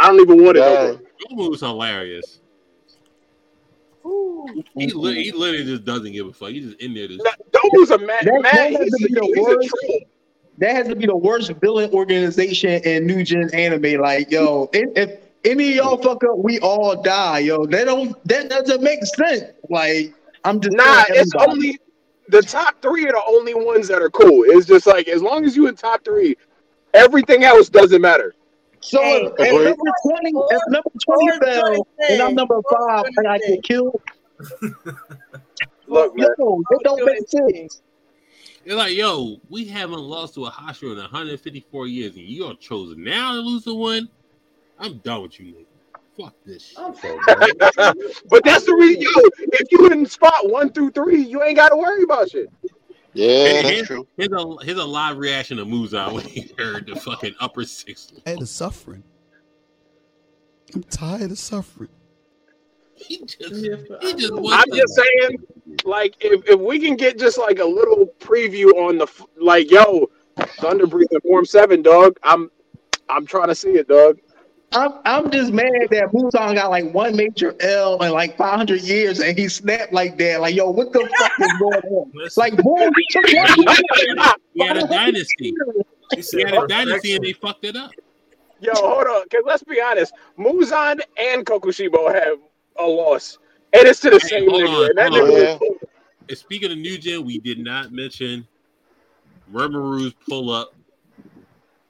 [0.00, 1.36] I don't even want it no Dang.
[1.36, 1.50] more.
[1.50, 2.40] Was hilarious.
[4.76, 6.50] He, li- he literally just doesn't give a fuck.
[6.50, 7.08] He's just in there.
[7.08, 8.54] Just, Nah, Domu's a mad, That- mad.
[8.74, 10.00] that He's, to be the a, he's a troll.
[10.58, 14.00] That has to be the worst villain organization in New Gen anime.
[14.00, 17.40] Like, yo, if, if any of y'all fuck up, we all die.
[17.40, 19.44] Yo, that don't that doesn't make sense.
[19.68, 20.14] Like,
[20.44, 21.78] I'm just Nah, it's only
[22.28, 24.44] the top three are the only ones that are cool.
[24.46, 26.36] It's just like as long as you in top three,
[26.94, 28.34] everything else doesn't matter.
[28.80, 33.28] So Hey, if, if number twenty, if number twenty fell, and I'm number five, and
[33.28, 34.00] I get killed,
[35.86, 36.28] Look, man.
[36.38, 37.82] yo, it don't make sense.
[38.66, 42.54] They're like, yo, we haven't lost to a Hashira in 154 years, and you are
[42.54, 44.08] chosen now to lose the one.
[44.78, 45.66] I'm done with you, nigga.
[46.18, 46.78] Fuck this shit.
[46.78, 47.94] I'm so done.
[48.28, 49.08] but that's the reason, yo.
[49.52, 52.48] If you in spot one through three, you ain't got to worry about shit.
[53.12, 54.06] Yeah, Here's- that's true.
[54.16, 58.12] Here's a, here's a live reaction of Muzan when he heard the fucking upper six.
[58.24, 59.04] Tired of suffering.
[60.74, 61.88] I'm tired of suffering.
[62.96, 63.54] He just,
[64.00, 65.38] he just I'm just saying,
[65.84, 69.06] like, if, if we can get just like a little preview on the
[69.40, 70.08] like, yo,
[70.58, 72.18] Thunder Breathing Form Seven, dog.
[72.22, 72.50] I'm,
[73.08, 74.18] I'm trying to see it, dog.
[74.72, 79.20] I'm I'm just mad that Muzan got like one major L in like 500 years,
[79.20, 80.40] and he snapped like that.
[80.40, 82.10] Like, yo, what the fuck is going on?
[82.14, 84.36] Listen, Like, boom, he took one.
[84.54, 85.54] he had a dynasty.
[86.14, 87.92] he He had a dynasty, and they fucked it up.
[88.60, 92.38] Yo, hold on, cause let's be honest, Muzan and Kokushibo have
[92.78, 93.38] a loss,
[93.72, 94.68] and it's to the Hey, same nigga.
[94.68, 95.78] on, and that nigga on.
[96.28, 98.46] And speaking of New Gen, we did not mention
[99.52, 100.74] Murmuru's pull up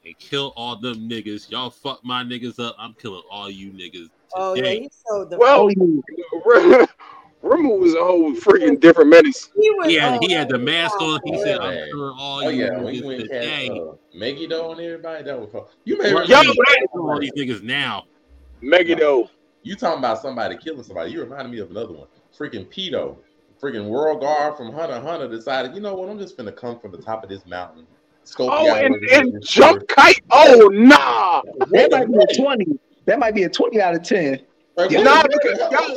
[0.05, 1.51] and kill all them niggas.
[1.51, 2.77] Y'all fuck my niggas up.
[2.79, 4.09] I'm killing all you niggas.
[4.35, 4.81] Oh yeah, today.
[4.81, 5.39] he showed the.
[5.39, 6.87] Well, yeah.
[7.43, 9.51] Was a whole freaking different menace.
[9.57, 9.87] he was.
[9.87, 11.21] He had, oh, he had the mask on.
[11.25, 11.89] He said, "I'm Man.
[11.91, 15.51] killing all Oh you yeah, niggas went today." cast uh, Megiddo on everybody, that was
[15.53, 15.63] fun.
[15.85, 16.55] You may Yo, remember
[16.95, 18.05] all these niggas now.
[18.63, 19.31] Megiddo.
[19.67, 21.11] You talking about somebody killing somebody.
[21.11, 22.07] You reminded me of another one.
[22.39, 23.17] Freaking Pitou.
[23.61, 26.93] Freaking Royal Guard from Hunter Hunter decided, you know what, I'm just gonna come from
[26.93, 27.85] the top of this mountain.
[28.23, 29.89] Scope Oh, and, and jump first.
[29.89, 30.21] kite.
[30.31, 31.43] Oh, nah.
[31.71, 32.79] That might be a 20.
[33.07, 34.41] That might be a twenty out of ten.
[34.91, 35.97] Yeah, nah, because, yo,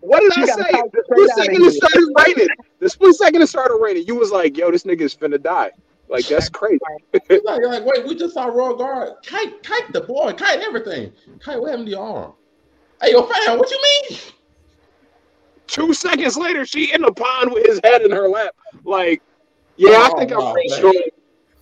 [0.00, 0.70] what did She I say?
[0.72, 2.48] popped The split second it started raining.
[2.78, 4.06] The split second it started raining.
[4.06, 5.70] You was like, "Yo, this nigga is finna die."
[6.08, 6.78] Like that's crazy.
[7.12, 11.12] like, like, wait, we just saw Royal Guard kite, kite the boy, kite everything.
[11.40, 12.32] Kite, what happened to your arm?
[13.00, 13.80] Hey, yo, fam, what you
[14.10, 14.18] mean?
[15.66, 18.54] Two seconds later, she in the pond with his head in her lap.
[18.84, 19.22] Like,
[19.76, 20.78] yeah, I Oh, think I'm pretty man.
[20.78, 21.02] strong.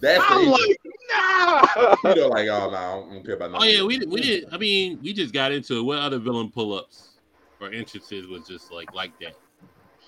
[0.01, 0.79] That's I'm the like,
[1.13, 1.97] nah.
[2.05, 4.47] you know, like, oh no, I don't care about Oh yeah, we we did.
[4.53, 5.83] I mean, we just got into it.
[5.83, 7.17] What other villain pull-ups
[7.61, 9.35] or entrances was just like like that?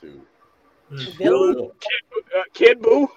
[0.01, 0.27] Shoot.
[1.19, 1.71] Villain?
[2.37, 3.09] Uh, Kid Boo.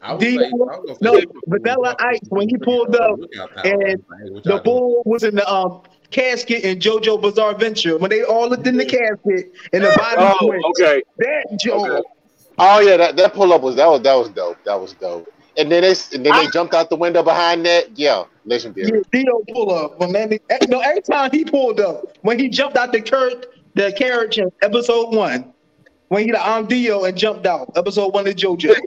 [0.00, 3.18] I would D- say, I was no, gonna say, Vanilla Ice when he pulled up
[3.64, 4.04] and
[4.44, 5.82] the bull was in the um
[6.12, 10.16] casket in JoJo Bizarre Adventure when they all looked in the casket and the body
[10.18, 10.64] Oh, switched.
[10.80, 11.02] okay.
[11.18, 12.04] That joke.
[12.58, 14.58] Oh yeah, that, that pull up was that was that was dope.
[14.64, 15.28] That was dope.
[15.56, 17.98] And then they and then they jumped out the window behind that.
[17.98, 18.88] Yeah, legendary.
[18.92, 22.48] Yeah, Dio pull up when man, eh, no, every time he pulled up, when he
[22.48, 23.42] jumped out the cur-
[23.74, 25.51] the carriage in episode one,
[26.12, 28.74] when he the I'm Dio and jumped out, episode one of JoJo.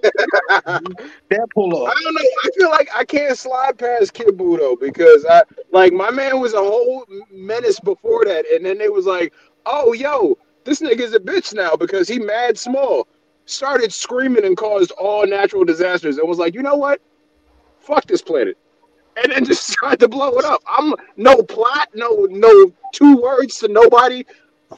[0.49, 1.91] that pull up.
[1.91, 2.21] I don't know.
[2.21, 5.41] I feel like I can't slide past Kid though because I
[5.71, 9.33] like my man was a whole menace before that, and then they was like,
[9.65, 13.07] "Oh, yo, this nigga's a bitch now because he mad small."
[13.45, 17.01] Started screaming and caused all natural disasters, and was like, "You know what?
[17.79, 18.55] Fuck this planet,"
[19.17, 20.61] and then just tried to blow it up.
[20.67, 24.23] I'm no plot, no no two words to nobody.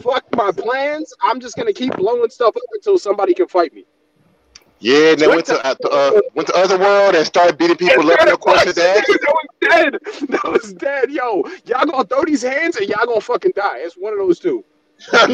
[0.01, 1.13] Fuck my plans.
[1.23, 3.85] I'm just gonna keep blowing stuff up until somebody can fight me.
[4.79, 8.19] Yeah, and they went to uh, uh, went to Otherworld and started beating people up.
[8.19, 9.07] that No questions was- asked.
[9.07, 9.97] That was dead.
[10.29, 11.11] That was dead.
[11.11, 13.79] Yo, y'all gonna throw these hands and y'all gonna fucking die.
[13.79, 14.63] It's one of those two.
[15.13, 15.27] oh,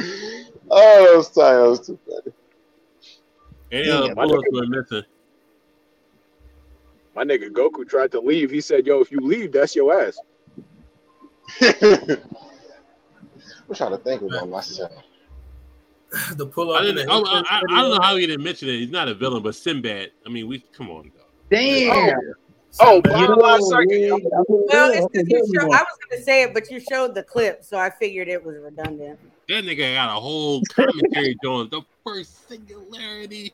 [0.00, 1.30] that was.
[1.34, 2.32] That was too funny.
[3.70, 5.02] Any other Yeah, my pull-ups nigga- missing?
[7.14, 8.50] My nigga Goku tried to leave.
[8.50, 10.18] He said, "Yo, if you leave, that's your ass."
[11.60, 11.74] I'm
[13.74, 14.92] trying to think about myself.
[16.34, 16.84] The pull I, up.
[16.84, 18.78] didn't, oh, I, I, I don't know how he didn't mention it.
[18.78, 20.10] He's not a villain, but Sinbad.
[20.26, 21.04] I mean, we come on.
[21.04, 21.12] Dog.
[21.50, 22.18] Damn.
[22.80, 23.90] Oh, blind last second.
[23.90, 24.18] yo.
[24.48, 27.22] Well, it's 'cause you show, I was going to say it, but you showed the
[27.22, 29.18] clip, so I figured it was redundant.
[29.48, 33.52] That nigga got a whole commentary doing the first singularity.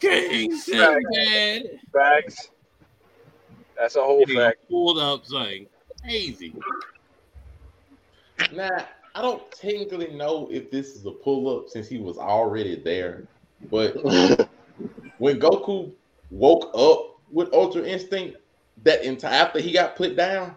[0.00, 1.62] King Sinbad.
[1.92, 2.48] Facts.
[3.78, 4.68] That's a whole fact.
[4.68, 5.66] pulled up something
[6.02, 6.54] crazy.
[8.52, 12.76] Now, I don't technically know if this is a pull up since he was already
[12.76, 13.24] there.
[13.70, 13.94] But
[15.18, 15.92] when Goku
[16.30, 18.38] woke up with Ultra Instinct,
[18.84, 20.56] that entire after he got put down,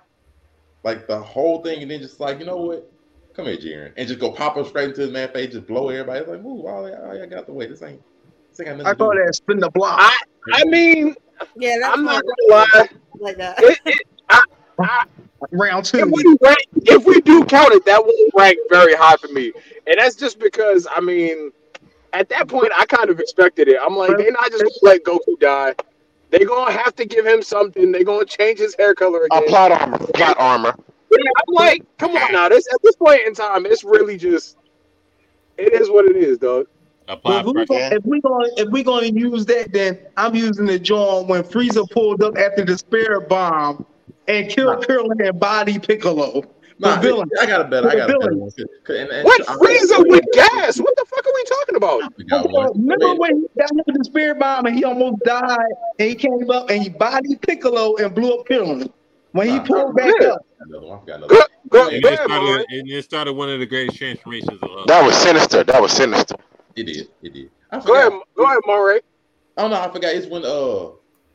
[0.83, 2.91] like the whole thing, and then just like, you know what?
[3.35, 3.91] Come here, Jiren.
[3.97, 6.19] And just go pop up straight into his man face, just blow everybody.
[6.19, 7.67] It's like, move, all y'all, got the way.
[7.67, 8.01] This ain't
[8.49, 9.99] this ain't got I to do call that spin the block.
[9.99, 10.17] I
[10.53, 11.15] I mean,
[11.57, 12.87] Yeah, that's I'm not gonna lie.
[13.19, 13.61] like that.
[13.61, 14.43] It, it, I,
[14.79, 15.05] I,
[15.51, 16.05] Round if two.
[16.11, 19.51] we rank, if we do count it, that won't rank very high for me,
[19.87, 21.51] and that's just because I mean,
[22.13, 23.77] at that point, I kind of expected it.
[23.81, 25.73] I'm like, they're not just gonna let Goku die.
[26.31, 27.91] They're gonna have to give him something.
[27.91, 29.47] They're gonna change his hair color again.
[29.47, 29.97] plot armor.
[29.97, 30.75] Plot armor.
[31.11, 32.49] Yeah, I'm like, come on now.
[32.49, 34.57] This at this point in time, it's really just,
[35.57, 36.67] it is what it is, dog.
[37.07, 37.67] Apply Well, if, we pressure.
[37.67, 41.43] gonna, if we gonna if we gonna use that, then I'm using the John when
[41.43, 43.85] Frieza pulled up after the spirit bomb
[44.27, 46.43] and killed Krillin and body Piccolo.
[46.77, 47.29] Nah, the villain.
[47.39, 47.87] I got a better.
[47.89, 48.39] I got a better villain.
[48.41, 48.51] one.
[48.51, 50.77] 'Cause- 'cause- and- and- What I- Frieza with gas?
[50.77, 52.03] What the fuck are we talking about?
[52.03, 52.71] I got one.
[52.73, 55.57] Remember when he got hit with the spirit bomb and he almost died
[55.99, 58.89] and he came up and he bodied Piccolo and blew up Krillin.
[59.31, 60.27] When he Nah, pulled back yeah.
[60.29, 60.97] up, Another one.
[60.97, 61.47] I forgot another Go, one.
[61.69, 64.87] go, And it ahead, started, and it started one of the greatest transformations of love.
[64.87, 65.63] That was sinister.
[65.63, 66.35] That was sinister.
[66.75, 67.07] It did.
[67.21, 67.49] It did.
[67.71, 69.01] I Go ahead, go ahead, Maury.
[69.57, 69.79] I don't know.
[69.79, 70.13] I forgot.
[70.13, 70.87] It's when uh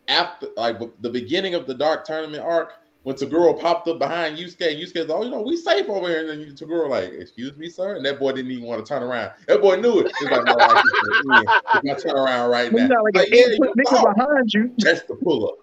[0.08, 2.72] after like the beginning of the Dark Tournament arc
[3.02, 6.20] when Toguro popped up behind Yusuke and Yusuke's oh you know we safe over here
[6.20, 9.02] and then Toguro like excuse me sir and that boy didn't even want to turn
[9.02, 9.32] around.
[9.46, 10.06] That boy knew it.
[10.06, 11.46] It's like no, like,
[11.84, 14.52] if I turn around right now, got like like, an yeah, eight nigga oh, behind
[14.52, 14.72] you.
[14.78, 15.54] that's the pull up.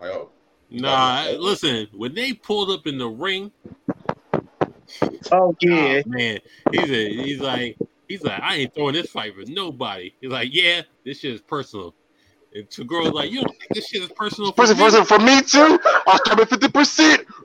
[0.00, 0.30] Like oh
[0.68, 3.52] Nah, listen, when they pulled up in the ring,
[5.32, 6.02] Oh yeah.
[6.04, 6.38] oh, man,
[6.72, 7.76] he's a, he's like
[8.08, 10.12] he's like I ain't throwing this fight for nobody.
[10.20, 11.94] He's like, yeah, this shit is personal.
[12.56, 14.82] And to girls like, you don't think this shit is personal for Person, me?
[14.84, 15.78] person, for me too.
[16.06, 17.26] I'll start at fifty percent.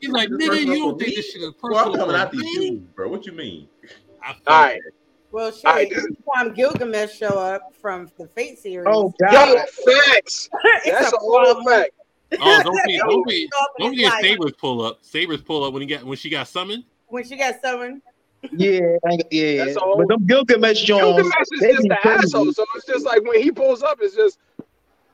[0.00, 2.40] He's like, nigga, you don't think this shit is Bro, I'm coming for out these
[2.40, 2.54] me?
[2.54, 3.08] shoes, bro.
[3.10, 3.68] What you mean?
[4.22, 4.80] I felt All right.
[5.30, 10.48] Well, shit, All right, anytime Gilgamesh show up from the Fate series, Oh Yo, facts.
[10.86, 11.64] That's a a whole problem.
[11.66, 11.90] fact.
[12.40, 14.98] Oh, don't be, don't Show forget, up and don't be forget like, Sabers pull up.
[15.02, 16.84] Sabers pull up when he got when she got summoned.
[17.08, 18.00] when she got summoned.
[18.52, 19.64] Yeah, I- yeah.
[19.64, 19.96] That's all.
[19.98, 22.18] But them Gilgamesh Jones, Gilgamesh is they just be the crazy.
[22.24, 22.52] asshole.
[22.52, 24.38] So it's just like when he pulls up, it's just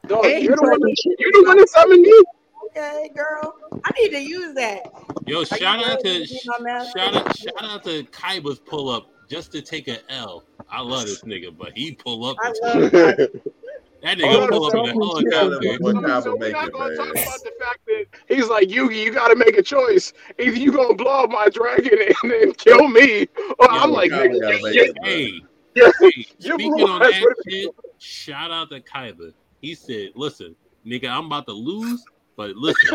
[0.02, 0.80] the Dog, Hey, you the one.
[0.80, 0.94] Tony.
[1.18, 2.22] You the one that summoned me.
[2.70, 3.54] Okay, girl.
[3.84, 4.90] I need to use that.
[5.26, 6.98] Yo, Are shout out to be my master?
[6.98, 10.44] shout out shout out to Kaiba's pull up just to take a L.
[10.70, 12.36] I love this nigga, but he pull up.
[12.40, 13.30] I love take-
[14.02, 15.76] that nigga Hold pull up in a so- helicopter.
[15.80, 18.48] What So, Kaiba so we're make not it, gonna talk about the fact that he's
[18.48, 19.04] like Yugi.
[19.04, 20.12] You got to make a choice.
[20.38, 24.28] Either you gonna blow up my dragon and then kill me, or I'm like, Kaiba
[24.34, 24.96] nigga, gotta you- it.
[25.04, 25.32] Hey,
[25.74, 29.32] Yeah, hey, speaking on that shit, shout out to Kaiba.
[29.60, 30.54] He said, "Listen,
[30.86, 32.02] nigga, I'm about to lose,
[32.36, 32.90] but listen,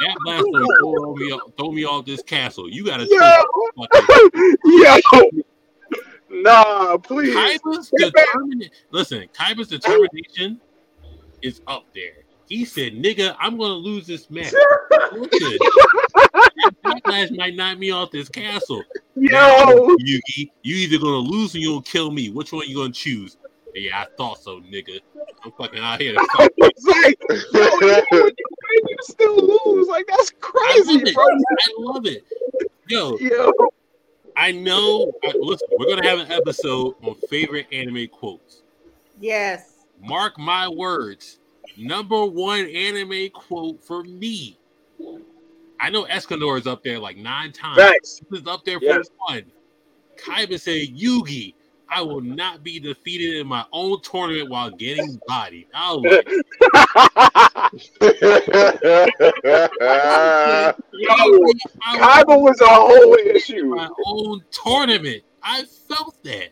[0.00, 0.44] that blast
[0.80, 2.68] throw me off, throw me off this castle.
[2.70, 3.18] You gotta Yo,
[4.64, 5.30] yo,
[6.30, 7.60] nah, please.
[7.96, 8.72] Determination.
[8.90, 10.60] Listen, Kaiba's determination
[11.42, 12.24] is up there.
[12.48, 14.54] He said, "Nigga, I'm gonna lose this match.
[16.84, 18.82] Backlash might knock me off this castle.
[19.16, 22.30] Now, Yo, Yugi, you either gonna lose or you gonna kill me.
[22.30, 23.36] Which one you gonna choose?"
[23.74, 25.00] Yeah, I thought so, nigga.
[25.44, 26.50] I'm fucking out here to fight.
[26.56, 27.18] it's like,
[27.52, 29.36] yo, yo, you still
[29.66, 29.86] lose.
[29.88, 31.14] Like that's I crazy, love it.
[31.14, 31.24] bro.
[31.26, 32.24] I love it.
[32.88, 33.52] Yo, Yo,
[34.38, 35.12] I know.
[35.24, 38.62] I- Listen, we're gonna have an episode on favorite anime quotes.
[39.20, 39.84] Yes.
[40.00, 41.40] Mark my words.
[41.76, 44.56] Number one anime quote for me.
[45.80, 47.78] I know Escanor is up there like nine times.
[47.78, 48.20] facts.
[48.30, 49.08] This is up there for Yes.
[49.18, 49.44] one.
[50.16, 51.54] Kaiba said, Yugi,
[51.90, 55.66] I will not be defeated in my own tournament while getting bodied.
[55.74, 56.28] I was like,
[60.92, 61.54] Yo, "Yugi, I will
[61.98, 63.64] Kaiba was a whole issue.
[63.74, 65.22] my own tournament.
[65.42, 66.48] I felt that.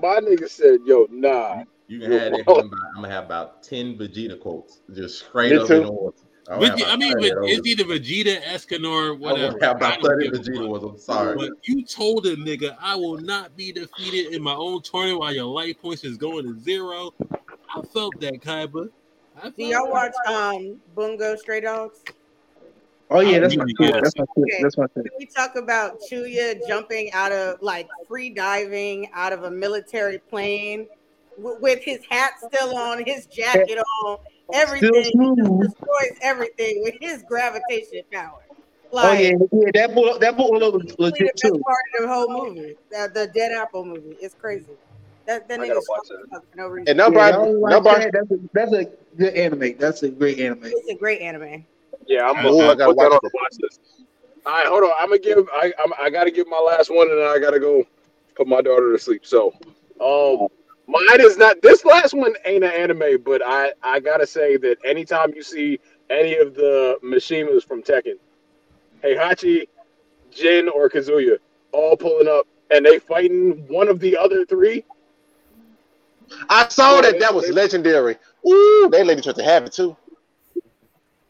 [0.00, 2.44] My nigga said, "Yo, nah." You can have that.
[2.48, 2.70] I'm
[3.02, 5.74] gonna have about ten Vegeta quotes, just straight Me up too.
[5.82, 6.16] in order.
[6.48, 9.52] I'm gonna have Vege- I mean, 30 but of it's either Vegeta, Escanor, whatever.
[9.58, 10.68] gonna have I about don't thirty Vegeta fuck.
[10.68, 10.84] ones.
[10.84, 11.36] I'm sorry.
[11.36, 15.34] But you told him, nigga, I will not be defeated in my own tournament while
[15.34, 17.12] your life points is going to zero.
[17.74, 18.88] I felt that, Kaiba.
[19.36, 19.90] I felt Do y'all that.
[19.92, 22.02] watch um Bungo Stray Dogs?
[23.10, 24.02] Oh yeah, that's my really shit.
[24.02, 24.44] That's my shit.
[24.54, 24.62] Okay.
[24.62, 25.04] That's my shit.
[25.04, 30.18] Can we talk about Chuya jumping out of like free diving out of a military
[30.18, 30.86] plane
[31.36, 34.18] w- with his hat still on, his jacket on,
[34.52, 35.60] everything smooth.
[35.60, 38.40] destroys everything with his gravitation power.
[38.92, 39.70] Oh yeah, yeah.
[39.74, 41.58] That bull, that bull was really the legit best too.
[41.58, 42.76] part of the whole movie.
[42.90, 44.16] The, the Dead Apple movie.
[44.20, 44.66] It's crazy.
[45.26, 46.88] That that I gotta nigga's watch fucking for no reason.
[46.88, 48.04] And nobody, I don't like nobody.
[48.04, 48.12] that.
[48.12, 49.76] That's a, that's a good anime.
[49.78, 50.64] That's a great anime.
[50.66, 51.66] It's a great anime.
[52.06, 53.80] Yeah, I'm I- gonna I gotta put that watch on the watch list.
[54.46, 54.92] All right, hold on.
[55.00, 55.48] I'm gonna give.
[55.52, 57.84] I I'm, I gotta give my last one, and then I gotta go
[58.36, 59.26] put my daughter to sleep.
[59.26, 59.52] So,
[60.00, 60.46] um,
[60.86, 61.60] mine is not.
[61.62, 65.78] This last one ain't an anime, but I I gotta say that anytime you see
[66.10, 68.14] any of the Mishimas from Tekken,
[69.02, 69.68] Heihachi,
[70.30, 71.38] Jin, or Kazuya,
[71.72, 74.84] all pulling up, and they fighting one of the other three.
[76.48, 77.20] I saw that.
[77.20, 78.16] That was legendary.
[78.46, 79.96] Ooh, they let each to have it too.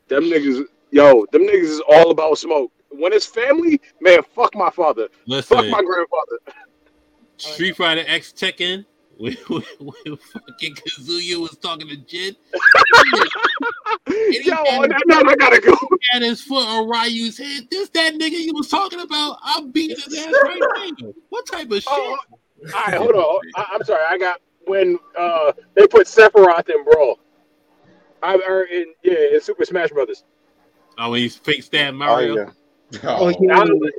[0.09, 2.71] Them niggas, yo, them niggas is all about smoke.
[2.91, 6.39] When it's family, man, fuck my father, Listen, fuck my grandfather.
[7.37, 8.85] Street Fighter X Tekken,
[9.19, 12.37] when, when, when fucking Kazuya was talking to Jin,
[14.45, 15.75] Yo, on that note, I gotta go.
[15.75, 17.67] he had his foot on Ryu's head.
[17.71, 21.13] This that nigga you was talking about, I'm beating his ass right now.
[21.31, 21.85] What type of shit?
[21.89, 22.19] Oh,
[22.75, 23.41] all right, hold on.
[23.57, 24.05] I, I'm sorry.
[24.07, 27.19] I got when uh they put Sephiroth in Brawl.
[28.23, 30.25] I or in yeah in Super Smash Brothers.
[30.99, 32.35] Oh, when he's fake stab Oh Mario.
[32.91, 33.01] yeah.
[33.05, 33.65] Oh I yeah.
[33.65, 33.93] was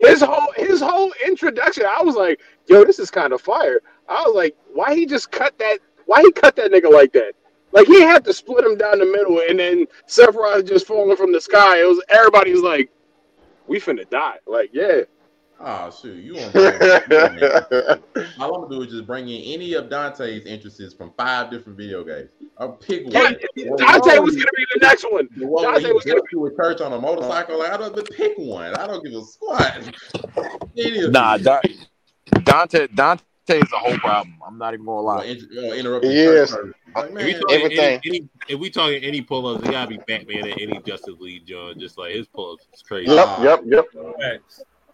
[0.00, 3.80] his whole his whole introduction, I was like, yo, this is kind of fire.
[4.08, 5.78] I was like, why he just cut that?
[6.06, 7.32] Why he cut that nigga like that?
[7.72, 11.32] Like he had to split him down the middle, and then Sephiroth just falling from
[11.32, 11.80] the sky.
[11.80, 12.90] It was everybody was like,
[13.66, 14.38] we finna die.
[14.46, 15.02] Like yeah.
[15.60, 18.00] Oh shoot, you want to
[18.38, 21.76] All I'm gonna do is just bring in any of Dante's interests from five different
[21.76, 22.30] video games.
[22.58, 23.76] I'll pick Yeah, one.
[23.76, 25.28] Dante was gonna be the next one.
[25.36, 27.58] The one where Dante was gonna be to a church on a motorcycle.
[27.58, 28.74] Like I don't but pick one.
[28.76, 29.92] I don't give a squat.
[30.76, 31.38] Any of Nah.
[31.38, 31.60] Da-
[32.44, 33.24] Dante Dante
[33.56, 34.34] is a whole problem.
[34.46, 35.24] I'm not even gonna Or lie.
[35.24, 36.24] inter- uh, or interrupting Yes.
[36.24, 36.74] church service.
[36.94, 37.14] Like, If
[37.48, 37.78] we everything.
[37.78, 41.46] Any, any, if we talking any pull-ups, it gotta be Batman and any Justice League
[41.46, 41.78] John.
[41.78, 43.10] Just like his pull-ups is crazy.
[43.12, 43.42] Yep, ah.
[43.42, 43.86] yep, yep.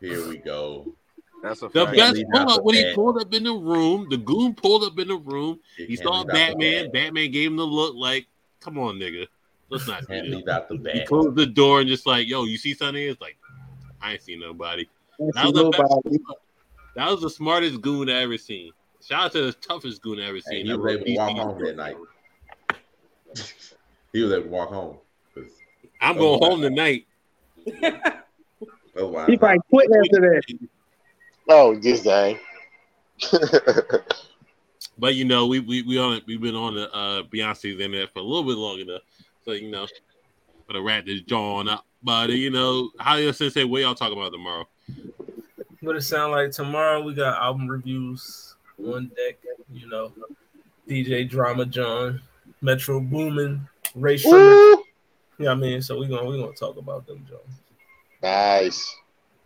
[0.01, 0.94] here we go.
[1.43, 1.97] That's a The fact.
[1.97, 5.16] best pull-up when he pulled up in the room, the goon pulled up in the
[5.16, 5.60] room.
[5.76, 6.90] You He saw leave out the Batman.
[6.90, 8.26] Batman gave him the look like,
[8.60, 9.26] "Come on, nigga,
[9.68, 12.56] let's not do this." out the He closed the door and just like, "Yo, you
[12.56, 13.36] see something?" It's like,
[14.01, 14.86] "I ain't see nobody."
[15.18, 15.82] That's That was the best.
[15.82, 16.18] nobody.
[16.94, 18.72] That was the smartest goon I ever seen.
[19.02, 20.66] Shout out to the toughest goon I ever And seen.
[20.66, 21.96] he That was able to walk home that night.
[24.12, 24.96] he was able to walk home.
[26.00, 27.06] I'm going home tonight.
[28.96, 30.42] Otherwise, He probably quit after that.
[31.48, 32.38] Oh, this dang.
[34.96, 38.20] But you know, we we we on we've been on the uh Beyonce's internet for
[38.20, 39.02] a little bit long enough,
[39.44, 39.88] so you know,
[40.68, 41.84] for the rat this jaw on up.
[42.04, 43.64] But you know, how you sensei?
[43.64, 44.68] What y'all talking about tomorrow?
[45.85, 47.02] What it sound like tomorrow?
[47.02, 49.36] We got album reviews on deck.
[49.73, 50.12] You know,
[50.89, 52.23] DJ Drama John,
[52.62, 54.40] Metro Boomin, Ray Sherman.
[54.40, 54.85] Woo!
[55.39, 57.40] Yeah, I mean, so we gonna we gonna talk about them, John.
[58.23, 58.97] Nice.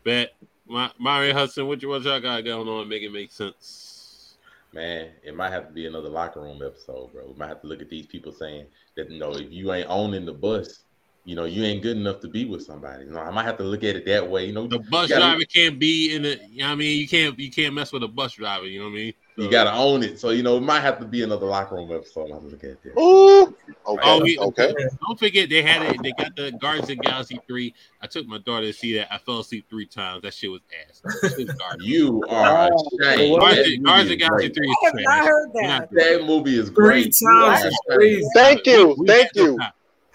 [0.05, 0.35] Bet
[0.69, 2.89] my Mario Hudson, what you what y'all got going on?
[2.89, 4.37] Make it make sense.
[4.73, 7.27] Man, it might have to be another locker room episode, bro.
[7.27, 8.67] We might have to look at these people saying
[8.97, 10.85] that you know if you ain't owning the bus,
[11.29, 13.05] you know you ain't good enough to be with somebody.
[13.05, 14.47] You know, I might have to look at it that way.
[14.47, 16.41] You know, The bus gotta, driver can't be in the.
[16.49, 18.65] You know what I mean, you can't you can't mess with a bus driver.
[18.67, 19.13] You know what I mean?
[19.37, 20.19] you gotta own it.
[20.19, 22.31] So you know, it might have to be another locker room episode.
[22.33, 22.99] I'll look at that.
[22.99, 23.55] Ooh.
[23.87, 24.03] Okay.
[24.03, 24.75] Oh, we, okay.
[25.07, 26.03] Don't forget they had it.
[26.03, 27.75] They got the Guardians of the Galaxy three.
[28.01, 29.13] I took my daughter to see that.
[29.13, 30.23] I fell asleep three times.
[30.23, 31.03] That shit was ass.
[31.05, 31.77] Was.
[31.81, 33.33] You are ashamed.
[33.35, 34.55] Oh, Guardians, That Guardians of movie the is Galaxy great.
[34.55, 35.89] three is I have not heard that.
[35.93, 37.15] That movie is great.
[37.21, 37.99] You are times is ashamed.
[38.01, 38.29] crazy.
[38.35, 39.05] Thank you.
[39.07, 39.59] Thank got you.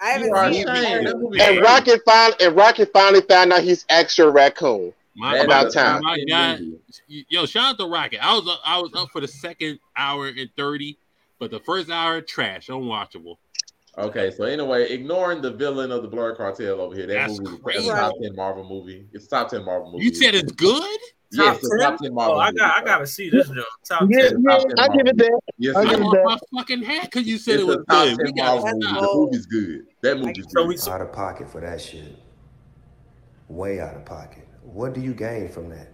[0.04, 1.04] The- I haven't are seen it.
[1.04, 1.62] That movie is And.
[1.62, 4.92] Rocket finally and Rocket finally found out he's extra raccoon.
[5.16, 6.02] My, About time.
[6.02, 6.60] My God,
[7.06, 8.18] yo, shout out to Rocket.
[8.24, 10.98] I was up, I was up for the second hour and thirty,
[11.38, 13.36] but the first hour trash, unwatchable.
[13.96, 17.54] Okay, so anyway, ignoring the villain of the Blerd Cartel over here, that That's movie
[17.54, 17.88] is crazy.
[17.88, 19.06] a top ten Marvel movie.
[19.12, 20.04] It's a top ten Marvel movie.
[20.04, 20.98] You said it's good.
[21.36, 22.14] Yes, Top it's a top 10?
[22.14, 22.58] Marvel Oh, I movie.
[22.58, 23.64] got I gotta see this John.
[23.88, 24.42] Top Yeah, ten.
[24.42, 25.40] yeah, Top 10 I give it that.
[25.58, 26.46] Yes, I give it lost that.
[26.52, 28.16] my fucking hat because you said It's it was a top good.
[28.16, 28.94] ten We got Marvel movie.
[28.94, 29.86] The movie's good.
[30.02, 30.88] That movie's So good.
[30.88, 32.16] Out of pocket for that shit.
[33.48, 34.48] Way out of pocket.
[34.62, 35.88] What do you gain from that?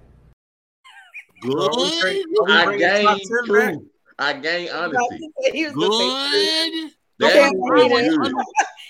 [1.42, 1.56] good.
[1.56, 3.78] Are we bring- are we I bringing gain truth.
[4.18, 5.30] I gain honesty.
[5.52, 6.94] He was the face.
[7.18, 7.28] Good.
[7.28, 8.20] That can't movie beat is it.
[8.20, 8.32] good.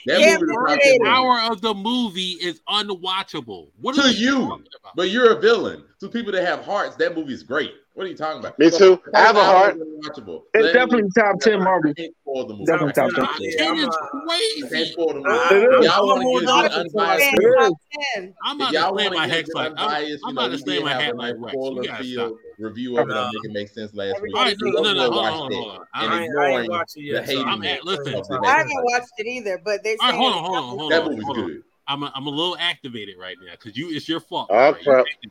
[0.07, 0.83] That Can't movie is beat top it.
[0.83, 1.11] ten The movie.
[1.11, 3.69] hour of the movie is unwatchable.
[3.81, 4.65] What To you.
[4.97, 5.85] But you're a villain.
[6.01, 7.73] To people that have hearts, that movie is great.
[7.95, 8.59] What are you talking about?
[8.59, 9.03] Me So, too.
[9.15, 9.75] I have a heart.
[9.77, 10.43] hour unwatchable.
[10.55, 11.91] It's That definitely movie- top 10 Marvel.
[11.91, 12.65] I can't spoil the movie.
[12.65, 13.25] Definitely top ten.
[13.25, 13.59] spoil it.
[13.59, 14.93] Ten is I'm, I can't crazy.
[14.93, 15.29] spoil the movie.
[15.29, 15.87] I- It is.
[15.87, 17.69] Y'all want to get knowledgeable an than unbiased Fan, It is.
[17.69, 17.73] top
[18.15, 18.35] 10.
[18.45, 19.85] I'm about to slam my to head get like an I'm,
[20.23, 21.55] you about to we my have like nice Rex.
[21.55, 22.33] You spoiler gotta stop.
[22.61, 23.25] Review of it Nah.
[23.25, 24.37] on Make It Make Sense last week.
[24.37, 25.57] All right, no, no, no, Go hold on, hold on, that.
[25.57, 25.87] hold on.
[25.95, 27.29] I ain't, I ain't watched it yet.
[27.29, 28.15] so I'm at- listen,
[28.45, 30.93] I haven't watched it either, but they All right, say hold on, hold on, hold
[30.93, 31.47] That movie's hold on.
[31.47, 31.63] good.
[31.89, 34.51] I'm a, I'm a little activated right now because you it's your fault.
[34.51, 34.77] All right?
[34.79, 35.07] You crap.
[35.07, 35.31] activated me.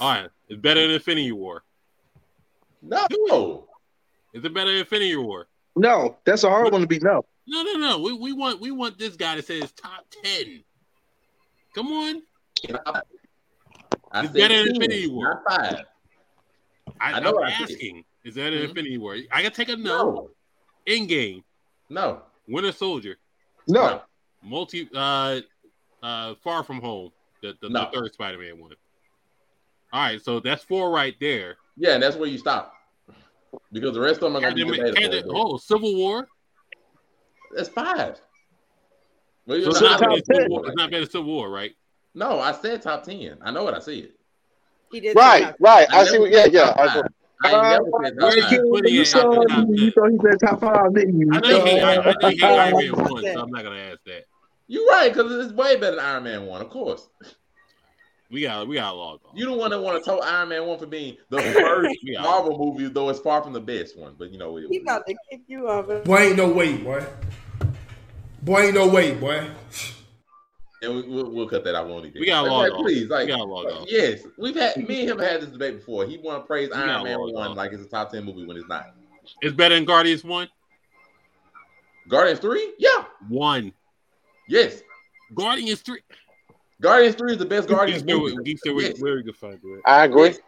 [0.00, 1.62] All right, it's better than Infinity War.
[2.80, 3.66] No.
[4.32, 5.48] Is it better than Infinity War?
[5.76, 7.02] No, that's a hard one to beat.
[7.02, 7.24] No.
[7.46, 7.98] No, no, no.
[8.00, 10.62] We, we want we want this guy to say it's top ten.
[11.74, 12.22] Come on,
[14.12, 15.42] I It's better than Infinity War.
[15.48, 15.84] Not five.
[17.02, 17.70] I, I know I'm what I said.
[17.70, 18.04] asking.
[18.24, 18.68] Is that an Mhm.
[18.68, 19.16] Infinity War?
[19.32, 20.10] I gotta take a no.
[20.12, 20.30] No.
[20.86, 21.42] In game,
[21.88, 22.22] No.
[22.48, 23.16] Winter Soldier,
[23.68, 24.02] No.
[24.42, 25.40] multi, uh,
[26.02, 27.10] uh, Far From Home,
[27.40, 27.88] the the, No.
[27.92, 28.72] the third Spider-Man one.
[29.92, 31.56] All right, so that's four right there.
[31.76, 32.74] Yeah, and that's where you stop.
[33.72, 35.32] Because the rest of them are going to be debatable.
[35.54, 36.26] Oh, Civil War.
[37.54, 38.18] That's five.
[39.46, 40.50] Well, So it's not- not, better than top Civil 10.
[40.50, 40.66] War.
[40.66, 41.76] It's not better than Civil War, right?
[42.14, 43.38] No, I said top ten.
[43.42, 44.12] I know what I said.
[44.92, 45.16] He did.
[45.16, 45.86] Right, right.
[45.90, 46.18] I, see.
[46.18, 46.66] What, yeah, yeah.
[46.66, 47.02] top I five.
[47.44, 48.50] I ain't Uh, never said Where top you five.
[48.50, 51.18] King, putting you it saw out the top you thought he said top five, didn't
[51.18, 51.28] you?
[51.32, 53.80] I think he, I, I think he Uh, Iron Man one, so I'm not gonna
[53.80, 54.24] ask that.
[54.68, 57.06] You're right, because it's way better than Iron Man 1, of course.
[58.30, 59.32] We got we got log off.
[59.34, 62.56] You the one that want to tell Iron Man 1 for being the first Marvel
[62.56, 64.14] movie, though it's far from the best one.
[64.18, 66.04] But you know, it, He about to kick you off.
[66.04, 67.04] Boy, ain't no way, boy.
[68.40, 69.50] Boy, ain't no way, boy.
[70.82, 71.86] And we, we'll, we'll cut that out.
[71.86, 72.20] We won't even.
[72.20, 72.80] We got like, log like, off.
[72.84, 73.86] Please, like, We got log off.
[73.88, 76.04] yes, we've had me and him had this debate before.
[76.06, 77.56] He want to praise We Iron Man 1 off.
[77.56, 78.94] like it's a top 10 movie when it's not.
[79.40, 80.48] It's better than Guardians one.
[82.08, 82.74] Guardians 3?
[82.78, 83.04] Yeah.
[83.28, 83.72] One.
[84.48, 84.82] Yes.
[85.34, 86.00] Guardians three.
[86.80, 88.36] Guardians 3 is the best Guardians Geekster, movie.
[88.54, 89.00] Geekster, Yes.
[89.00, 89.90] where we can find you at?
[89.90, 90.24] I agree.
[90.30, 90.38] Yes.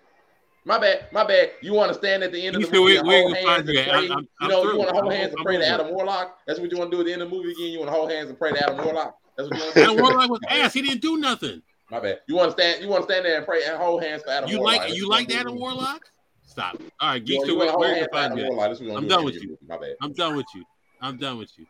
[0.67, 1.53] My bad, my bad.
[1.61, 3.29] You want to stand at the end of the Geekster, movie where, and where hold
[3.29, 3.93] you can hands find and you pray?
[3.93, 4.73] I'm, I'm, you I'm know, through.
[4.73, 5.67] you want to hold I'm- hands and I'm pray to.
[5.69, 6.39] Adam Warlock.
[6.47, 7.67] That's what you want to do at the end of the movie again.
[7.67, 9.17] You want to hold hands and pray to Adam Warlock.
[9.37, 9.77] That's what you want.
[9.77, 10.73] Adam Warlock was ass.
[10.73, 11.63] He didn't do nothing.
[11.91, 12.21] My bad.
[12.29, 12.83] You want to stand?
[12.83, 14.79] You want to stand there and pray and hold hands for Adam You Warlock.
[14.81, 15.59] like you like Adam.
[15.59, 16.03] Warlock?
[16.47, 16.77] Stop.
[17.01, 18.49] All right, You, Geekster, you where, to hold where hands find you at?
[18.51, 18.69] Warlock.
[18.69, 19.41] That's what we're I'm done with you.
[19.41, 19.67] of the movie.
[19.69, 19.97] My bad.
[20.03, 20.65] I'm done with you.
[21.01, 21.67] I'm done with you.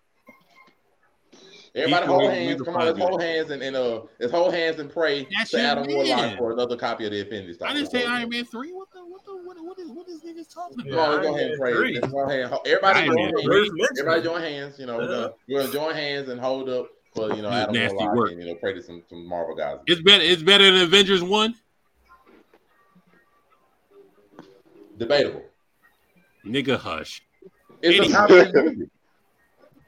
[1.77, 2.63] Everybody hold where- where hands.
[2.63, 5.61] Come on, let's hold hands and, and uh, let's hold hands and pray That's to
[5.61, 5.97] Adam man.
[5.97, 7.69] Warlock for another copy of the Infinity Stone.
[7.69, 8.29] I didn't say Iron.
[8.29, 8.71] Man three.
[8.73, 11.09] What the what the what what is what is niggas talking Come about?
[11.09, 11.95] on, let's go ahead and pray.
[12.01, 12.59] Let's go ahead.
[12.67, 13.99] Everybody join hands.
[13.99, 14.79] Everybody join hands.
[14.79, 17.97] You know, we're we're gonna join hands and hold up for you know Adam nasty
[17.97, 18.33] Warlock work.
[18.33, 19.79] and you know pray to some, some Marvel guys.
[19.87, 20.23] It's better.
[20.23, 21.55] It's better than Avengers one.
[24.99, 25.43] Debatable.
[26.45, 27.23] Nigga, hush.
[27.83, 28.91] It's Any- a top 10 movie.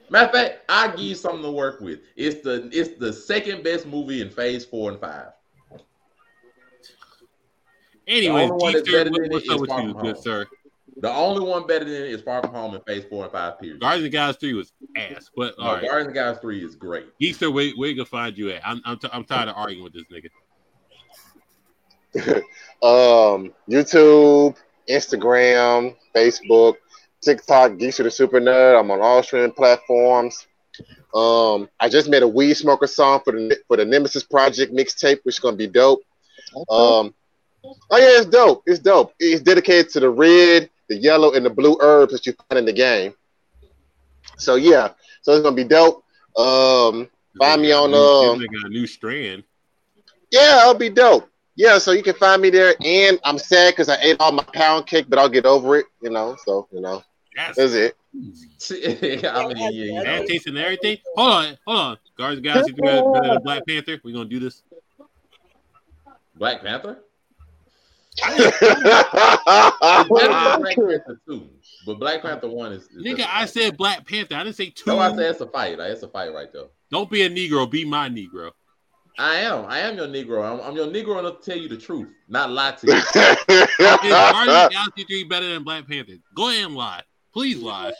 [0.09, 1.99] Matter of fact, I give you something to work with.
[2.15, 5.27] It's the it's the second best movie in Phase Four and Five.
[8.07, 10.23] Anyway, only one that's Geekster, better what, than what's up with you, good Home.
[10.23, 10.45] sir?
[10.99, 13.59] The only one better than it is Far From Home and Phase Four and Five.
[13.59, 13.79] Period.
[13.79, 15.83] Guardians of the Galaxy three was ass, but No, all right.
[15.83, 17.05] Guardians of the Galaxy Three is great.
[17.21, 18.61] Geekster, where where you can find you at?
[18.65, 20.29] I'm I'm, t- I'm tired of arguing with this nigga.
[22.83, 24.55] um, YouTube,
[24.89, 26.75] Instagram, Facebook,
[27.21, 28.79] TikTok, Geeks of the Super Nerd.
[28.79, 30.47] I'm on all streaming platforms.
[31.13, 35.19] Um, I just made a weed smoker song for the for the Nemesis Project mixtape,
[35.23, 36.01] which is gonna be dope.
[36.69, 37.13] Um,
[37.91, 38.63] oh yeah, it's dope.
[38.65, 39.13] It's dope.
[39.19, 42.65] It's dedicated to the red, the yellow, and the blue herbs that you find in
[42.65, 43.13] the game.
[44.37, 44.89] So yeah,
[45.21, 46.03] so it's gonna be dope.
[46.37, 47.09] Um,
[47.39, 49.43] find me on um, This a new strand.
[50.31, 51.29] yeah, it'll be dope.
[51.55, 52.75] Yeah, so you can find me there.
[52.83, 55.85] And I'm sad because I ate all my pound cake, but I'll get over it,
[56.01, 56.35] you know.
[56.45, 57.01] So, you know,
[57.35, 57.55] Yes.
[57.55, 57.95] that's it.
[59.25, 60.25] I mean, yeah, you Bad know.
[60.27, 60.97] taste and everything.
[61.15, 61.97] Hold on, hold on.
[62.17, 63.99] Guardians of the Galaxy better better than Black Panther.
[64.03, 64.61] We're gonna do this.
[66.35, 66.99] Black Panther.
[66.99, 67.05] Nigga, It's
[67.75, 68.06] better than
[70.09, 71.49] Black Panther Two,
[71.85, 72.83] but Black Panther One is.
[72.87, 74.35] is Nigga, I said Black Panther.
[74.35, 74.91] I didn't say two.
[74.91, 75.77] No, I said it's a fight.
[75.77, 76.65] Like, It's a fight right there.
[76.89, 77.69] Don't be a Negro.
[77.69, 78.51] Be my Negro.
[79.19, 79.65] I am.
[79.65, 80.43] I am your Negro.
[80.43, 82.93] I'm, I'm your Negro enough to tell you the truth, not lie to you.
[82.93, 83.03] Is
[84.09, 86.13] Guardians of Galaxy three better than Black Panther?
[86.35, 87.01] Go ahead and lie.
[87.33, 87.93] Please lie.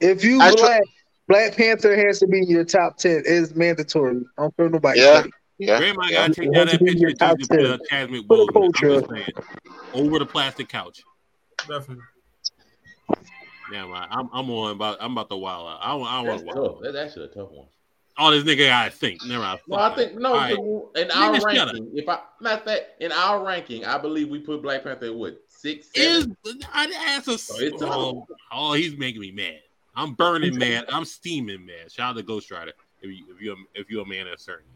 [0.00, 0.82] If you I tr- black,
[1.28, 3.22] Black Panther has to be in your top ten.
[3.24, 4.22] It's mandatory.
[4.38, 5.00] I don't care what nobody.
[5.00, 5.22] Yeah.
[5.22, 5.30] say.
[5.58, 5.78] Yeah.
[5.78, 6.10] Grandma yeah.
[6.10, 7.78] gotta take down that to picture your and top put uh, 10.
[7.88, 8.66] Chadwick For the Boseman.
[8.66, 9.28] I'm just saying.
[9.94, 11.02] Over the plastic couch.
[11.68, 12.04] Definitely.
[13.72, 14.06] Yeah, man.
[14.10, 15.78] I'm I'm on about I'm about to wild out.
[15.80, 16.74] I don't, I don't want to wild.
[16.74, 16.82] tough.
[16.82, 17.66] That's actually a tough one.
[18.18, 19.24] All this nigga gotta think.
[19.26, 19.60] Never mind.
[19.68, 20.28] No, I think no.
[20.30, 20.52] All right.
[20.52, 24.28] In our Nigga, shut ranking, if I matter of fact, in our ranking, I believe
[24.28, 26.60] we put Black Panther at what six, Is seven.
[26.72, 27.42] I asked us.
[27.42, 29.60] So it's oh, oh, he's making me mad.
[29.94, 30.86] I'm burning mad.
[30.88, 31.92] I'm steaming mad.
[31.92, 32.72] Shout out to Ghost Rider.
[33.02, 34.66] If you if you if you're a man of a certain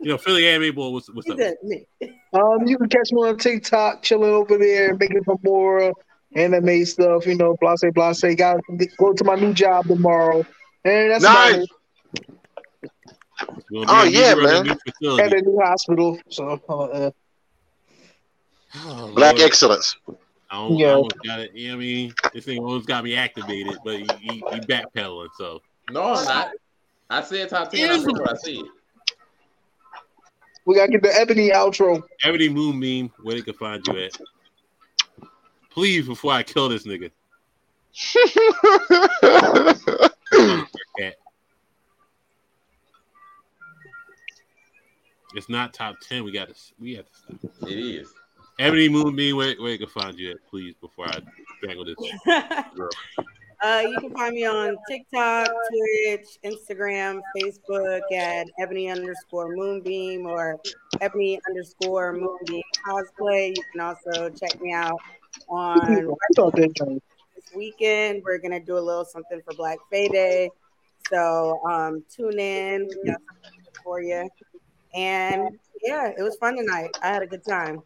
[0.00, 0.90] you know Philly Anime Boy.
[0.90, 1.38] What's what's up?
[1.40, 5.92] Um, you can catch me on TikTok, chilling over there, making some more
[6.34, 7.26] anime stuff.
[7.26, 8.22] You know, blase blase.
[8.36, 10.44] Got to go to my new job tomorrow,
[10.84, 11.66] and that's about Nice.
[13.74, 14.78] Oh, a yeah, Negro in a man.
[15.00, 16.18] new at a new hospital.
[16.30, 17.10] So, uh, uh,
[18.78, 19.46] Oh, Black Lord.
[19.46, 19.96] excellence.
[20.50, 20.92] I, don't, I Yeah.
[20.92, 21.54] almost got it.
[21.54, 22.14] You know what I mean?
[22.32, 25.28] This thing almost got me activated, but he, he, he backpedaling.
[25.38, 25.60] So
[25.90, 26.50] No, I'm not.
[27.08, 27.88] I said top ten.
[27.90, 28.62] I Is- said what I said.
[30.66, 32.02] We gotta get the ebony outro.
[32.22, 34.18] Ebony Moonbeam, where they can find you at?
[35.70, 37.10] Please, before I kill this nigga.
[45.36, 46.24] It's not top ten.
[46.24, 46.54] We got to.
[46.80, 47.68] We have to stop.
[47.68, 48.08] It is.
[48.58, 51.20] Ebony Moonbeam, where, where you can find you at, please, before I
[51.58, 51.96] strangle this
[52.74, 52.88] girl.
[53.62, 60.58] Uh, you can find me on TikTok, Twitch, Instagram, Facebook at ebony underscore moonbeam or
[61.00, 63.54] ebony underscore moonbeam cosplay.
[63.56, 65.00] You can also check me out
[65.48, 66.74] on I thought that
[67.34, 68.22] this weekend.
[68.24, 70.50] We're gonna do a little something for Black Fay Day,
[71.10, 72.86] so um, tune in.
[72.88, 74.28] We got something for you.
[74.94, 76.90] And yeah, it was fun tonight.
[77.02, 77.82] I had a good time,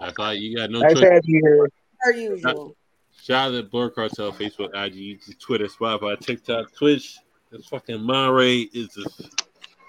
[0.00, 1.04] I thought you got no Nice choice.
[1.04, 1.68] to have you here.
[2.16, 2.76] usual.
[3.22, 7.18] Shout out to Blerd Cartel, Facebook, IG, Twitter, Spotify, TikTok, Twitch.
[7.52, 9.20] This fucking Monterey is just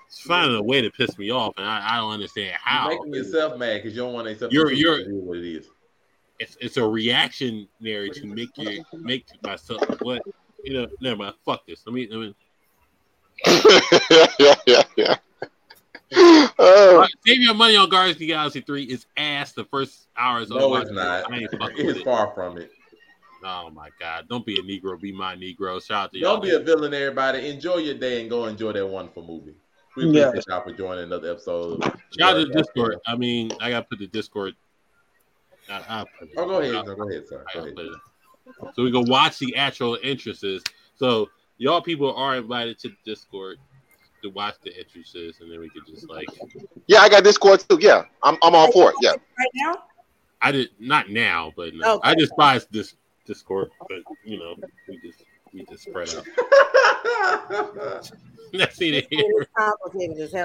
[0.08, 2.90] it's finding a way to piss me off, and I, I don't understand how.
[2.92, 3.04] You're how.
[3.06, 5.66] making yourself mad because you don't want to You're- you're- it is what it is.
[6.40, 10.22] It's it's a reactionary to make you make myself what
[10.64, 10.88] you know.
[11.02, 11.36] Never mind.
[11.46, 11.82] Fuck this.
[11.86, 12.08] Let me.
[12.12, 12.36] Let me
[14.40, 15.16] yeah, yeah, yeah.
[16.16, 18.84] All Oh, right, save your money on Guardians of the Galaxy Three.
[18.84, 19.54] It's ass.
[19.54, 20.52] The first hours.
[20.52, 20.82] of No, it.
[20.84, 21.32] it's not.
[21.32, 22.04] I ain't fucking with It's it.
[22.06, 22.72] far from it.
[23.46, 24.28] Oh my god!
[24.30, 25.00] Don't be a Negro.
[25.00, 25.84] Be my Negro.
[25.86, 26.34] Shout out to y'all.
[26.36, 27.50] Don't be a villain, everybody.
[27.50, 29.56] Enjoy your day and go enjoy that wonderful movie.
[29.96, 30.28] We Yeah.
[30.30, 31.84] appreciate y'all for joining another episode.
[32.18, 32.98] Shout out to Discord.
[33.06, 34.56] I mean, I gotta put the Discord.
[35.70, 36.34] I, I'll put it.
[36.38, 36.76] Oh, go ahead.
[36.76, 37.46] I'll- No, go ahead, sir.
[37.54, 37.78] Go ahead.
[38.76, 40.64] So we can watch the actual entrances.
[40.96, 43.58] So y'all people are invited to Discord
[44.22, 46.28] to watch the entrances, and then we could just like
[46.88, 47.78] yeah, I got Discord too.
[47.82, 48.96] Yeah, I'm, I'm all for it.
[49.02, 49.12] Yeah.
[49.12, 49.84] Right now,
[50.42, 52.10] I did not now, but no, Okay.
[52.10, 53.72] I despise this Discord.
[53.88, 54.56] But you know,
[54.88, 55.24] we just
[55.54, 56.26] we just spread out.
[58.54, 59.42] That's neither here.
[59.42, 60.42] it's complicated as hell.